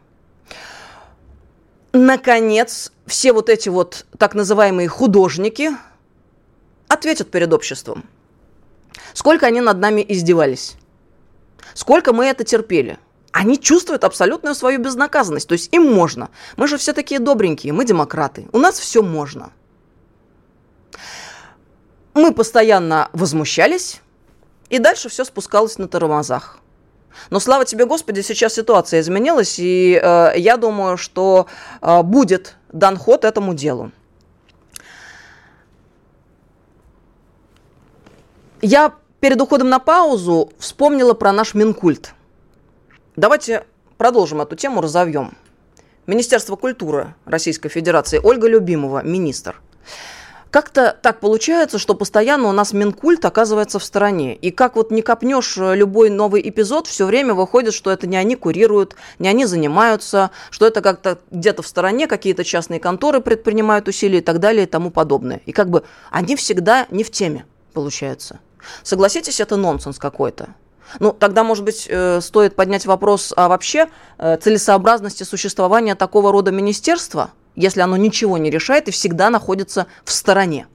наконец, 1.94 2.92
все 3.06 3.32
вот 3.32 3.50
эти 3.50 3.70
вот 3.70 4.06
так 4.18 4.34
называемые 4.34 4.90
художники 4.90 5.72
ответят 6.88 7.32
перед 7.32 7.54
обществом. 7.54 8.04
Сколько 9.14 9.46
они 9.48 9.62
над 9.62 9.78
нами 9.78 10.04
издевались? 10.08 10.76
Сколько 11.74 12.14
мы 12.14 12.26
это 12.26 12.44
терпели? 12.44 13.00
Они 13.32 13.60
чувствуют 13.60 14.04
абсолютную 14.04 14.54
свою 14.54 14.80
безнаказанность. 14.80 15.48
То 15.48 15.54
есть 15.54 15.74
им 15.74 15.92
можно. 15.92 16.30
Мы 16.56 16.68
же 16.68 16.78
все 16.78 16.94
такие 16.94 17.20
добренькие, 17.20 17.74
мы 17.74 17.86
демократы. 17.86 18.48
У 18.52 18.60
нас 18.60 18.78
все 18.78 19.02
можно. 19.02 19.52
Мы 22.14 22.32
постоянно 22.32 23.10
возмущались, 23.14 24.02
и 24.70 24.78
дальше 24.78 25.10
все 25.10 25.26
спускалось 25.26 25.80
на 25.80 25.88
тормозах. 25.88 26.60
Но 27.30 27.40
слава 27.40 27.66
тебе, 27.66 27.86
Господи, 27.86 28.22
сейчас 28.22 28.54
ситуация 28.54 29.00
изменилась, 29.00 29.60
и 29.60 30.00
э, 30.02 30.34
я 30.38 30.58
думаю, 30.58 30.98
что 30.98 31.48
э, 31.82 32.02
будет 32.04 32.56
дан 32.72 32.98
ход 32.98 33.26
этому 33.26 33.54
делу. 33.54 33.92
Я 38.62 38.94
перед 39.20 39.42
уходом 39.42 39.70
на 39.70 39.80
паузу 39.80 40.52
вспомнила 40.58 41.14
про 41.14 41.32
наш 41.32 41.54
Минкульт. 41.54 42.14
Давайте 43.16 43.66
продолжим 43.98 44.42
эту 44.42 44.56
тему, 44.56 44.82
разовьем. 44.82 45.34
Министерство 46.08 46.56
культуры 46.56 47.16
Российской 47.26 47.70
Федерации, 47.70 48.20
Ольга 48.22 48.48
Любимова, 48.48 49.02
министр. 49.04 49.62
Как-то 50.54 50.96
так 51.02 51.20
получается, 51.20 51.80
что 51.80 51.96
постоянно 51.96 52.48
у 52.48 52.52
нас 52.52 52.74
Минкульт 52.74 53.26
оказывается 53.26 53.80
в 53.80 53.84
стороне. 53.84 54.36
И 54.36 54.52
как 54.52 54.76
вот 54.76 54.92
не 54.92 55.02
копнешь 55.02 55.58
э, 55.58 55.76
любой 55.76 56.12
новый 56.12 56.48
эпизод, 56.48 56.86
все 56.86 57.08
время 57.08 57.34
выходит, 57.34 57.74
что 57.74 57.90
это 57.90 58.06
не 58.06 58.18
они 58.18 58.36
курируют, 58.36 58.96
не 59.18 59.28
они 59.28 59.48
занимаются, 59.48 60.30
что 60.52 60.68
это 60.68 60.82
как-то 60.82 61.18
где-то 61.32 61.64
в 61.64 61.68
стороне 61.68 62.06
какие-то 62.06 62.44
частные 62.44 62.80
конторы 62.80 63.20
предпринимают 63.20 63.88
усилия 63.88 64.20
и 64.20 64.22
так 64.22 64.38
далее 64.38 64.66
и 64.66 64.68
тому 64.68 64.92
подобное. 64.92 65.42
И 65.48 65.54
как 65.54 65.72
бы 65.72 65.86
они 66.12 66.36
всегда 66.36 66.86
не 66.92 67.04
в 67.04 67.10
теме, 67.10 67.48
получается. 67.74 68.40
Согласитесь, 68.84 69.40
это 69.40 69.56
нонсенс 69.56 69.98
какой-то. 69.98 70.50
Ну, 71.00 71.14
тогда, 71.14 71.44
может 71.44 71.64
быть, 71.64 71.88
э, 71.90 72.22
стоит 72.22 72.56
поднять 72.56 72.86
вопрос 72.86 73.34
о 73.36 73.48
вообще 73.48 73.88
э, 74.20 74.38
целесообразности 74.38 75.24
существования 75.24 75.96
такого 75.96 76.32
рода 76.32 76.52
министерства– 76.52 77.32
если 77.56 77.82
оно 77.82 77.98
ничего 77.98 78.38
не 78.38 78.50
решает 78.50 78.88
и 78.88 78.92
всегда 78.92 79.30
находится 79.30 79.88
в 80.04 80.12
стороне. 80.12 80.68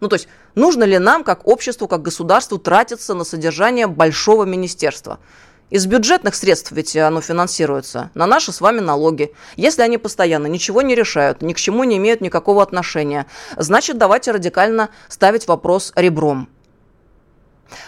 Ну, 0.00 0.08
то 0.08 0.14
есть, 0.14 0.28
нужно 0.54 0.84
ли 0.84 0.98
нам, 0.98 1.24
как 1.24 1.46
обществу, 1.46 1.88
как 1.88 2.02
государству, 2.02 2.58
тратиться 2.58 3.14
на 3.14 3.24
содержание 3.24 3.86
большого 3.86 4.44
министерства? 4.44 5.18
Из 5.70 5.84
бюджетных 5.86 6.34
средств 6.34 6.72
ведь 6.72 6.96
оно 6.96 7.20
финансируется, 7.20 8.10
на 8.14 8.26
наши 8.26 8.52
с 8.52 8.60
вами 8.62 8.80
налоги. 8.80 9.34
Если 9.56 9.82
они 9.82 9.98
постоянно 9.98 10.46
ничего 10.46 10.80
не 10.80 10.94
решают, 10.94 11.42
ни 11.42 11.52
к 11.52 11.58
чему 11.58 11.84
не 11.84 11.98
имеют 11.98 12.22
никакого 12.22 12.62
отношения, 12.62 13.26
значит, 13.56 13.98
давайте 13.98 14.30
радикально 14.30 14.88
ставить 15.08 15.46
вопрос 15.46 15.92
ребром. 15.94 16.48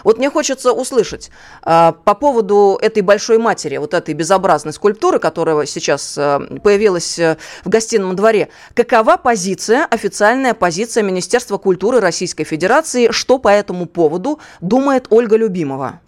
Вот 0.03 0.17
мне 0.17 0.29
хочется 0.29 0.71
услышать 0.71 1.31
э, 1.65 1.93
по 2.03 2.15
поводу 2.15 2.77
этой 2.81 3.01
большой 3.01 3.37
матери, 3.37 3.77
вот 3.77 3.93
этой 3.93 4.13
безобразной 4.13 4.73
скульптуры, 4.73 5.19
которая 5.19 5.65
сейчас 5.65 6.17
э, 6.17 6.39
появилась 6.63 7.17
э, 7.19 7.37
в 7.63 7.69
гостином 7.69 8.15
дворе. 8.15 8.49
Какова 8.73 9.17
позиция, 9.17 9.85
официальная 9.85 10.53
позиция 10.53 11.03
Министерства 11.03 11.57
культуры 11.57 11.99
Российской 11.99 12.43
Федерации, 12.43 13.11
что 13.11 13.37
по 13.37 13.49
этому 13.49 13.85
поводу 13.85 14.39
думает 14.61 15.07
Ольга 15.09 15.35
Любимова? 15.35 15.99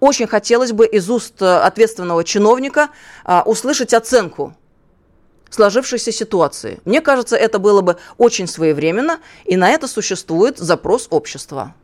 Очень 0.00 0.26
хотелось 0.26 0.72
бы 0.72 0.86
из 0.86 1.10
уст 1.10 1.40
э, 1.42 1.46
ответственного 1.46 2.24
чиновника 2.24 2.90
э, 3.24 3.40
услышать 3.44 3.92
оценку 3.94 4.54
сложившейся 5.50 6.10
ситуации. 6.12 6.80
Мне 6.84 7.00
кажется, 7.00 7.36
это 7.36 7.58
было 7.58 7.80
бы 7.80 7.96
очень 8.18 8.48
своевременно, 8.48 9.20
и 9.44 9.56
на 9.56 9.70
это 9.70 9.86
существует 9.86 10.58
запрос 10.58 11.06
общества. 11.10 11.74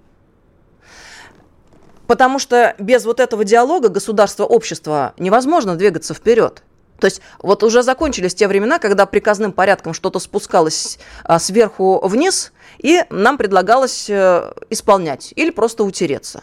Потому 2.10 2.40
что 2.40 2.74
без 2.80 3.04
вот 3.04 3.20
этого 3.20 3.44
диалога 3.44 3.88
государство, 3.88 4.42
общество 4.42 5.14
невозможно 5.16 5.76
двигаться 5.76 6.12
вперед. 6.12 6.64
То 6.98 7.04
есть 7.04 7.20
вот 7.38 7.62
уже 7.62 7.84
закончились 7.84 8.34
те 8.34 8.48
времена, 8.48 8.80
когда 8.80 9.06
приказным 9.06 9.52
порядком 9.52 9.94
что-то 9.94 10.18
спускалось 10.18 10.98
а, 11.22 11.38
сверху 11.38 12.00
вниз, 12.02 12.50
и 12.78 13.04
нам 13.10 13.38
предлагалось 13.38 14.10
а, 14.10 14.52
исполнять 14.70 15.32
или 15.36 15.50
просто 15.50 15.84
утереться. 15.84 16.42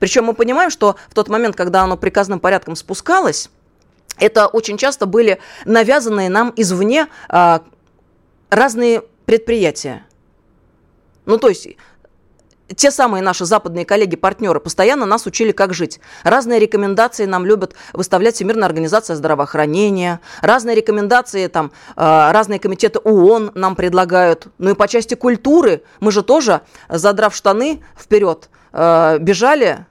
Причем 0.00 0.24
мы 0.24 0.34
понимаем, 0.34 0.68
что 0.68 0.96
в 1.08 1.14
тот 1.14 1.30
момент, 1.30 1.56
когда 1.56 1.80
оно 1.80 1.96
приказным 1.96 2.38
порядком 2.38 2.76
спускалось, 2.76 3.48
это 4.18 4.48
очень 4.48 4.76
часто 4.76 5.06
были 5.06 5.40
навязанные 5.64 6.28
нам 6.28 6.52
извне 6.56 7.06
а, 7.30 7.62
разные 8.50 9.02
предприятия. 9.24 10.04
Ну, 11.24 11.38
то 11.38 11.48
есть 11.48 11.68
те 12.74 12.90
самые 12.90 13.22
наши 13.22 13.44
западные 13.44 13.84
коллеги-партнеры 13.84 14.60
постоянно 14.60 15.06
нас 15.06 15.26
учили, 15.26 15.52
как 15.52 15.72
жить. 15.74 16.00
Разные 16.24 16.58
рекомендации 16.58 17.24
нам 17.24 17.46
любят 17.46 17.74
выставлять 17.92 18.34
Всемирная 18.34 18.66
организация 18.66 19.14
здравоохранения, 19.16 20.20
разные 20.42 20.74
рекомендации, 20.74 21.46
там, 21.46 21.70
э, 21.96 22.30
разные 22.32 22.58
комитеты 22.58 22.98
ООН 22.98 23.52
нам 23.54 23.76
предлагают. 23.76 24.48
Ну 24.58 24.70
и 24.70 24.74
по 24.74 24.88
части 24.88 25.14
культуры 25.14 25.82
мы 26.00 26.10
же 26.10 26.22
тоже, 26.22 26.62
задрав 26.88 27.34
штаны 27.34 27.82
вперед, 27.96 28.48
э, 28.72 29.18
бежали 29.20 29.86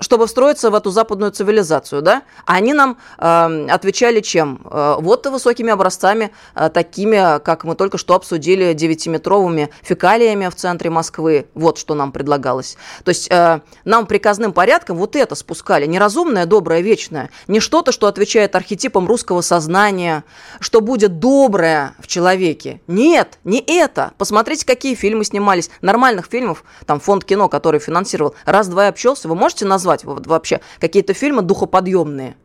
чтобы 0.00 0.26
встроиться 0.26 0.70
в 0.70 0.74
эту 0.74 0.90
западную 0.90 1.32
цивилизацию, 1.32 2.02
да, 2.02 2.22
они 2.44 2.74
нам 2.74 2.98
э, 3.18 3.66
отвечали 3.70 4.20
чем? 4.20 4.60
Э, 4.64 4.96
вот 4.98 5.26
высокими 5.26 5.70
образцами, 5.70 6.32
э, 6.54 6.68
такими, 6.68 7.38
как 7.40 7.64
мы 7.64 7.74
только 7.74 7.98
что 7.98 8.14
обсудили, 8.14 8.72
девятиметровыми 8.72 9.70
фекалиями 9.82 10.48
в 10.48 10.54
центре 10.54 10.90
Москвы, 10.90 11.46
вот 11.54 11.78
что 11.78 11.94
нам 11.94 12.12
предлагалось. 12.12 12.76
То 13.04 13.08
есть 13.08 13.28
э, 13.30 13.60
нам 13.84 14.06
приказным 14.06 14.52
порядком 14.52 14.96
вот 14.96 15.16
это 15.16 15.34
спускали, 15.34 15.86
неразумное, 15.86 16.46
доброе, 16.46 16.80
вечное, 16.80 17.30
не 17.46 17.60
что-то, 17.60 17.92
что 17.92 18.06
отвечает 18.06 18.54
архетипам 18.54 19.06
русского 19.06 19.40
сознания, 19.40 20.24
что 20.60 20.80
будет 20.80 21.18
доброе 21.18 21.94
в 21.98 22.06
человеке. 22.06 22.80
Нет, 22.86 23.38
не 23.44 23.60
это. 23.66 24.12
Посмотрите, 24.18 24.66
какие 24.66 24.94
фильмы 24.94 25.24
снимались, 25.24 25.70
нормальных 25.80 26.26
фильмов, 26.26 26.64
там 26.84 27.00
фонд 27.00 27.24
кино, 27.24 27.48
который 27.48 27.80
финансировал, 27.80 28.34
раз-два 28.44 28.88
общался, 28.88 29.28
вы 29.28 29.34
можете 29.34 29.64
назвать 29.64 29.85
назвать 29.86 30.04
вот 30.04 30.26
вообще 30.26 30.60
какие-то 30.80 31.14
фильмы 31.14 31.42
духоподъемные, 31.42 32.36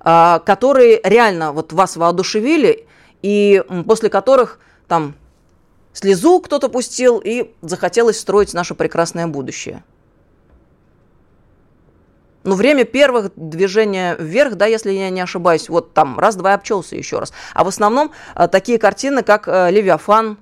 а, 0.00 0.38
которые 0.40 1.00
реально 1.02 1.52
вот 1.52 1.72
вас 1.72 1.96
воодушевили, 1.96 2.86
и 3.22 3.62
после 3.86 4.08
которых 4.08 4.60
там 4.86 5.14
слезу 5.92 6.40
кто-то 6.40 6.68
пустил, 6.68 7.20
и 7.24 7.50
захотелось 7.62 8.20
строить 8.20 8.54
наше 8.54 8.74
прекрасное 8.74 9.26
будущее. 9.26 9.82
Ну, 12.44 12.54
время 12.54 12.84
первых 12.84 13.32
движения 13.34 14.14
вверх, 14.18 14.54
да, 14.54 14.66
если 14.66 14.92
я 14.92 15.10
не 15.10 15.20
ошибаюсь, 15.20 15.68
вот 15.68 15.92
там 15.92 16.18
раз-два 16.18 16.54
обчелся 16.54 16.94
еще 16.94 17.18
раз. 17.18 17.32
А 17.52 17.64
в 17.64 17.68
основном 17.68 18.12
а, 18.34 18.46
такие 18.46 18.78
картины, 18.78 19.22
как 19.22 19.48
а, 19.48 19.68
«Левиафан», 19.70 20.38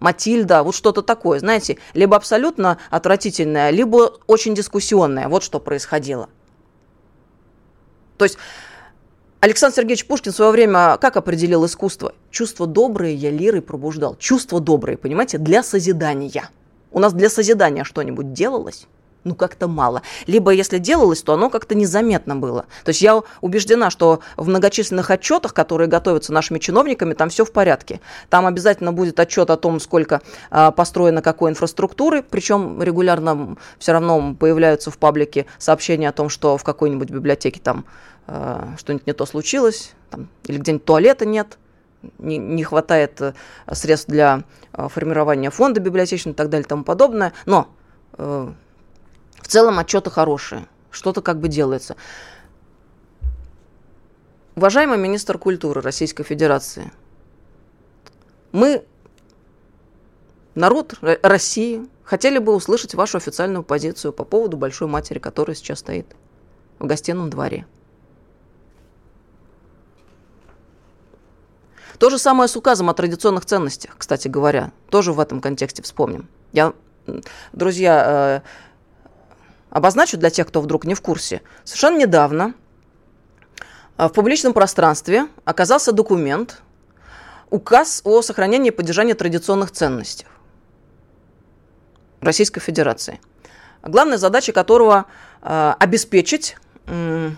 Матильда, 0.00 0.62
вот 0.62 0.74
что-то 0.74 1.02
такое, 1.02 1.38
знаете, 1.38 1.78
либо 1.94 2.16
абсолютно 2.16 2.78
отвратительное, 2.90 3.70
либо 3.70 4.14
очень 4.26 4.54
дискуссионное. 4.54 5.28
Вот 5.28 5.42
что 5.42 5.60
происходило. 5.60 6.28
То 8.18 8.24
есть 8.24 8.38
Александр 9.40 9.76
Сергеевич 9.76 10.06
Пушкин 10.06 10.32
в 10.32 10.36
свое 10.36 10.50
время 10.50 10.96
как 10.98 11.16
определил 11.16 11.66
искусство? 11.66 12.14
Чувство 12.30 12.66
доброе 12.66 13.12
я 13.12 13.30
лирой 13.30 13.62
пробуждал. 13.62 14.16
Чувство 14.16 14.60
доброе, 14.60 14.96
понимаете, 14.96 15.38
для 15.38 15.62
созидания. 15.62 16.48
У 16.92 16.98
нас 16.98 17.12
для 17.12 17.28
созидания 17.28 17.84
что-нибудь 17.84 18.32
делалось? 18.32 18.86
Ну, 19.24 19.34
как-то 19.34 19.68
мало. 19.68 20.02
Либо, 20.26 20.50
если 20.50 20.78
делалось, 20.78 21.22
то 21.22 21.32
оно 21.32 21.50
как-то 21.50 21.74
незаметно 21.74 22.36
было. 22.36 22.66
То 22.84 22.90
есть 22.90 23.02
я 23.02 23.22
убеждена, 23.40 23.90
что 23.90 24.20
в 24.36 24.48
многочисленных 24.48 25.10
отчетах, 25.10 25.54
которые 25.54 25.88
готовятся 25.88 26.32
нашими 26.32 26.58
чиновниками, 26.58 27.14
там 27.14 27.30
все 27.30 27.44
в 27.44 27.52
порядке. 27.52 28.00
Там 28.28 28.46
обязательно 28.46 28.92
будет 28.92 29.18
отчет 29.18 29.50
о 29.50 29.56
том, 29.56 29.80
сколько 29.80 30.20
а, 30.50 30.70
построено 30.70 31.22
какой 31.22 31.50
инфраструктуры, 31.50 32.22
причем 32.22 32.82
регулярно 32.82 33.56
все 33.78 33.92
равно 33.92 34.34
появляются 34.34 34.90
в 34.90 34.98
паблике 34.98 35.46
сообщения 35.58 36.08
о 36.08 36.12
том, 36.12 36.28
что 36.28 36.56
в 36.56 36.64
какой-нибудь 36.64 37.10
библиотеке 37.10 37.60
там 37.60 37.84
а, 38.26 38.74
что-нибудь 38.78 39.06
не 39.06 39.12
то 39.12 39.26
случилось, 39.26 39.92
там, 40.10 40.28
или 40.46 40.58
где-нибудь 40.58 40.84
туалета 40.84 41.26
нет, 41.26 41.58
не, 42.18 42.38
не 42.38 42.64
хватает 42.64 43.20
а, 43.20 43.34
средств 43.72 44.08
для 44.08 44.44
а, 44.72 44.88
формирования 44.88 45.50
фонда 45.50 45.80
библиотечного 45.80 46.34
и 46.34 46.36
так 46.36 46.48
далее 46.48 46.64
и 46.64 46.68
тому 46.68 46.84
подобное. 46.84 47.32
Но 47.46 47.68
э, 48.18 48.52
в 49.44 49.48
целом 49.48 49.78
отчеты 49.78 50.10
хорошие, 50.10 50.66
что-то 50.90 51.20
как 51.20 51.38
бы 51.38 51.48
делается. 51.48 51.96
Уважаемый 54.56 54.96
министр 54.96 55.36
культуры 55.36 55.82
Российской 55.82 56.24
Федерации, 56.24 56.90
мы, 58.52 58.86
народ 60.54 60.94
России, 61.02 61.86
хотели 62.04 62.38
бы 62.38 62.54
услышать 62.54 62.94
вашу 62.94 63.18
официальную 63.18 63.62
позицию 63.62 64.14
по 64.14 64.24
поводу 64.24 64.56
Большой 64.56 64.88
Матери, 64.88 65.18
которая 65.18 65.54
сейчас 65.54 65.80
стоит 65.80 66.06
в 66.78 66.86
гостином 66.86 67.28
дворе. 67.28 67.66
То 71.98 72.08
же 72.08 72.18
самое 72.18 72.48
с 72.48 72.56
указом 72.56 72.88
о 72.88 72.94
традиционных 72.94 73.44
ценностях, 73.44 73.94
кстати 73.98 74.28
говоря, 74.28 74.72
тоже 74.88 75.12
в 75.12 75.20
этом 75.20 75.42
контексте 75.42 75.82
вспомним. 75.82 76.28
Я, 76.52 76.72
друзья, 77.52 78.42
э, 78.42 78.48
обозначу 79.74 80.16
для 80.16 80.30
тех, 80.30 80.46
кто 80.46 80.62
вдруг 80.62 80.86
не 80.86 80.94
в 80.94 81.02
курсе. 81.02 81.42
Совершенно 81.64 81.98
недавно 81.98 82.54
а, 83.98 84.08
в 84.08 84.12
публичном 84.12 84.54
пространстве 84.54 85.26
оказался 85.44 85.92
документ, 85.92 86.62
указ 87.50 88.00
о 88.04 88.22
сохранении 88.22 88.68
и 88.68 88.70
поддержании 88.70 89.12
традиционных 89.12 89.72
ценностей 89.72 90.26
Российской 92.20 92.60
Федерации. 92.60 93.20
Главная 93.82 94.16
задача 94.16 94.52
которого 94.52 95.06
э, 95.42 95.74
обеспечить 95.78 96.56
э, 96.86 97.30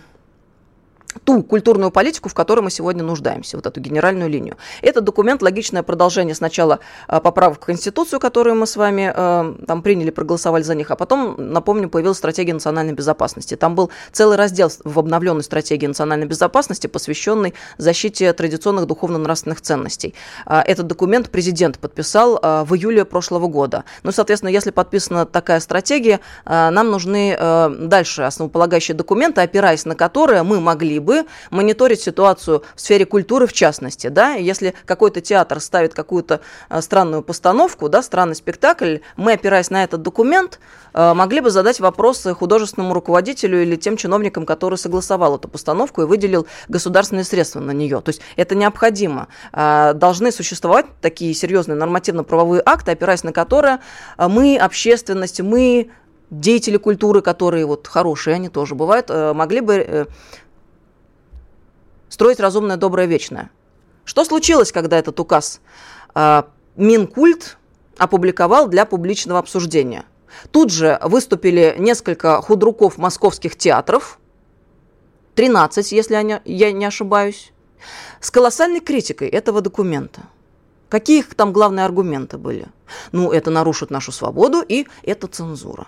ту 1.23 1.43
культурную 1.43 1.91
политику, 1.91 2.29
в 2.29 2.33
которой 2.33 2.61
мы 2.61 2.71
сегодня 2.71 3.03
нуждаемся, 3.03 3.57
вот 3.57 3.65
эту 3.65 3.79
генеральную 3.79 4.29
линию. 4.29 4.57
Этот 4.81 5.03
документ– 5.03 5.41
логичное 5.43 5.83
продолжение 5.83 6.35
сначала 6.35 6.79
э, 7.07 7.19
поправок 7.19 7.57
в 7.57 7.65
Конституцию, 7.65 8.19
которую 8.19 8.55
мы 8.55 8.67
с 8.67 8.75
вами 8.75 9.11
э, 9.13 9.65
там 9.65 9.81
приняли, 9.81 10.09
проголосовали 10.09 10.63
за 10.63 10.75
них, 10.75 10.91
а 10.91 10.95
потом, 10.95 11.35
напомню, 11.37 11.89
появилась 11.89 12.17
стратегия 12.17 12.53
национальной 12.53 12.93
безопасности. 12.93 13.55
Там 13.55 13.75
был 13.75 13.89
целый 14.11 14.37
раздел 14.37 14.71
в 14.83 14.99
обновленной 14.99 15.43
стратегии 15.43 15.87
национальной 15.87 16.27
безопасности, 16.27 16.87
посвященный 16.87 17.53
защите 17.77 18.33
традиционных 18.33 18.87
духовно-нравственных 18.87 19.61
ценностей. 19.61 20.13
Э, 20.45 20.61
этот 20.61 20.87
документ 20.87 21.29
президент 21.29 21.79
подписал 21.79 22.35
в 22.37 22.75
июле 22.75 23.05
прошлого 23.05 23.47
года. 23.47 23.83
Ну, 24.03 24.11
соответственно, 24.11 24.49
если 24.49 24.71
подписана 24.71 25.25
такая 25.25 25.59
стратегия, 25.59 26.19
нам 26.45 26.91
нужны 26.91 27.37
дальше 27.79 28.23
основополагающие 28.23 28.95
документы, 28.95 29.41
опираясь 29.41 29.85
на 29.85 29.95
которые 29.95 30.43
мы 30.43 30.59
могли 30.59 30.99
мониторить 31.51 32.01
ситуацию 32.01 32.63
в 32.75 32.81
сфере 32.81 33.05
культуры 33.05 33.47
в 33.47 33.53
частности, 33.53 34.07
да, 34.07 34.33
если 34.33 34.73
какой-то 34.85 35.21
театр 35.21 35.59
ставит 35.59 35.93
какую-то 35.93 36.41
э, 36.69 36.81
странную 36.81 37.23
постановку, 37.23 37.89
да, 37.89 38.01
странный 38.01 38.35
спектакль, 38.35 38.97
мы, 39.15 39.33
опираясь 39.33 39.69
на 39.69 39.83
этот 39.83 40.01
документ, 40.01 40.59
э, 40.93 41.13
могли 41.13 41.41
бы 41.41 41.49
задать 41.49 41.79
вопросы 41.79 42.33
художественному 42.33 42.93
руководителю 42.93 43.61
или 43.61 43.75
тем 43.75 43.97
чиновникам, 43.97 44.45
который 44.45 44.77
согласовал 44.77 45.37
эту 45.37 45.47
постановку 45.47 46.01
и 46.01 46.05
выделил 46.05 46.47
государственные 46.67 47.23
средства 47.23 47.59
на 47.59 47.71
нее. 47.71 48.01
То 48.01 48.09
есть 48.09 48.21
это 48.35 48.55
необходимо. 48.55 49.27
Э, 49.53 49.93
должны 49.93 50.31
существовать 50.31 50.85
такие 51.01 51.33
серьезные 51.33 51.75
нормативно-правовые 51.75 52.61
акты, 52.65 52.91
опираясь 52.91 53.23
на 53.23 53.33
которые 53.33 53.79
мы, 54.17 54.57
общественность, 54.57 55.41
мы, 55.41 55.89
деятели 56.29 56.77
культуры, 56.77 57.21
которые 57.21 57.65
вот 57.65 57.87
хорошие, 57.87 58.35
они 58.35 58.49
тоже 58.49 58.75
бывают, 58.75 59.09
могли 59.09 59.61
бы 59.61 60.07
строить 62.17 62.39
разумное, 62.39 62.77
доброе, 62.77 63.05
вечное. 63.05 63.51
Что 64.03 64.25
случилось, 64.25 64.71
когда 64.71 64.97
этот 64.97 65.19
указ 65.19 65.61
э, 66.15 66.41
Минкульт 66.75 67.59
опубликовал 67.95 68.67
для 68.67 68.85
публичного 68.87 69.37
обсуждения? 69.37 70.03
Тут 70.49 70.71
же 70.71 70.97
выступили 71.03 71.75
несколько 71.77 72.41
худруков 72.41 72.97
московских 72.97 73.55
театров, 73.55 74.17
13, 75.35 75.91
если 75.91 76.41
я 76.43 76.71
не 76.71 76.85
ошибаюсь, 76.85 77.53
с 78.19 78.31
колоссальной 78.31 78.79
критикой 78.79 79.27
этого 79.27 79.61
документа. 79.61 80.21
Какие 80.89 81.19
их 81.19 81.35
там 81.35 81.53
главные 81.53 81.85
аргументы 81.85 82.39
были? 82.39 82.65
Ну, 83.11 83.31
это 83.31 83.51
нарушит 83.51 83.91
нашу 83.91 84.11
свободу 84.11 84.63
и 84.67 84.87
это 85.03 85.27
цензура. 85.27 85.85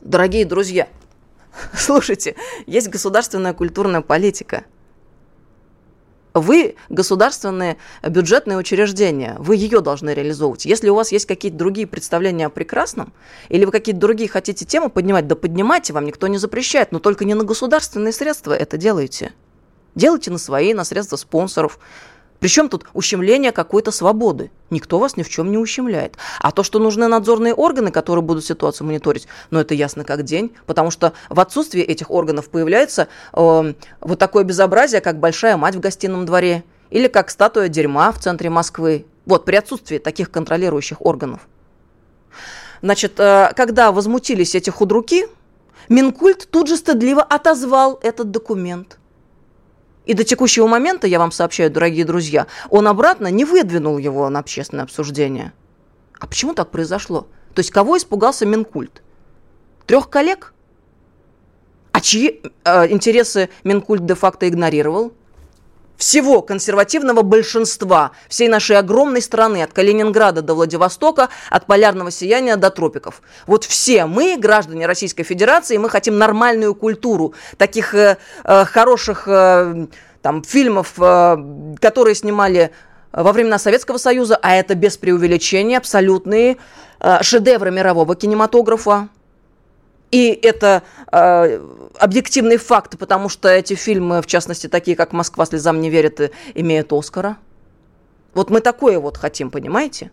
Дорогие 0.00 0.44
друзья, 0.44 0.88
слушайте, 1.72 2.34
есть 2.66 2.88
государственная 2.88 3.54
культурная 3.54 4.00
политика– 4.00 4.64
вы 6.34 6.76
государственные 6.88 7.76
бюджетные 8.02 8.58
учреждения, 8.58 9.36
вы 9.38 9.56
ее 9.56 9.80
должны 9.80 10.10
реализовывать. 10.10 10.64
Если 10.64 10.88
у 10.88 10.94
вас 10.94 11.12
есть 11.12 11.26
какие-то 11.26 11.58
другие 11.58 11.86
представления 11.86 12.46
о 12.46 12.50
прекрасном, 12.50 13.12
или 13.48 13.64
вы 13.64 13.72
какие-то 13.72 14.00
другие 14.00 14.28
хотите 14.28 14.64
темы 14.64 14.88
поднимать, 14.88 15.26
да 15.26 15.36
поднимайте, 15.36 15.92
вам 15.92 16.06
никто 16.06 16.26
не 16.26 16.38
запрещает, 16.38 16.92
но 16.92 16.98
только 16.98 17.24
не 17.24 17.34
на 17.34 17.44
государственные 17.44 18.12
средства 18.12 18.52
это 18.52 18.76
делайте. 18.76 19.32
Делайте 19.94 20.30
на 20.30 20.38
свои, 20.38 20.72
на 20.72 20.84
средства 20.84 21.16
спонсоров. 21.16 21.78
Причем 22.42 22.68
тут 22.68 22.86
ущемление 22.92 23.52
какой-то 23.52 23.92
свободы? 23.92 24.50
Никто 24.68 24.98
вас 24.98 25.16
ни 25.16 25.22
в 25.22 25.28
чем 25.28 25.52
не 25.52 25.58
ущемляет. 25.58 26.16
А 26.40 26.50
то, 26.50 26.64
что 26.64 26.80
нужны 26.80 27.06
надзорные 27.06 27.54
органы, 27.54 27.92
которые 27.92 28.24
будут 28.24 28.44
ситуацию 28.44 28.84
мониторить, 28.84 29.28
ну 29.50 29.60
это 29.60 29.74
ясно 29.74 30.02
как 30.02 30.24
день, 30.24 30.52
потому 30.66 30.90
что 30.90 31.12
в 31.30 31.38
отсутствии 31.38 31.82
этих 31.82 32.10
органов 32.10 32.48
появляется 32.48 33.06
э, 33.32 33.74
вот 34.00 34.18
такое 34.18 34.42
безобразие, 34.42 35.00
как 35.00 35.20
большая 35.20 35.56
мать 35.56 35.76
в 35.76 35.80
гостином 35.80 36.26
дворе 36.26 36.64
или 36.90 37.06
как 37.06 37.30
статуя 37.30 37.68
дерьма 37.68 38.10
в 38.10 38.18
центре 38.18 38.50
Москвы. 38.50 39.06
Вот 39.24 39.44
при 39.44 39.54
отсутствии 39.54 39.98
таких 39.98 40.32
контролирующих 40.32 41.00
органов. 41.00 41.42
Значит, 42.82 43.20
э, 43.20 43.52
когда 43.54 43.92
возмутились 43.92 44.56
эти 44.56 44.68
худруки, 44.68 45.28
Минкульт 45.88 46.48
тут 46.50 46.66
же 46.66 46.76
стыдливо 46.76 47.22
отозвал 47.22 48.00
этот 48.02 48.32
документ– 48.32 48.98
и 50.04 50.14
до 50.14 50.24
текущего 50.24 50.66
момента, 50.66 51.06
я 51.06 51.18
вам 51.18 51.30
сообщаю, 51.30 51.70
дорогие 51.70 52.04
друзья, 52.04 52.46
он 52.70 52.88
обратно 52.88 53.28
не 53.28 53.44
выдвинул 53.44 53.98
его 53.98 54.28
на 54.28 54.40
общественное 54.40 54.84
обсуждение. 54.84 55.52
А 56.18 56.26
почему 56.26 56.54
так 56.54 56.70
произошло? 56.70 57.28
То 57.54 57.60
есть 57.60 57.70
кого 57.70 57.96
испугался 57.96 58.46
Минкульт? 58.46 59.02
Трех 59.86 60.08
коллег? 60.08 60.54
А 61.92 62.00
чьи 62.00 62.40
э, 62.64 62.90
интересы 62.90 63.48
Минкульт 63.64 64.04
де-факто 64.04 64.48
игнорировал? 64.48 65.12
Всего 66.02 66.42
консервативного 66.42 67.22
большинства 67.22 68.10
всей 68.28 68.48
нашей 68.48 68.76
огромной 68.76 69.22
страны, 69.22 69.62
от 69.62 69.72
Калининграда 69.72 70.42
до 70.42 70.54
Владивостока, 70.54 71.28
от 71.48 71.66
полярного 71.66 72.10
сияния 72.10 72.56
до 72.56 72.70
тропиков. 72.70 73.22
Вот 73.46 73.62
все 73.62 74.06
мы, 74.06 74.36
граждане 74.36 74.86
Российской 74.86 75.22
Федерации, 75.22 75.76
мы 75.76 75.88
хотим 75.88 76.18
нормальную 76.18 76.74
культуру, 76.74 77.34
таких 77.56 77.94
э, 77.94 78.16
э, 78.42 78.64
хороших 78.64 79.28
э, 79.28 79.86
там, 80.22 80.42
фильмов, 80.42 80.94
э, 80.98 81.36
которые 81.80 82.16
снимали 82.16 82.72
во 83.12 83.32
времена 83.32 83.60
Советского 83.60 83.98
Союза, 83.98 84.36
а 84.42 84.56
это 84.56 84.74
без 84.74 84.96
преувеличения 84.96 85.78
абсолютные 85.78 86.56
э, 86.98 87.22
шедевры 87.22 87.70
мирового 87.70 88.16
кинематографа. 88.16 89.08
И 90.10 90.36
это 90.42 90.82
э, 91.12 91.60
объективный 91.98 92.56
факт, 92.56 92.98
потому 92.98 93.28
что 93.28 93.48
эти 93.48 93.74
фильмы, 93.74 94.22
в 94.22 94.26
частности, 94.26 94.66
такие 94.66 94.96
как 94.96 95.12
«Москва 95.12 95.46
слезам 95.46 95.80
не 95.80 95.90
верит», 95.90 96.20
э, 96.20 96.30
имеют 96.54 96.92
Оскара. 96.92 97.38
Вот 98.34 98.50
мы 98.50 98.60
такое 98.60 98.98
вот 98.98 99.16
хотим, 99.16 99.50
понимаете? 99.50 100.10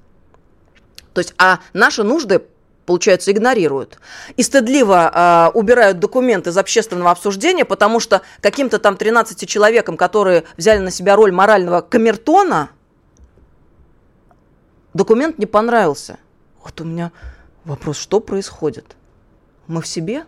То 1.13 1.22
есть, 1.22 1.34
а 1.38 1.60
наши 1.74 2.04
нужды 2.04 2.42
получается, 2.89 3.32
игнорируют. 3.32 4.00
И 4.36 4.41
стыдливо 4.41 5.12
э, 5.14 5.51
убирают 5.56 5.99
документы 5.99 6.49
из 6.49 6.58
общественного 6.58 7.12
обсуждения, 7.12 7.64
потому 7.64 7.99
что 7.99 8.24
каким-то 8.41 8.80
там 8.80 8.97
13 8.97 9.47
человекам, 9.47 9.95
которые 9.95 10.45
взяли 10.58 10.80
на 10.80 10.89
себя 10.89 11.16
роль 11.16 11.32
морального 11.32 11.82
камертона, 11.82 12.72
документ 14.95 15.38
не 15.38 15.45
понравился. 15.45 16.18
Вот 16.64 16.82
у 16.82 16.84
меня 16.84 17.12
вопрос, 17.64 17.97
что 17.97 18.20
происходит? 18.22 18.95
Мы 19.68 19.84
в 19.84 19.88
себе? 19.88 20.26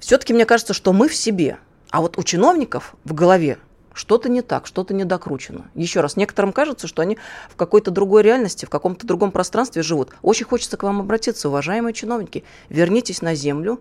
Все-таки 0.00 0.32
мне 0.32 0.46
кажется, 0.46 0.74
что 0.74 0.92
мы 0.92 1.08
в 1.08 1.14
себе. 1.14 1.58
А 1.90 2.00
вот 2.00 2.18
у 2.18 2.22
чиновников 2.22 2.96
в 3.04 3.14
голове 3.14 3.58
что-то 3.92 4.28
не 4.28 4.42
так, 4.42 4.66
что-то 4.66 4.94
недокручено. 4.94 5.70
Еще 5.74 6.00
раз, 6.00 6.16
некоторым 6.16 6.52
кажется, 6.52 6.86
что 6.86 7.02
они 7.02 7.18
в 7.50 7.56
какой-то 7.56 7.90
другой 7.90 8.22
реальности, 8.22 8.64
в 8.64 8.70
каком-то 8.70 9.06
другом 9.06 9.30
пространстве 9.30 9.82
живут. 9.82 10.10
Очень 10.22 10.46
хочется 10.46 10.76
к 10.76 10.82
вам 10.82 11.00
обратиться, 11.00 11.48
уважаемые 11.48 11.92
чиновники. 11.92 12.44
Вернитесь 12.68 13.20
на 13.20 13.34
землю, 13.34 13.80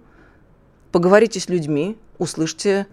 поговорите 0.91 1.39
с 1.39 1.47
людьми, 1.47 1.97
услышьте 2.17 2.87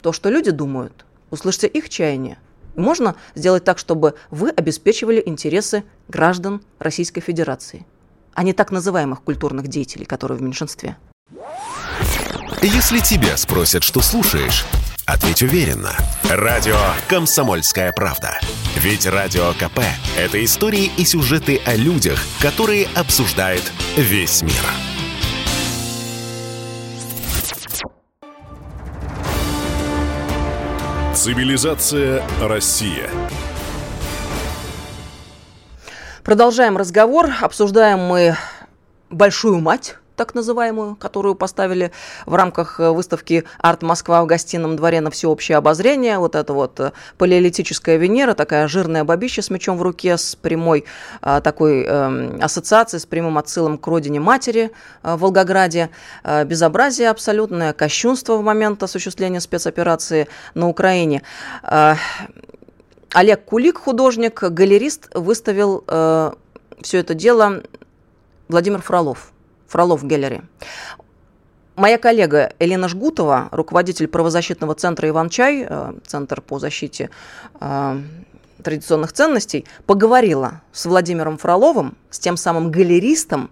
то, 0.00 0.12
что 0.12 0.30
люди 0.30 0.50
думают, 0.50 1.04
услышьте 1.30 1.66
их 1.66 1.88
чаяние. 1.88 2.38
Можно 2.76 3.16
сделать 3.34 3.64
так, 3.64 3.78
чтобы 3.78 4.14
вы 4.30 4.48
обеспечивали 4.50 5.22
интересы 5.24 5.84
граждан 6.08 6.62
Российской 6.78 7.20
Федерации, 7.20 7.84
а 8.32 8.42
не 8.42 8.54
так 8.54 8.70
называемых 8.70 9.22
культурных 9.22 9.68
деятелей, 9.68 10.06
которые 10.06 10.38
в 10.38 10.42
меньшинстве. 10.42 10.96
Если 12.64 13.00
тебя 13.00 13.36
спросят, 13.36 13.82
что 13.82 14.00
слушаешь, 14.00 14.64
ответь 15.04 15.42
уверенно. 15.42 15.96
Радио 16.30 16.76
«Комсомольская 17.08 17.90
правда». 17.90 18.38
Ведь 18.76 19.04
Радио 19.04 19.52
КП– 19.54 19.80
это 20.16 20.44
истории 20.44 20.88
и 20.96 21.04
сюжеты 21.04 21.60
о 21.66 21.74
людях, 21.74 22.20
которые 22.40 22.86
обсуждает 22.94 23.64
весь 23.96 24.42
мир. 24.42 24.52
Цивилизация 31.16 32.22
Россия. 32.40 33.10
Продолжаем 36.22 36.76
разговор. 36.76 37.28
Обсуждаем 37.40 37.98
мы 37.98 38.36
большую 39.10 39.58
мать 39.58 39.96
так 40.16 40.34
называемую, 40.34 40.96
которую 40.96 41.34
поставили 41.34 41.92
в 42.26 42.34
рамках 42.34 42.80
э, 42.80 42.90
выставки 42.90 43.44
«Арт 43.58 43.82
Москва» 43.82 44.22
в 44.22 44.26
гостином 44.26 44.76
дворе 44.76 45.00
на 45.00 45.10
всеобщее 45.10 45.58
обозрение. 45.58 46.18
Вот 46.18 46.34
это 46.34 46.52
вот 46.52 46.78
э, 46.80 46.92
палеолитическая 47.18 47.96
Венера, 47.96 48.34
такая 48.34 48.68
жирная 48.68 49.04
бабища 49.04 49.42
с 49.42 49.50
мечом 49.50 49.78
в 49.78 49.82
руке, 49.82 50.16
с 50.16 50.36
прямой 50.36 50.84
а, 51.20 51.40
такой 51.40 51.84
э, 51.86 52.38
ассоциацией, 52.40 53.00
с 53.00 53.06
прямым 53.06 53.38
отсылом 53.38 53.78
к 53.78 53.86
родине 53.86 54.20
матери 54.20 54.70
в 55.02 55.16
Волгограде. 55.16 55.90
Безобразие 56.24 57.10
абсолютное, 57.10 57.72
кощунство 57.72 58.36
в 58.36 58.42
момент 58.42 58.82
осуществления 58.82 59.40
спецоперации 59.40 60.28
на 60.54 60.68
Украине. 60.68 61.22
Олег 63.14 63.44
Кулик, 63.44 63.78
художник, 63.78 64.42
галерист, 64.42 65.10
выставил 65.14 65.84
э, 65.86 66.32
все 66.80 66.98
это 66.98 67.14
дело 67.14 67.62
Владимир 68.48 68.80
Фролов. 68.80 69.31
Фролов 69.72 70.04
Геллери. 70.04 70.42
Моя 71.76 71.96
коллега 71.96 72.52
Елена 72.60 72.88
Жгутова, 72.88 73.48
руководитель 73.52 74.06
правозащитного 74.06 74.74
центра 74.74 75.08
«Иван-Чай», 75.08 75.66
э, 75.66 75.92
Центр 76.06 76.42
по 76.42 76.58
защите 76.58 77.08
э, 77.58 78.00
традиционных 78.62 79.14
ценностей, 79.14 79.64
поговорила 79.86 80.60
с 80.72 80.84
Владимиром 80.84 81.38
Фроловым, 81.38 81.96
с 82.10 82.18
тем 82.18 82.36
самым 82.36 82.70
галеристом, 82.70 83.50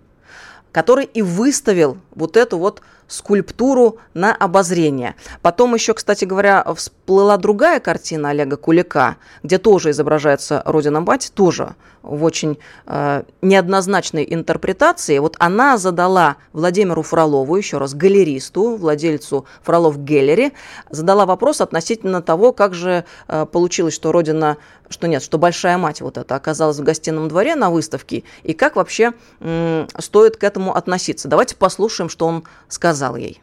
который 0.73 1.07
и 1.07 1.23
выставил 1.23 1.97
вот 2.14 2.37
эту 2.37 2.59
вот 2.59 2.83
скульптуру 3.11 3.99
на 4.15 4.35
обозрение. 4.35 5.17
Потом 5.43 5.75
еще, 5.75 5.95
кстати 5.95 6.25
говоря, 6.25 6.65
всплыла 6.75 7.37
другая 7.37 7.81
картина 7.81 8.31
Олега 8.31 8.57
Кулика, 8.57 9.17
где 9.43 9.59
тоже 9.59 9.91
изображается 9.91 10.63
Родина 10.65 11.01
Мать, 11.01 11.33
тоже 11.35 11.75
в 12.03 12.25
очень 12.25 12.59
э, 12.87 13.25
неоднозначной 13.43 14.27
интерпретации. 14.31 15.19
Вот 15.19 15.37
она 15.39 15.77
задала 15.77 16.37
Владимиру 16.53 17.03
Фролову, 17.03 17.57
еще 17.57 17.79
раз, 17.79 17.95
галеристу, 17.95 18.77
владельцу 18.77 19.45
Фролов 19.63 20.03
Геллери, 20.03 20.53
задала 20.89 21.27
вопрос 21.27 21.61
относительно 21.61 22.23
того, 22.23 22.53
как 22.53 22.75
же 22.75 23.05
э, 23.29 23.45
получилось, 23.45 23.93
что 23.93 24.13
Родина, 24.13 24.57
что 24.89 25.09
нет, 25.09 25.23
что 25.23 25.37
Большая 25.37 25.77
Мать 25.77 26.01
вот 26.01 26.17
это 26.17 26.37
оказалась 26.37 26.79
в 26.79 26.85
гостином 26.85 27.29
дворе 27.29 27.55
на 27.55 27.71
выставке, 27.71 28.23
и 28.45 28.55
как 28.55 28.77
вообще 28.77 29.13
э, 29.41 29.87
стоит 29.99 30.37
к 30.37 30.45
этому 30.45 30.75
относиться. 30.75 31.29
Давайте 31.29 31.57
послушаем, 31.57 32.09
что 32.09 32.27
он 32.27 32.45
сказал 32.69 32.99
ей. 33.16 33.40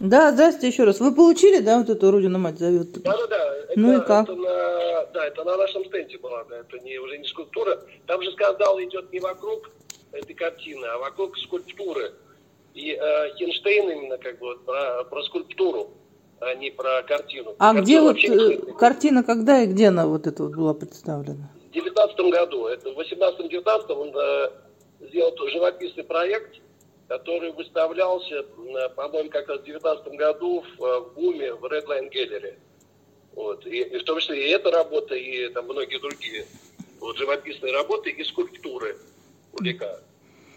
Да, 0.00 0.32
здрасте 0.32 0.66
еще 0.66 0.84
раз. 0.84 0.98
Вы 0.98 1.14
получили, 1.14 1.60
да, 1.60 1.78
вот 1.78 1.90
эту 1.90 2.10
Родину 2.10 2.38
мать 2.38 2.58
зовет? 2.58 2.92
Да, 3.02 3.16
да, 3.16 3.26
да. 3.26 3.54
Ну 3.76 3.98
и 3.98 4.04
как? 4.04 4.28
Это 4.28 4.34
на, 4.34 5.06
да, 5.12 5.26
это 5.26 5.44
на 5.44 5.56
нашем 5.58 5.84
стенде 5.84 6.18
была, 6.18 6.44
да, 6.44 6.58
это 6.58 6.78
не, 6.80 6.98
уже 6.98 7.18
не 7.18 7.26
скульптура. 7.26 7.78
Там 8.06 8.22
же 8.22 8.32
скандал 8.32 8.80
идет 8.80 9.12
не 9.12 9.20
вокруг 9.20 9.70
этой 10.12 10.34
картины, 10.34 10.86
а 10.86 10.98
вокруг 10.98 11.36
скульптуры. 11.38 12.12
И 12.74 12.92
э, 12.92 13.34
Хинштейн 13.36 13.90
именно 13.90 14.16
как 14.16 14.38
бы 14.38 14.46
вот 14.46 14.64
про, 14.64 15.04
про 15.04 15.22
скульптуру, 15.24 15.90
а 16.40 16.54
не 16.54 16.70
про 16.70 17.02
картину. 17.02 17.54
А 17.58 17.74
Картину 17.74 17.82
где 17.82 18.00
вот 18.00 18.16
э, 18.52 18.72
картина, 18.78 19.22
когда 19.22 19.62
и 19.62 19.66
где 19.66 19.88
она 19.88 20.06
вот 20.06 20.26
эта 20.26 20.44
вот 20.44 20.54
была 20.54 20.72
представлена? 20.74 21.50
В 21.68 21.72
19 21.72 22.16
году, 22.32 22.66
это 22.66 22.90
в 22.90 22.98
18-19 22.98 23.92
он 23.92 24.12
э, 24.16 24.50
сделал 25.08 25.32
живописный 25.48 26.04
проект, 26.04 26.60
который 27.10 27.50
выставлялся, 27.50 28.36
э, 28.36 28.88
по-моему, 28.90 29.30
как 29.30 29.48
раз 29.48 29.62
в 29.62 29.64
19 29.64 30.14
году 30.14 30.64
в, 30.78 30.84
э, 30.84 31.00
в 31.00 31.14
БУМе 31.14 31.54
в 31.54 31.64
Redline 31.64 32.08
Gallery. 32.08 32.54
Вот. 33.34 33.66
И, 33.66 33.80
и 33.80 33.98
в 33.98 34.04
том 34.04 34.20
числе 34.20 34.46
и 34.46 34.50
эта 34.50 34.70
работа, 34.70 35.16
и 35.16 35.48
там 35.48 35.64
многие 35.64 35.98
другие 35.98 36.46
вот, 37.00 37.16
живописные 37.16 37.72
работы 37.72 38.10
и 38.10 38.22
скульптуры 38.22 38.96
Кулика. 39.50 40.00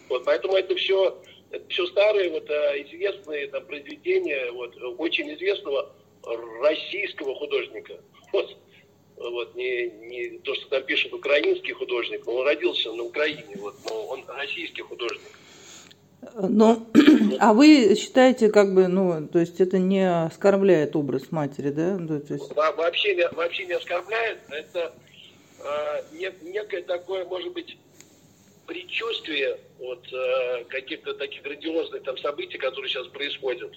Вот, 0.09 0.25
поэтому 0.25 0.55
это 0.55 0.75
все, 0.75 1.19
это 1.49 1.67
все 1.69 1.87
старые, 1.87 2.29
вот, 2.29 2.47
э, 2.47 2.83
известные 2.83 3.47
там, 3.47 3.65
произведения 3.65 4.51
вот, 4.51 4.77
очень 4.99 5.33
известного 5.33 5.91
российского 6.61 7.33
художника. 7.33 7.99
Вот, 8.31 8.55
вот, 9.17 9.55
не, 9.55 9.89
не 9.89 10.37
то, 10.37 10.53
что 10.53 10.69
там 10.69 10.83
пишет 10.83 11.13
украинский 11.13 11.73
художник, 11.73 12.27
он 12.27 12.45
родился 12.45 12.91
на 12.91 13.01
Украине, 13.01 13.55
вот, 13.55 13.73
но 13.89 14.05
он 14.05 14.23
российский 14.27 14.83
художник. 14.83 15.31
Ну, 16.35 16.87
а 17.39 17.53
вы 17.53 17.95
считаете, 17.95 18.49
как 18.49 18.73
бы, 18.73 18.87
ну, 18.87 19.27
то 19.27 19.39
есть 19.39 19.59
это 19.61 19.77
не 19.79 20.03
оскорбляет 20.25 20.95
образ 20.95 21.31
матери, 21.31 21.69
да? 21.69 21.97
Ну, 21.99 22.19
то 22.19 22.33
есть... 22.33 22.55
Во- 22.55 22.71
Вообще, 22.73 23.15
не- 23.15 23.29
вообще 23.29 23.65
не 23.65 23.73
оскорбляет. 23.73 24.39
Это 24.49 24.93
э, 25.59 26.03
не- 26.13 26.51
некое 26.51 26.81
такое, 26.83 27.25
может 27.25 27.51
быть, 27.53 27.77
предчувствие 28.65 29.59
вот, 29.79 30.05
э, 30.11 30.63
каких-то 30.65 31.13
таких 31.15 31.43
грандиозных 31.43 32.03
там 32.03 32.17
событий, 32.17 32.57
которые 32.57 32.89
сейчас 32.89 33.07
происходят. 33.07 33.73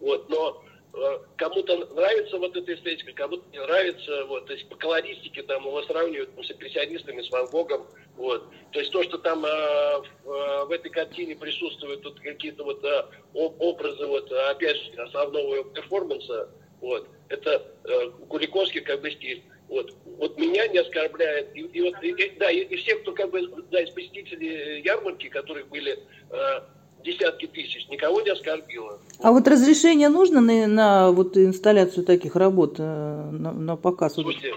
Вот, 0.00 0.28
но 0.30 0.62
э, 0.94 1.18
кому-то 1.36 1.76
нравится 1.94 2.38
вот 2.38 2.56
эта 2.56 2.74
эстетика, 2.74 3.12
кому-то 3.12 3.42
не 3.52 3.58
нравится, 3.60 4.24
вот, 4.26 4.46
то 4.46 4.52
есть 4.52 4.68
по 4.68 4.76
колористике 4.76 5.42
там 5.42 5.64
его 5.66 5.82
сравнивают 5.82 6.30
с 6.42 6.50
импрессионистами, 6.50 7.22
с 7.22 7.30
Ван 7.30 7.46
Гогом, 7.48 7.86
вот, 8.20 8.44
то 8.72 8.78
есть 8.80 8.92
то, 8.92 9.02
что 9.02 9.16
там 9.18 9.44
э, 9.44 9.48
в, 9.48 10.30
э, 10.30 10.64
в 10.66 10.70
этой 10.70 10.90
картине 10.90 11.34
присутствуют 11.36 12.02
тут 12.02 12.20
какие-то 12.20 12.64
вот 12.64 12.84
э, 12.84 13.04
об- 13.34 13.60
образы, 13.60 14.06
вот, 14.06 14.30
э, 14.30 14.50
опять 14.50 14.76
же, 14.76 14.92
основного 15.02 15.64
перформанса, 15.64 16.48
вот, 16.80 17.08
это 17.28 17.62
э, 17.84 18.10
Куликовский 18.28 18.82
как 18.82 19.00
бы 19.00 19.10
стиль. 19.10 19.42
Вот, 19.68 19.92
вот 20.18 20.36
меня 20.36 20.66
не 20.68 20.78
оскорбляет. 20.78 21.54
И, 21.56 21.60
и 21.60 21.80
вот, 21.80 21.94
и- 22.02 22.10
и- 22.10 22.38
да, 22.38 22.50
и, 22.50 22.58
и 22.64 22.76
все, 22.76 22.96
кто 22.96 23.12
как 23.12 23.30
бы, 23.30 23.40
да, 23.70 23.80
из 23.82 23.90
посетителей 23.90 24.82
ярмарки, 24.84 25.28
которых 25.28 25.68
были 25.68 25.98
э, 26.30 26.60
десятки 27.04 27.46
тысяч, 27.46 27.88
никого 27.88 28.20
не 28.20 28.30
оскорбило. 28.30 29.00
А 29.22 29.30
вот 29.32 29.46
разрешение 29.48 30.08
нужно 30.08 30.40
на, 30.40 30.66
на 30.66 31.10
вот 31.12 31.36
инсталляцию 31.36 32.04
таких 32.04 32.36
работ, 32.36 32.76
э, 32.78 32.82
на, 32.82 33.52
на 33.52 33.76
показ? 33.76 34.14
Слушайте, 34.14 34.52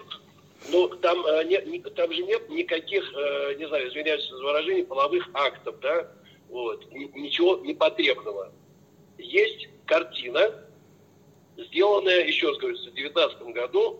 ну 0.69 0.87
там, 0.87 1.25
э, 1.25 1.43
не- 1.45 1.71
не- 1.71 1.79
там 1.79 2.11
же 2.11 2.23
нет 2.23 2.49
никаких, 2.49 3.03
э, 3.15 3.55
не 3.55 3.67
знаю, 3.67 3.89
извиняюсь 3.89 4.27
за 4.27 4.35
выражение, 4.35 4.85
половых 4.85 5.29
актов, 5.33 5.79
да, 5.81 6.07
вот, 6.49 6.85
ничего 6.91 7.57
непотребного. 7.57 8.51
Есть 9.17 9.69
картина, 9.85 10.51
сделанная, 11.57 12.25
еще 12.25 12.49
раз 12.49 12.57
говорю, 12.57 12.77
в 12.77 12.81
2019 12.81 13.53
году 13.53 13.99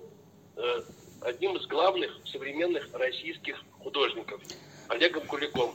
э, 0.56 0.82
одним 1.22 1.58
из 1.58 1.66
главных 1.68 2.12
современных 2.26 2.88
российских 2.94 3.64
художников, 3.80 4.40
Олегом 4.90 5.24
Куликом. 5.24 5.72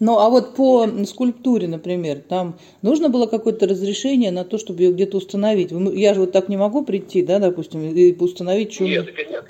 Ну, 0.00 0.18
а 0.18 0.28
вот 0.28 0.54
по 0.54 0.86
скульптуре, 1.06 1.66
например, 1.66 2.20
там 2.20 2.58
нужно 2.82 3.08
было 3.08 3.26
какое-то 3.26 3.66
разрешение 3.66 4.30
на 4.30 4.44
то, 4.44 4.56
чтобы 4.56 4.82
ее 4.82 4.92
где-то 4.92 5.16
установить? 5.16 5.72
Я 5.72 6.14
же 6.14 6.20
вот 6.20 6.32
так 6.32 6.48
не 6.48 6.56
могу 6.56 6.84
прийти, 6.84 7.22
да, 7.22 7.40
допустим, 7.40 7.82
и 7.82 8.14
установить 8.16 8.72
что 8.72 8.84
Нет, 8.84 9.06
нет. 9.28 9.44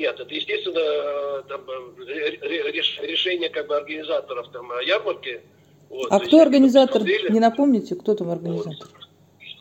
Нет, 0.00 0.18
это, 0.18 0.34
естественно, 0.34 0.78
э, 0.80 1.42
там, 1.46 1.60
э, 1.68 2.04
ре- 2.06 2.38
ре- 2.40 2.72
реш- 2.72 3.02
решение 3.02 3.50
как 3.50 3.66
бы 3.68 3.76
организаторов 3.76 4.48
там, 4.50 4.72
э, 4.72 4.86
ярмарки. 4.86 5.42
Вот, 5.90 6.06
А 6.10 6.18
то 6.18 6.24
кто 6.24 6.36
есть 6.38 6.46
организатор? 6.46 7.02
Не 7.04 7.38
напомните, 7.38 7.94
кто 7.96 8.14
там 8.14 8.30
организатор? 8.30 8.88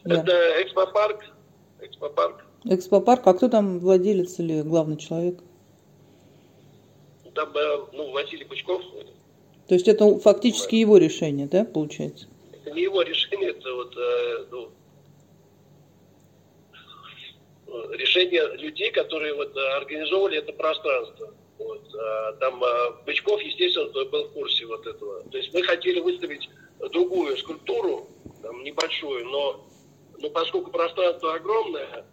Я. 0.05 0.21
Это 0.21 0.61
экспопарк. 0.63 1.25
Экспопарк. 1.81 2.45
Экспопарк, 2.63 3.27
а 3.27 3.33
кто 3.33 3.49
там 3.49 3.79
владелец 3.79 4.39
или 4.39 4.61
главный 4.61 4.95
человек? 4.95 5.39
Там, 7.35 7.49
ну, 7.91 8.11
Василий 8.11 8.45
Пучков, 8.45 8.81
То 9.67 9.73
есть 9.73 9.89
это 9.89 10.19
фактически 10.19 10.75
его 10.75 10.97
решение, 10.97 11.47
да, 11.47 11.65
получается? 11.65 12.27
это 12.53 12.71
не 12.71 12.83
его 12.83 13.01
решение, 13.01 13.49
это 13.49 13.73
вот, 13.75 13.93
ну, 14.51 14.69
отношения 18.19 18.57
людей, 18.57 18.91
которые 18.91 19.33
вот 19.33 19.55
организовывали 19.77 20.39
это 20.39 20.53
пространство. 20.53 21.33
Вот. 21.57 21.81
Там 22.39 22.61
Бычков, 23.05 23.41
естественно, 23.41 23.89
был 24.05 24.25
в 24.25 24.33
курсе 24.33 24.65
вот 24.65 24.85
этого. 24.85 25.23
То 25.29 25.37
есть 25.37 25.53
мы 25.53 25.61
хотели 25.63 25.99
выставить 25.99 26.49
другую 26.91 27.35
скульптуру, 27.37 28.07
там, 28.41 28.63
небольшую, 28.63 29.25
но, 29.25 29.65
но 30.19 30.29
поскольку 30.29 30.71
пространство 30.71 31.35
огромное, 31.35 32.05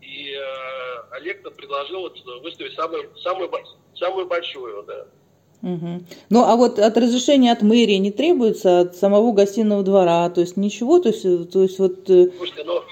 и 0.00 0.32
э, 0.32 1.16
Олег 1.16 1.42
предложил 1.56 2.02
вот 2.02 2.16
выставить 2.42 2.74
самую, 2.74 3.10
самую, 3.18 3.50
самую 3.96 4.26
большую, 4.26 4.84
да. 4.84 5.06
Угу. 5.62 6.04
Ну, 6.28 6.44
а 6.44 6.56
вот 6.56 6.78
от 6.78 6.96
разрешения 6.96 7.50
от 7.50 7.62
мэрии 7.62 7.94
не 7.94 8.12
требуется, 8.12 8.80
от 8.80 8.96
самого 8.96 9.32
гостиного 9.32 9.82
двора, 9.82 10.28
то 10.28 10.42
есть 10.42 10.56
ничего, 10.56 11.00
то 11.00 11.08
есть, 11.08 11.22
то 11.50 11.62
есть 11.62 11.78
вот... 11.78 12.08
Э, 12.10 12.30
Слушайте, 12.36 12.64
но 12.64 12.84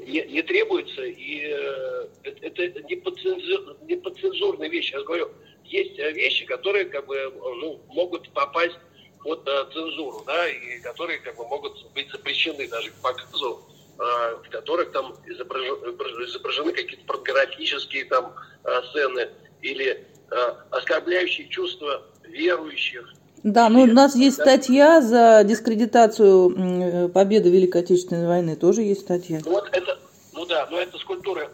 не, 0.00 0.22
не 0.22 0.42
требуется, 0.42 1.02
и 1.02 1.42
э, 1.44 2.06
это, 2.22 2.62
это 2.62 2.82
не, 2.82 2.96
подцензур, 2.96 3.76
не 3.82 3.96
подцензурная 3.96 4.68
вещь, 4.68 4.92
я 4.92 5.02
говорю, 5.02 5.30
есть 5.64 5.98
э, 5.98 6.12
вещи, 6.12 6.44
которые 6.46 6.86
как 6.86 7.06
бы 7.06 7.32
ну, 7.60 7.80
могут 7.88 8.30
попасть 8.30 8.78
под 9.24 9.46
э, 9.48 9.64
цензуру, 9.72 10.22
да, 10.26 10.48
и 10.48 10.80
которые 10.80 11.18
как 11.20 11.36
бы 11.36 11.46
могут 11.46 11.90
быть 11.92 12.10
запрещены 12.10 12.68
даже 12.68 12.90
к 12.90 12.94
показу, 12.94 13.62
э, 13.98 14.36
в 14.44 14.50
которых 14.50 14.92
там 14.92 15.14
изображены, 15.26 16.24
изображены 16.24 16.72
какие-то 16.72 17.04
порнографические 17.06 18.04
там 18.04 18.34
э, 18.64 18.82
сцены 18.90 19.30
или 19.62 20.06
э, 20.30 20.54
оскорбляющие 20.70 21.48
чувства 21.48 22.02
верующих. 22.22 23.12
Да, 23.44 23.68
ну 23.68 23.82
у 23.82 23.86
нас 23.86 24.16
есть 24.16 24.36
статья 24.40 25.02
за 25.02 25.44
дискредитацию 25.44 27.10
победы 27.10 27.50
Великой 27.50 27.82
Отечественной 27.82 28.26
войны, 28.26 28.56
тоже 28.56 28.80
есть 28.80 29.02
статья. 29.02 29.40
Ну, 29.44 29.50
вот 29.50 29.68
это, 29.70 29.98
ну 30.32 30.46
да, 30.46 30.66
но 30.70 30.80
эта 30.80 30.98
скульптура, 30.98 31.50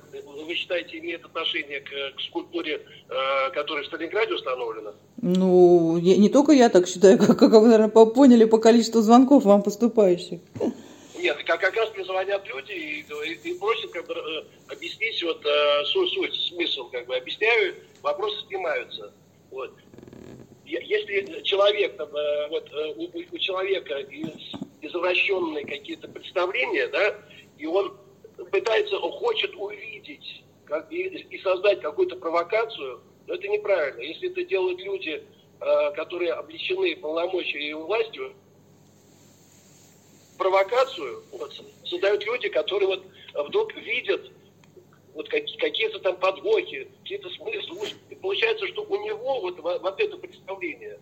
вы 0.46 0.54
считаете, 0.54 0.98
имеет 0.98 1.24
отношение 1.24 1.80
к, 1.80 1.90
к 2.16 2.20
скульптуре, 2.20 2.80
э, 3.08 3.50
которая 3.52 3.82
в 3.82 3.88
Сталинграде 3.88 4.34
установлена? 4.34 4.92
Ну, 5.20 5.96
я, 5.96 6.16
не 6.16 6.28
только 6.28 6.52
я 6.52 6.68
так 6.68 6.86
считаю, 6.86 7.18
как, 7.26 7.36
как 7.36 7.50
вы, 7.52 7.62
наверное, 7.62 7.88
поняли 7.88 8.44
по 8.44 8.58
количеству 8.58 9.00
звонков 9.00 9.44
вам 9.44 9.64
поступающих. 9.64 10.38
Нет, 11.18 11.38
как, 11.44 11.60
как 11.60 11.74
раз 11.74 11.90
мне 11.94 12.04
звонят 12.04 12.46
люди 12.46 12.72
и, 12.72 13.00
и, 13.00 13.50
и 13.50 13.58
просят 13.58 13.90
как 13.90 14.06
бы, 14.06 14.14
э, 14.14 14.72
объяснить 14.72 15.20
вот 15.24 15.44
э, 15.44 15.84
суть, 15.86 16.12
суть, 16.12 16.34
смысл, 16.48 16.88
как 16.90 17.06
бы 17.06 17.16
объясняю, 17.16 17.74
вопросы 18.00 18.46
снимаются. 18.46 19.12
Вот. 19.50 19.72
Если 20.78 21.42
человек, 21.42 21.96
там, 21.96 22.14
э, 22.14 22.48
вот, 22.48 22.70
э, 22.72 22.92
у, 22.96 23.34
у 23.34 23.38
человека 23.38 23.98
из, 23.98 24.28
извращенные 24.82 25.66
какие-то 25.66 26.08
представления, 26.08 26.86
да, 26.88 27.14
и 27.58 27.66
он 27.66 27.96
пытается, 28.50 28.98
он 28.98 29.12
хочет 29.12 29.54
увидеть 29.56 30.44
как, 30.64 30.90
и, 30.92 31.02
и 31.02 31.38
создать 31.42 31.80
какую-то 31.80 32.16
провокацию, 32.16 33.00
но 33.26 33.34
это 33.34 33.48
неправильно. 33.48 34.00
Если 34.00 34.30
это 34.30 34.44
делают 34.44 34.80
люди, 34.80 35.22
э, 35.60 35.90
которые 35.96 36.32
обличены 36.32 36.96
полномочиями 36.96 37.70
и 37.70 37.74
властью, 37.74 38.32
провокацию 40.38 41.22
вот, 41.32 41.52
создают 41.84 42.24
люди, 42.24 42.48
которые 42.48 42.88
вот 42.88 43.04
вдруг 43.46 43.74
видят 43.74 44.30
вот 45.14 45.28
какие-то 45.28 45.98
там 46.00 46.16
подвохи, 46.16 46.88
какие-то 47.02 47.28
смыслы. 47.30 47.88
И 48.08 48.14
получается, 48.14 48.66
что 48.68 48.82
у 48.82 48.96
него 49.04 49.40
вот, 49.40 49.58
вот 49.58 50.00
это 50.00 50.16
представление, 50.16 50.98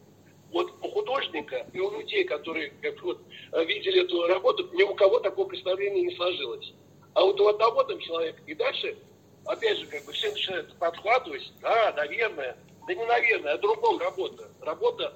вот 0.50 0.72
у 0.82 0.88
художника 0.88 1.66
и 1.72 1.80
у 1.80 1.90
людей, 1.90 2.24
которые 2.24 2.72
как 2.80 3.02
вот, 3.02 3.20
видели 3.66 4.02
эту 4.02 4.26
работу, 4.26 4.68
ни 4.72 4.82
у 4.82 4.94
кого 4.94 5.20
такого 5.20 5.48
представления 5.48 6.02
не 6.02 6.16
сложилось. 6.16 6.72
А 7.14 7.22
вот 7.22 7.40
у 7.40 7.48
одного 7.48 7.82
там 7.84 7.98
человека, 8.00 8.40
и 8.46 8.54
дальше, 8.54 8.96
опять 9.44 9.78
же, 9.78 9.86
как 9.86 10.04
бы 10.04 10.12
все 10.12 10.30
начинают 10.30 10.74
подхватывать, 10.78 11.52
да, 11.61 11.92
наверное, 11.96 12.56
да 12.86 12.94
не 12.94 13.04
наверное, 13.04 13.54
о 13.54 13.59
другом 13.59 13.98
работа. 13.98 14.48
Работа 14.62 15.14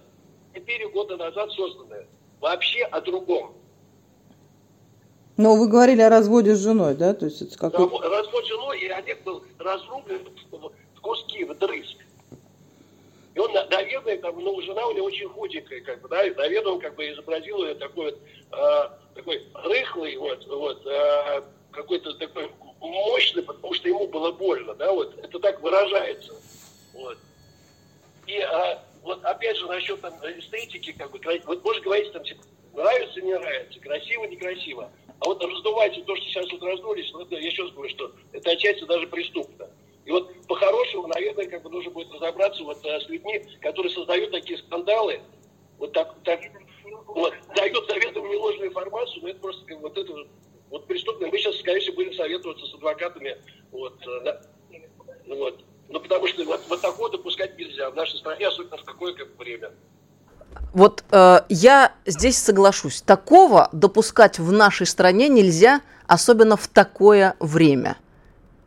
4 0.55 0.89
года 0.89 1.17
назад 1.17 1.51
созданная. 1.53 2.07
Вообще 2.41 2.83
о 2.85 3.01
другом. 3.01 3.55
Но 5.37 5.57
вы 5.57 5.69
говорили 5.69 6.03
о 6.03 6.11
разводе 6.11 6.55
с 6.55 6.61
женой, 6.61 6.95
да? 6.95 7.15
То 7.15 7.27
есть 7.27 7.41
это 7.43 7.57
какой... 7.57 7.89
Развод 8.01 8.45
с 8.45 8.49
женой, 8.49 8.81
и 8.81 8.89
Олег 8.89 9.23
был 9.25 9.43
разрублен 9.59 10.29
в 10.51 11.01
куски, 11.01 11.45
в 11.45 11.55
дрызг. 11.59 11.97
И 13.35 13.39
он, 13.39 13.51
наверное, 13.53 14.19
там, 14.19 14.39
ну, 14.39 14.61
жена 14.61 14.87
у 14.87 14.93
него 14.93 15.07
очень 15.07 15.29
худенькая, 15.29 15.81
как 15.81 16.03
бы, 16.03 16.09
да, 16.09 16.25
и, 16.27 16.35
наверное, 16.35 16.73
он 16.73 16.81
как 16.81 16.95
бы 16.97 17.11
изобразил 17.11 17.65
ее 17.65 17.75
такой 17.77 18.13
вот, 18.13 18.19
э, 18.53 18.89
такой 19.15 19.43
рыхлый, 19.55 20.17
вот, 20.19 20.47
вот, 20.47 20.87
э, 20.87 21.43
какой-то 21.71 22.13
такой 22.15 22.51
мощный, 22.81 23.43
потому 23.43 23.73
что 23.73 23.89
ему 23.89 24.07
было 24.09 24.33
больно, 24.33 24.75
да, 24.75 24.93
вот, 24.93 25.19
это 25.19 25.39
так 25.39 25.63
выражается, 25.63 26.35
вот. 26.93 27.17
И 28.27 28.39
а, 28.39 28.85
вот 29.03 29.25
опять 29.25 29.57
же 29.57 29.67
насчет 29.67 29.99
там 30.03 30.13
эстетики, 30.39 30.93
как 30.93 31.11
бы, 31.11 31.19
вот 31.47 31.65
можно 31.65 31.83
говорить 31.83 32.13
там, 32.13 32.23
типа, 32.23 32.43
нравится, 32.75 33.21
не 33.23 33.33
нравится, 33.33 33.81
красиво, 33.81 34.25
некрасиво. 34.25 34.91
А 35.23 35.25
вот 35.25 35.41
раздувайте 35.41 36.03
то, 36.03 36.17
что 36.17 36.27
сейчас 36.27 36.51
вот 36.51 36.63
раздулись, 36.65 37.09
ну, 37.13 37.21
это, 37.21 37.37
я 37.37 37.47
еще 37.47 37.63
раз 37.63 37.73
говорю, 37.73 37.91
что 37.91 38.11
это 38.33 38.51
отчасти 38.51 38.83
даже 38.85 39.07
преступно. 39.07 39.71
И 40.05 40.11
вот 40.11 40.35
по-хорошему, 40.49 41.07
наверное, 41.07 41.47
как 41.47 41.63
бы 41.63 41.71
нужно 41.71 41.93
будет 41.93 42.13
разобраться 42.13 42.65
вот 42.65 42.85
э, 42.85 43.01
с 43.01 43.09
людьми, 43.09 43.41
которые 43.61 43.93
создают 43.93 44.33
такие 44.33 44.59
скандалы, 44.59 45.21
вот 45.79 45.93
так, 45.93 46.17
так 46.25 46.41
вот, 47.07 47.35
дают 47.55 47.89
заведомо 47.89 48.29
неложную 48.29 48.71
информацию, 48.71 49.23
но 49.23 49.29
это 49.29 49.39
просто 49.39 49.65
как, 49.65 49.81
вот 49.81 49.97
это 49.97 50.13
вот 50.71 50.87
преступные, 50.89 51.31
мы 51.31 51.39
сейчас, 51.39 51.57
скорее 51.59 51.79
всего, 51.79 51.95
будем 51.95 52.15
советоваться 52.15 52.67
с 52.67 52.75
адвокатами, 52.75 53.37
вот, 53.71 54.05
э, 54.05 54.21
да, 54.25 54.43
вот. 55.29 55.65
Ну, 55.89 56.01
потому 56.01 56.27
что 56.27 56.45
вот, 56.45 56.63
вот 56.69 56.81
такое 56.81 57.13
допускать 57.13 57.57
нельзя 57.57 57.91
в 57.91 57.95
нашей 57.95 58.19
стране, 58.19 58.49
особенно 58.49 58.77
в 58.77 58.83
такое 58.83 59.13
как 59.13 59.39
время. 59.39 59.71
Вот 60.73 61.05
э, 61.11 61.41
я 61.49 61.93
здесь 62.07 62.39
соглашусь. 62.39 63.03
Такого 63.03 63.69
допускать 63.73 64.39
в 64.39 64.53
нашей 64.53 64.87
стране 64.87 65.29
нельзя, 65.29 65.81
особенно 66.07 66.57
в 66.57 66.67
такое 66.69 67.35
время. 67.41 67.97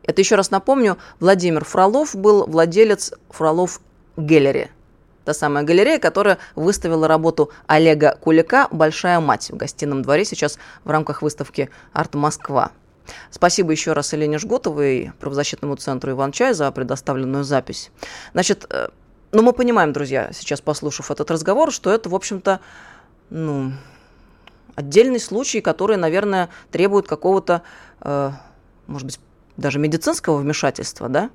Это 0.03 0.22
еще 0.22 0.36
раз 0.36 0.51
напомню, 0.51 0.97
Владимир 1.20 1.66
Фролов 1.66 2.16
был 2.16 2.45
владелец 2.45 3.12
Фролов 3.30 3.82
Геллери 4.18 4.70
та 5.26 5.34
самая 5.34 5.64
галерея, 5.64 5.99
которая 5.99 6.38
выставила 6.56 7.08
работу 7.08 7.51
Олега 7.68 8.18
Кулика 8.22 8.68
«Большая 8.72 9.20
мать» 9.20 9.49
в 9.49 9.58
гостином 9.58 10.03
дворе 10.03 10.24
сейчас 10.24 10.58
в 10.84 10.91
рамках 10.91 11.22
выставки 11.22 11.70
«Арт 11.91 12.14
Москва». 12.14 12.72
Спасибо 13.30 13.72
еще 13.72 13.93
раз 13.93 14.14
Елене 14.14 14.39
Жгутовой, 14.39 15.12
правозащитному 15.20 15.76
центру 15.76 16.12
Иван 16.12 16.32
Чай 16.32 16.53
за 16.53 16.72
предоставленную 16.72 17.43
запись. 17.43 17.91
Значит, 18.34 18.66
ну 19.36 19.42
мы 19.42 19.54
понимаем, 19.54 19.92
друзья, 19.94 20.30
сейчас 20.34 20.62
послушав 20.62 21.12
этот 21.12 21.30
разговор, 21.30 21.72
что 21.72 21.92
это, 21.92 22.10
в 22.10 22.16
общем-то, 22.16 22.62
ну, 23.30 23.74
отдельный 24.76 25.20
случай, 25.20 25.62
который, 25.62 25.98
наверное, 25.98 26.50
требует 26.72 27.08
какого-то, 27.08 27.62
э, 28.02 28.32
может 28.88 29.06
быть, 29.06 29.20
даже 29.58 29.80
медицинского 29.80 30.38
вмешательства, 30.38 31.10
да? 31.10 31.30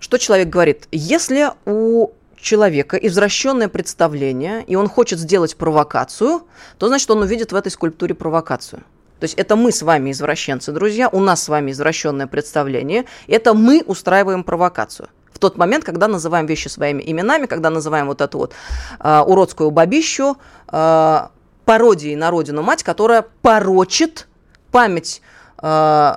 Что 0.00 0.18
человек 0.18 0.48
говорит? 0.48 0.88
Если 0.90 1.50
у 1.66 2.10
человека 2.36 2.96
извращенное 2.96 3.68
представление, 3.68 4.64
и 4.64 4.74
он 4.74 4.88
хочет 4.88 5.18
сделать 5.18 5.56
провокацию, 5.56 6.42
то 6.78 6.88
значит 6.88 7.10
он 7.10 7.22
увидит 7.22 7.52
в 7.52 7.54
этой 7.54 7.70
скульптуре 7.70 8.14
провокацию. 8.14 8.82
То 9.20 9.24
есть 9.24 9.34
это 9.34 9.54
мы 9.54 9.70
с 9.70 9.82
вами 9.82 10.10
извращенцы, 10.10 10.72
друзья, 10.72 11.08
у 11.10 11.20
нас 11.20 11.42
с 11.42 11.48
вами 11.48 11.70
извращенное 11.70 12.26
представление, 12.26 13.04
это 13.28 13.52
мы 13.52 13.82
устраиваем 13.86 14.42
провокацию. 14.42 15.10
В 15.32 15.38
тот 15.38 15.56
момент, 15.56 15.84
когда 15.84 16.08
называем 16.08 16.46
вещи 16.46 16.68
своими 16.68 17.02
именами, 17.04 17.46
когда 17.46 17.70
называем 17.70 18.06
вот 18.06 18.20
эту 18.20 18.38
вот 18.38 18.52
э, 18.98 19.20
уродскую 19.20 19.70
бабищу 19.70 20.36
э, 20.70 21.28
пародией 21.64 22.16
на 22.16 22.30
родину 22.30 22.62
мать, 22.62 22.82
которая 22.82 23.24
порочит 23.42 24.28
память 24.70 25.22
э, 25.62 26.14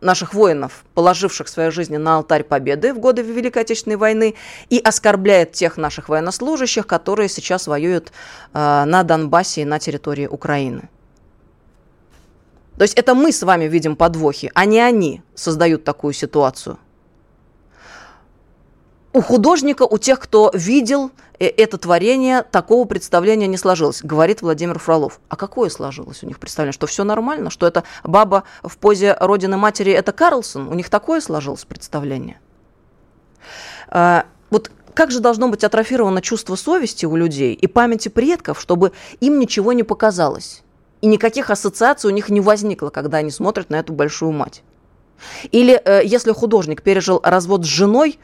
наших 0.00 0.34
воинов, 0.34 0.84
положивших 0.94 1.48
свои 1.48 1.70
жизни 1.70 1.96
на 1.96 2.16
алтарь 2.16 2.44
победы 2.44 2.94
в 2.94 2.98
годы 2.98 3.22
Великой 3.22 3.62
Отечественной 3.62 3.96
войны, 3.96 4.34
и 4.70 4.78
оскорбляет 4.78 5.52
тех 5.52 5.76
наших 5.76 6.08
военнослужащих, 6.08 6.86
которые 6.86 7.28
сейчас 7.28 7.66
воюют 7.66 8.12
э, 8.54 8.84
на 8.84 9.02
Донбассе 9.02 9.62
и 9.62 9.64
на 9.64 9.78
территории 9.78 10.26
Украины. 10.26 10.88
То 12.76 12.82
есть 12.82 12.94
это 12.94 13.14
мы 13.14 13.32
с 13.32 13.42
вами 13.42 13.64
видим 13.64 13.96
подвохи, 13.96 14.50
а 14.54 14.66
не 14.66 14.80
они 14.80 15.22
создают 15.34 15.84
такую 15.84 16.12
ситуацию 16.12 16.78
у 19.16 19.22
художника, 19.22 19.84
у 19.84 19.96
тех, 19.96 20.20
кто 20.20 20.50
видел 20.52 21.10
э, 21.38 21.46
это 21.46 21.78
творение, 21.78 22.42
такого 22.42 22.84
представления 22.84 23.46
не 23.46 23.56
сложилось, 23.56 24.02
говорит 24.02 24.42
Владимир 24.42 24.78
Фролов. 24.78 25.20
А 25.30 25.36
какое 25.36 25.70
сложилось 25.70 26.22
у 26.22 26.26
них 26.26 26.38
представление? 26.38 26.74
Что 26.74 26.86
все 26.86 27.02
нормально? 27.02 27.48
Что 27.48 27.66
это 27.66 27.84
баба 28.04 28.44
в 28.62 28.76
позе 28.76 29.16
родины 29.18 29.56
матери, 29.56 29.90
это 29.90 30.12
Карлсон? 30.12 30.68
У 30.68 30.74
них 30.74 30.90
такое 30.90 31.22
сложилось 31.22 31.64
представление? 31.64 32.38
А, 33.88 34.26
вот 34.50 34.70
как 34.92 35.10
же 35.10 35.20
должно 35.20 35.48
быть 35.48 35.64
атрофировано 35.64 36.20
чувство 36.20 36.54
совести 36.54 37.06
у 37.06 37.16
людей 37.16 37.54
и 37.54 37.66
памяти 37.66 38.10
предков, 38.10 38.60
чтобы 38.60 38.92
им 39.20 39.38
ничего 39.38 39.72
не 39.72 39.82
показалось? 39.82 40.62
И 41.00 41.06
никаких 41.06 41.48
ассоциаций 41.48 42.10
у 42.10 42.12
них 42.12 42.28
не 42.28 42.42
возникло, 42.42 42.90
когда 42.90 43.16
они 43.16 43.30
смотрят 43.30 43.70
на 43.70 43.76
эту 43.76 43.94
большую 43.94 44.32
мать. 44.32 44.62
Или 45.52 45.80
э, 45.82 46.02
если 46.04 46.32
художник 46.32 46.82
пережил 46.82 47.18
развод 47.24 47.64
с 47.64 47.68
женой, 47.68 48.18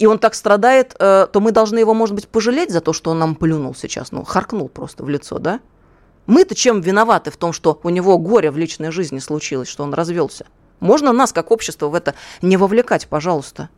и 0.00 0.06
он 0.06 0.18
так 0.18 0.34
страдает, 0.34 0.96
э, 0.98 1.26
то 1.30 1.40
мы 1.40 1.52
должны 1.52 1.78
его, 1.78 1.92
может 1.92 2.14
быть, 2.14 2.26
пожалеть 2.26 2.70
за 2.70 2.80
то, 2.80 2.94
что 2.94 3.10
он 3.10 3.18
нам 3.18 3.34
плюнул 3.34 3.74
сейчас, 3.74 4.12
ну, 4.12 4.24
харкнул 4.24 4.70
просто 4.70 5.04
в 5.04 5.10
лицо, 5.10 5.38
да? 5.38 5.60
Мы-то 6.26 6.54
чем 6.54 6.80
виноваты 6.80 7.30
в 7.30 7.36
том, 7.36 7.52
что 7.52 7.78
у 7.82 7.90
него 7.90 8.16
горе 8.16 8.50
в 8.50 8.56
личной 8.56 8.92
жизни 8.92 9.18
случилось, 9.18 9.68
что 9.68 9.82
он 9.84 9.92
развелся? 9.92 10.46
Можно 10.80 11.12
нас, 11.12 11.34
как 11.34 11.50
общество, 11.50 11.88
в 11.88 11.94
это 11.94 12.14
не 12.40 12.56
вовлекать, 12.56 13.08
пожалуйста. 13.08 13.68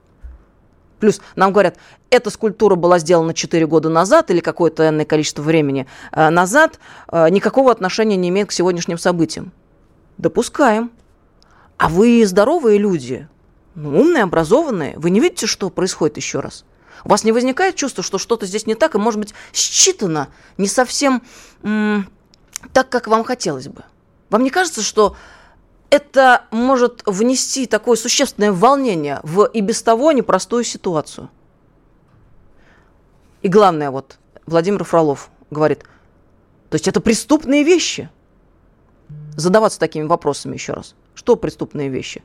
Плюс 1.00 1.20
нам 1.34 1.52
говорят, 1.52 1.76
эта 2.10 2.30
скульптура 2.30 2.76
была 2.76 3.00
сделана 3.00 3.34
4 3.34 3.66
года 3.66 3.88
назад 3.88 4.30
или 4.30 4.38
какое-то 4.38 4.88
энное 4.88 5.04
количество 5.04 5.42
времени 5.42 5.88
э, 6.12 6.30
назад, 6.30 6.78
э, 7.10 7.28
никакого 7.30 7.72
отношения 7.72 8.16
не 8.16 8.28
имеет 8.28 8.48
к 8.48 8.52
сегодняшним 8.52 8.96
событиям. 8.96 9.50
Допускаем. 10.18 10.92
А 11.78 11.88
вы 11.88 12.24
здоровые 12.24 12.78
люди, 12.78 13.26
умные, 13.76 14.24
образованные, 14.24 14.94
вы 14.98 15.10
не 15.10 15.20
видите, 15.20 15.46
что 15.46 15.70
происходит 15.70 16.16
еще 16.16 16.40
раз? 16.40 16.64
У 17.04 17.08
вас 17.08 17.24
не 17.24 17.32
возникает 17.32 17.74
чувство, 17.74 18.02
что 18.02 18.18
что-то 18.18 18.46
здесь 18.46 18.66
не 18.66 18.74
так, 18.74 18.94
и, 18.94 18.98
может 18.98 19.18
быть, 19.18 19.34
считано 19.52 20.28
не 20.56 20.68
совсем 20.68 21.22
м- 21.62 22.08
так, 22.72 22.88
как 22.88 23.08
вам 23.08 23.24
хотелось 23.24 23.68
бы? 23.68 23.82
Вам 24.30 24.44
не 24.44 24.50
кажется, 24.50 24.82
что 24.82 25.16
это 25.90 26.44
может 26.50 27.02
внести 27.06 27.66
такое 27.66 27.96
существенное 27.96 28.52
волнение 28.52 29.20
в 29.24 29.44
и 29.44 29.60
без 29.60 29.82
того 29.82 30.12
непростую 30.12 30.64
ситуацию? 30.64 31.28
И 33.42 33.48
главное, 33.48 33.90
вот 33.90 34.18
Владимир 34.46 34.84
Фролов 34.84 35.30
говорит, 35.50 35.84
то 36.70 36.76
есть 36.76 36.88
это 36.88 37.00
преступные 37.00 37.64
вещи. 37.64 38.08
Задаваться 39.36 39.78
такими 39.78 40.04
вопросами 40.04 40.54
еще 40.54 40.72
раз. 40.72 40.94
Что 41.14 41.36
преступные 41.36 41.88
вещи? 41.88 42.22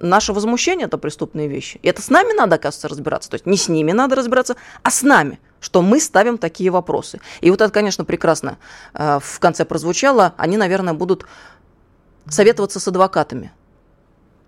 Наше 0.00 0.32
возмущение– 0.32 0.86
это 0.88 0.98
преступные 0.98 1.48
вещи. 1.48 1.78
И 1.82 1.88
это 1.88 2.02
с 2.02 2.10
нами 2.10 2.32
надо, 2.32 2.56
оказывается, 2.56 2.88
разбираться. 2.88 3.30
То 3.30 3.34
есть 3.34 3.46
не 3.46 3.56
с 3.56 3.68
ними 3.68 3.92
надо 3.92 4.16
разбираться, 4.16 4.56
а 4.82 4.90
с 4.90 5.02
нами, 5.02 5.38
что 5.60 5.82
мы 5.82 6.00
ставим 6.00 6.38
такие 6.38 6.70
вопросы. 6.70 7.20
И 7.40 7.50
вот 7.50 7.60
это, 7.60 7.72
конечно, 7.72 8.04
прекрасно 8.04 8.58
э, 8.94 9.18
в 9.22 9.38
конце 9.38 9.64
прозвучало. 9.64 10.34
Они, 10.36 10.56
наверное, 10.56 10.94
будут 10.94 11.26
советоваться 12.28 12.80
с 12.80 12.88
адвокатами. 12.88 13.52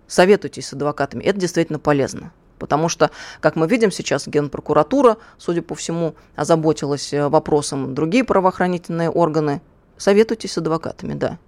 Советуйтесь 0.07 0.67
с 0.67 0.73
адвокатами. 0.73 1.23
Это 1.23 1.39
действительно 1.39 1.79
полезно. 1.79 2.33
Потому 2.59 2.89
что, 2.89 3.09
как 3.39 3.55
мы 3.55 3.67
видим 3.67 3.91
сейчас, 3.91 4.27
Генпрокуратура, 4.27 5.17
судя 5.37 5.61
по 5.61 5.73
всему, 5.73 6.15
озаботилась 6.35 7.13
э, 7.13 7.27
вопросом, 7.27 7.95
другие 7.95 8.23
правоохранительные 8.23 9.09
органы. 9.09 9.61
Советуйтесь 9.97 10.51
с 10.51 10.57
адвокатами, 10.57 11.13
да. 11.13 11.39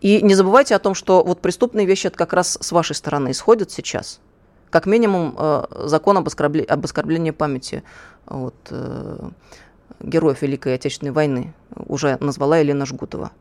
И 0.00 0.22
не 0.22 0.34
забывайте 0.34 0.74
о 0.74 0.78
том, 0.78 0.94
что 0.94 1.22
вот 1.24 1.40
преступные 1.40 1.86
вещи 1.86 2.06
это 2.06 2.16
как 2.16 2.32
раз 2.32 2.58
с 2.60 2.72
вашей 2.72 2.96
стороны 2.96 3.30
исходят 3.30 3.70
сейчас. 3.70 4.20
Как 4.70 4.86
минимум 4.86 5.34
э, 5.38 5.64
закон 5.84 6.18
об, 6.18 6.26
оскорбли... 6.26 6.62
об 6.62 6.84
оскорблении 6.84 7.30
памяти 7.30 7.82
вот, 8.26 8.54
э, 8.70 9.30
героев 10.00 10.42
Великой 10.42 10.74
Отечественной 10.74 11.12
войны 11.12 11.54
уже 11.74 12.18
назвала 12.20 12.58
Елена 12.58 12.84
Жгутова. 12.84 13.32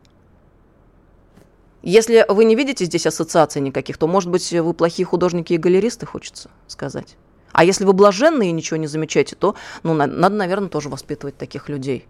Если 1.83 2.25
вы 2.27 2.45
не 2.45 2.55
видите 2.55 2.85
здесь 2.85 3.05
ассоциаций 3.05 3.61
никаких, 3.61 3.97
то, 3.97 4.07
может 4.07 4.29
быть, 4.29 4.51
вы 4.51 4.73
плохие 4.73 5.05
художники 5.05 5.53
и 5.53 5.57
галеристы, 5.57 6.05
хочется 6.05 6.49
сказать. 6.67 7.17
А 7.51 7.63
если 7.63 7.85
вы 7.85 7.93
блаженные 7.93 8.49
и 8.49 8.53
ничего 8.53 8.77
не 8.77 8.87
замечаете, 8.87 9.35
то 9.35 9.55
ну, 9.83 9.93
надо, 9.93 10.35
наверное, 10.35 10.69
тоже 10.69 10.89
воспитывать 10.89 11.37
таких 11.37 11.69
людей. 11.69 12.05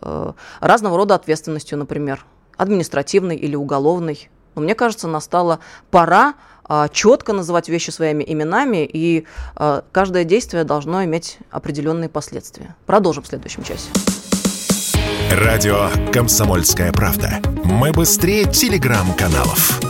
Э, 0.00 0.32
разного 0.60 0.96
рода 0.96 1.14
ответственностью, 1.14 1.78
например 1.78 2.24
административной 2.56 3.36
или 3.36 3.56
уголовной. 3.56 4.30
Но 4.54 4.62
мне 4.62 4.74
кажется, 4.74 5.08
настала 5.08 5.60
пора 5.90 6.34
а, 6.64 6.88
четко 6.88 7.32
называть 7.32 7.68
вещи 7.68 7.90
своими 7.90 8.24
именами, 8.26 8.88
и 8.90 9.26
а, 9.54 9.84
каждое 9.92 10.24
действие 10.24 10.64
должно 10.64 11.04
иметь 11.04 11.38
определенные 11.50 12.08
последствия. 12.08 12.74
Продолжим 12.86 13.22
в 13.22 13.26
следующем 13.28 13.62
часе. 13.62 13.88
Радио 15.30 15.90
«Комсомольская 16.12 16.92
правда». 16.92 17.40
Мы 17.64 17.92
быстрее 17.92 18.44
телеграм-каналов. 18.44 19.80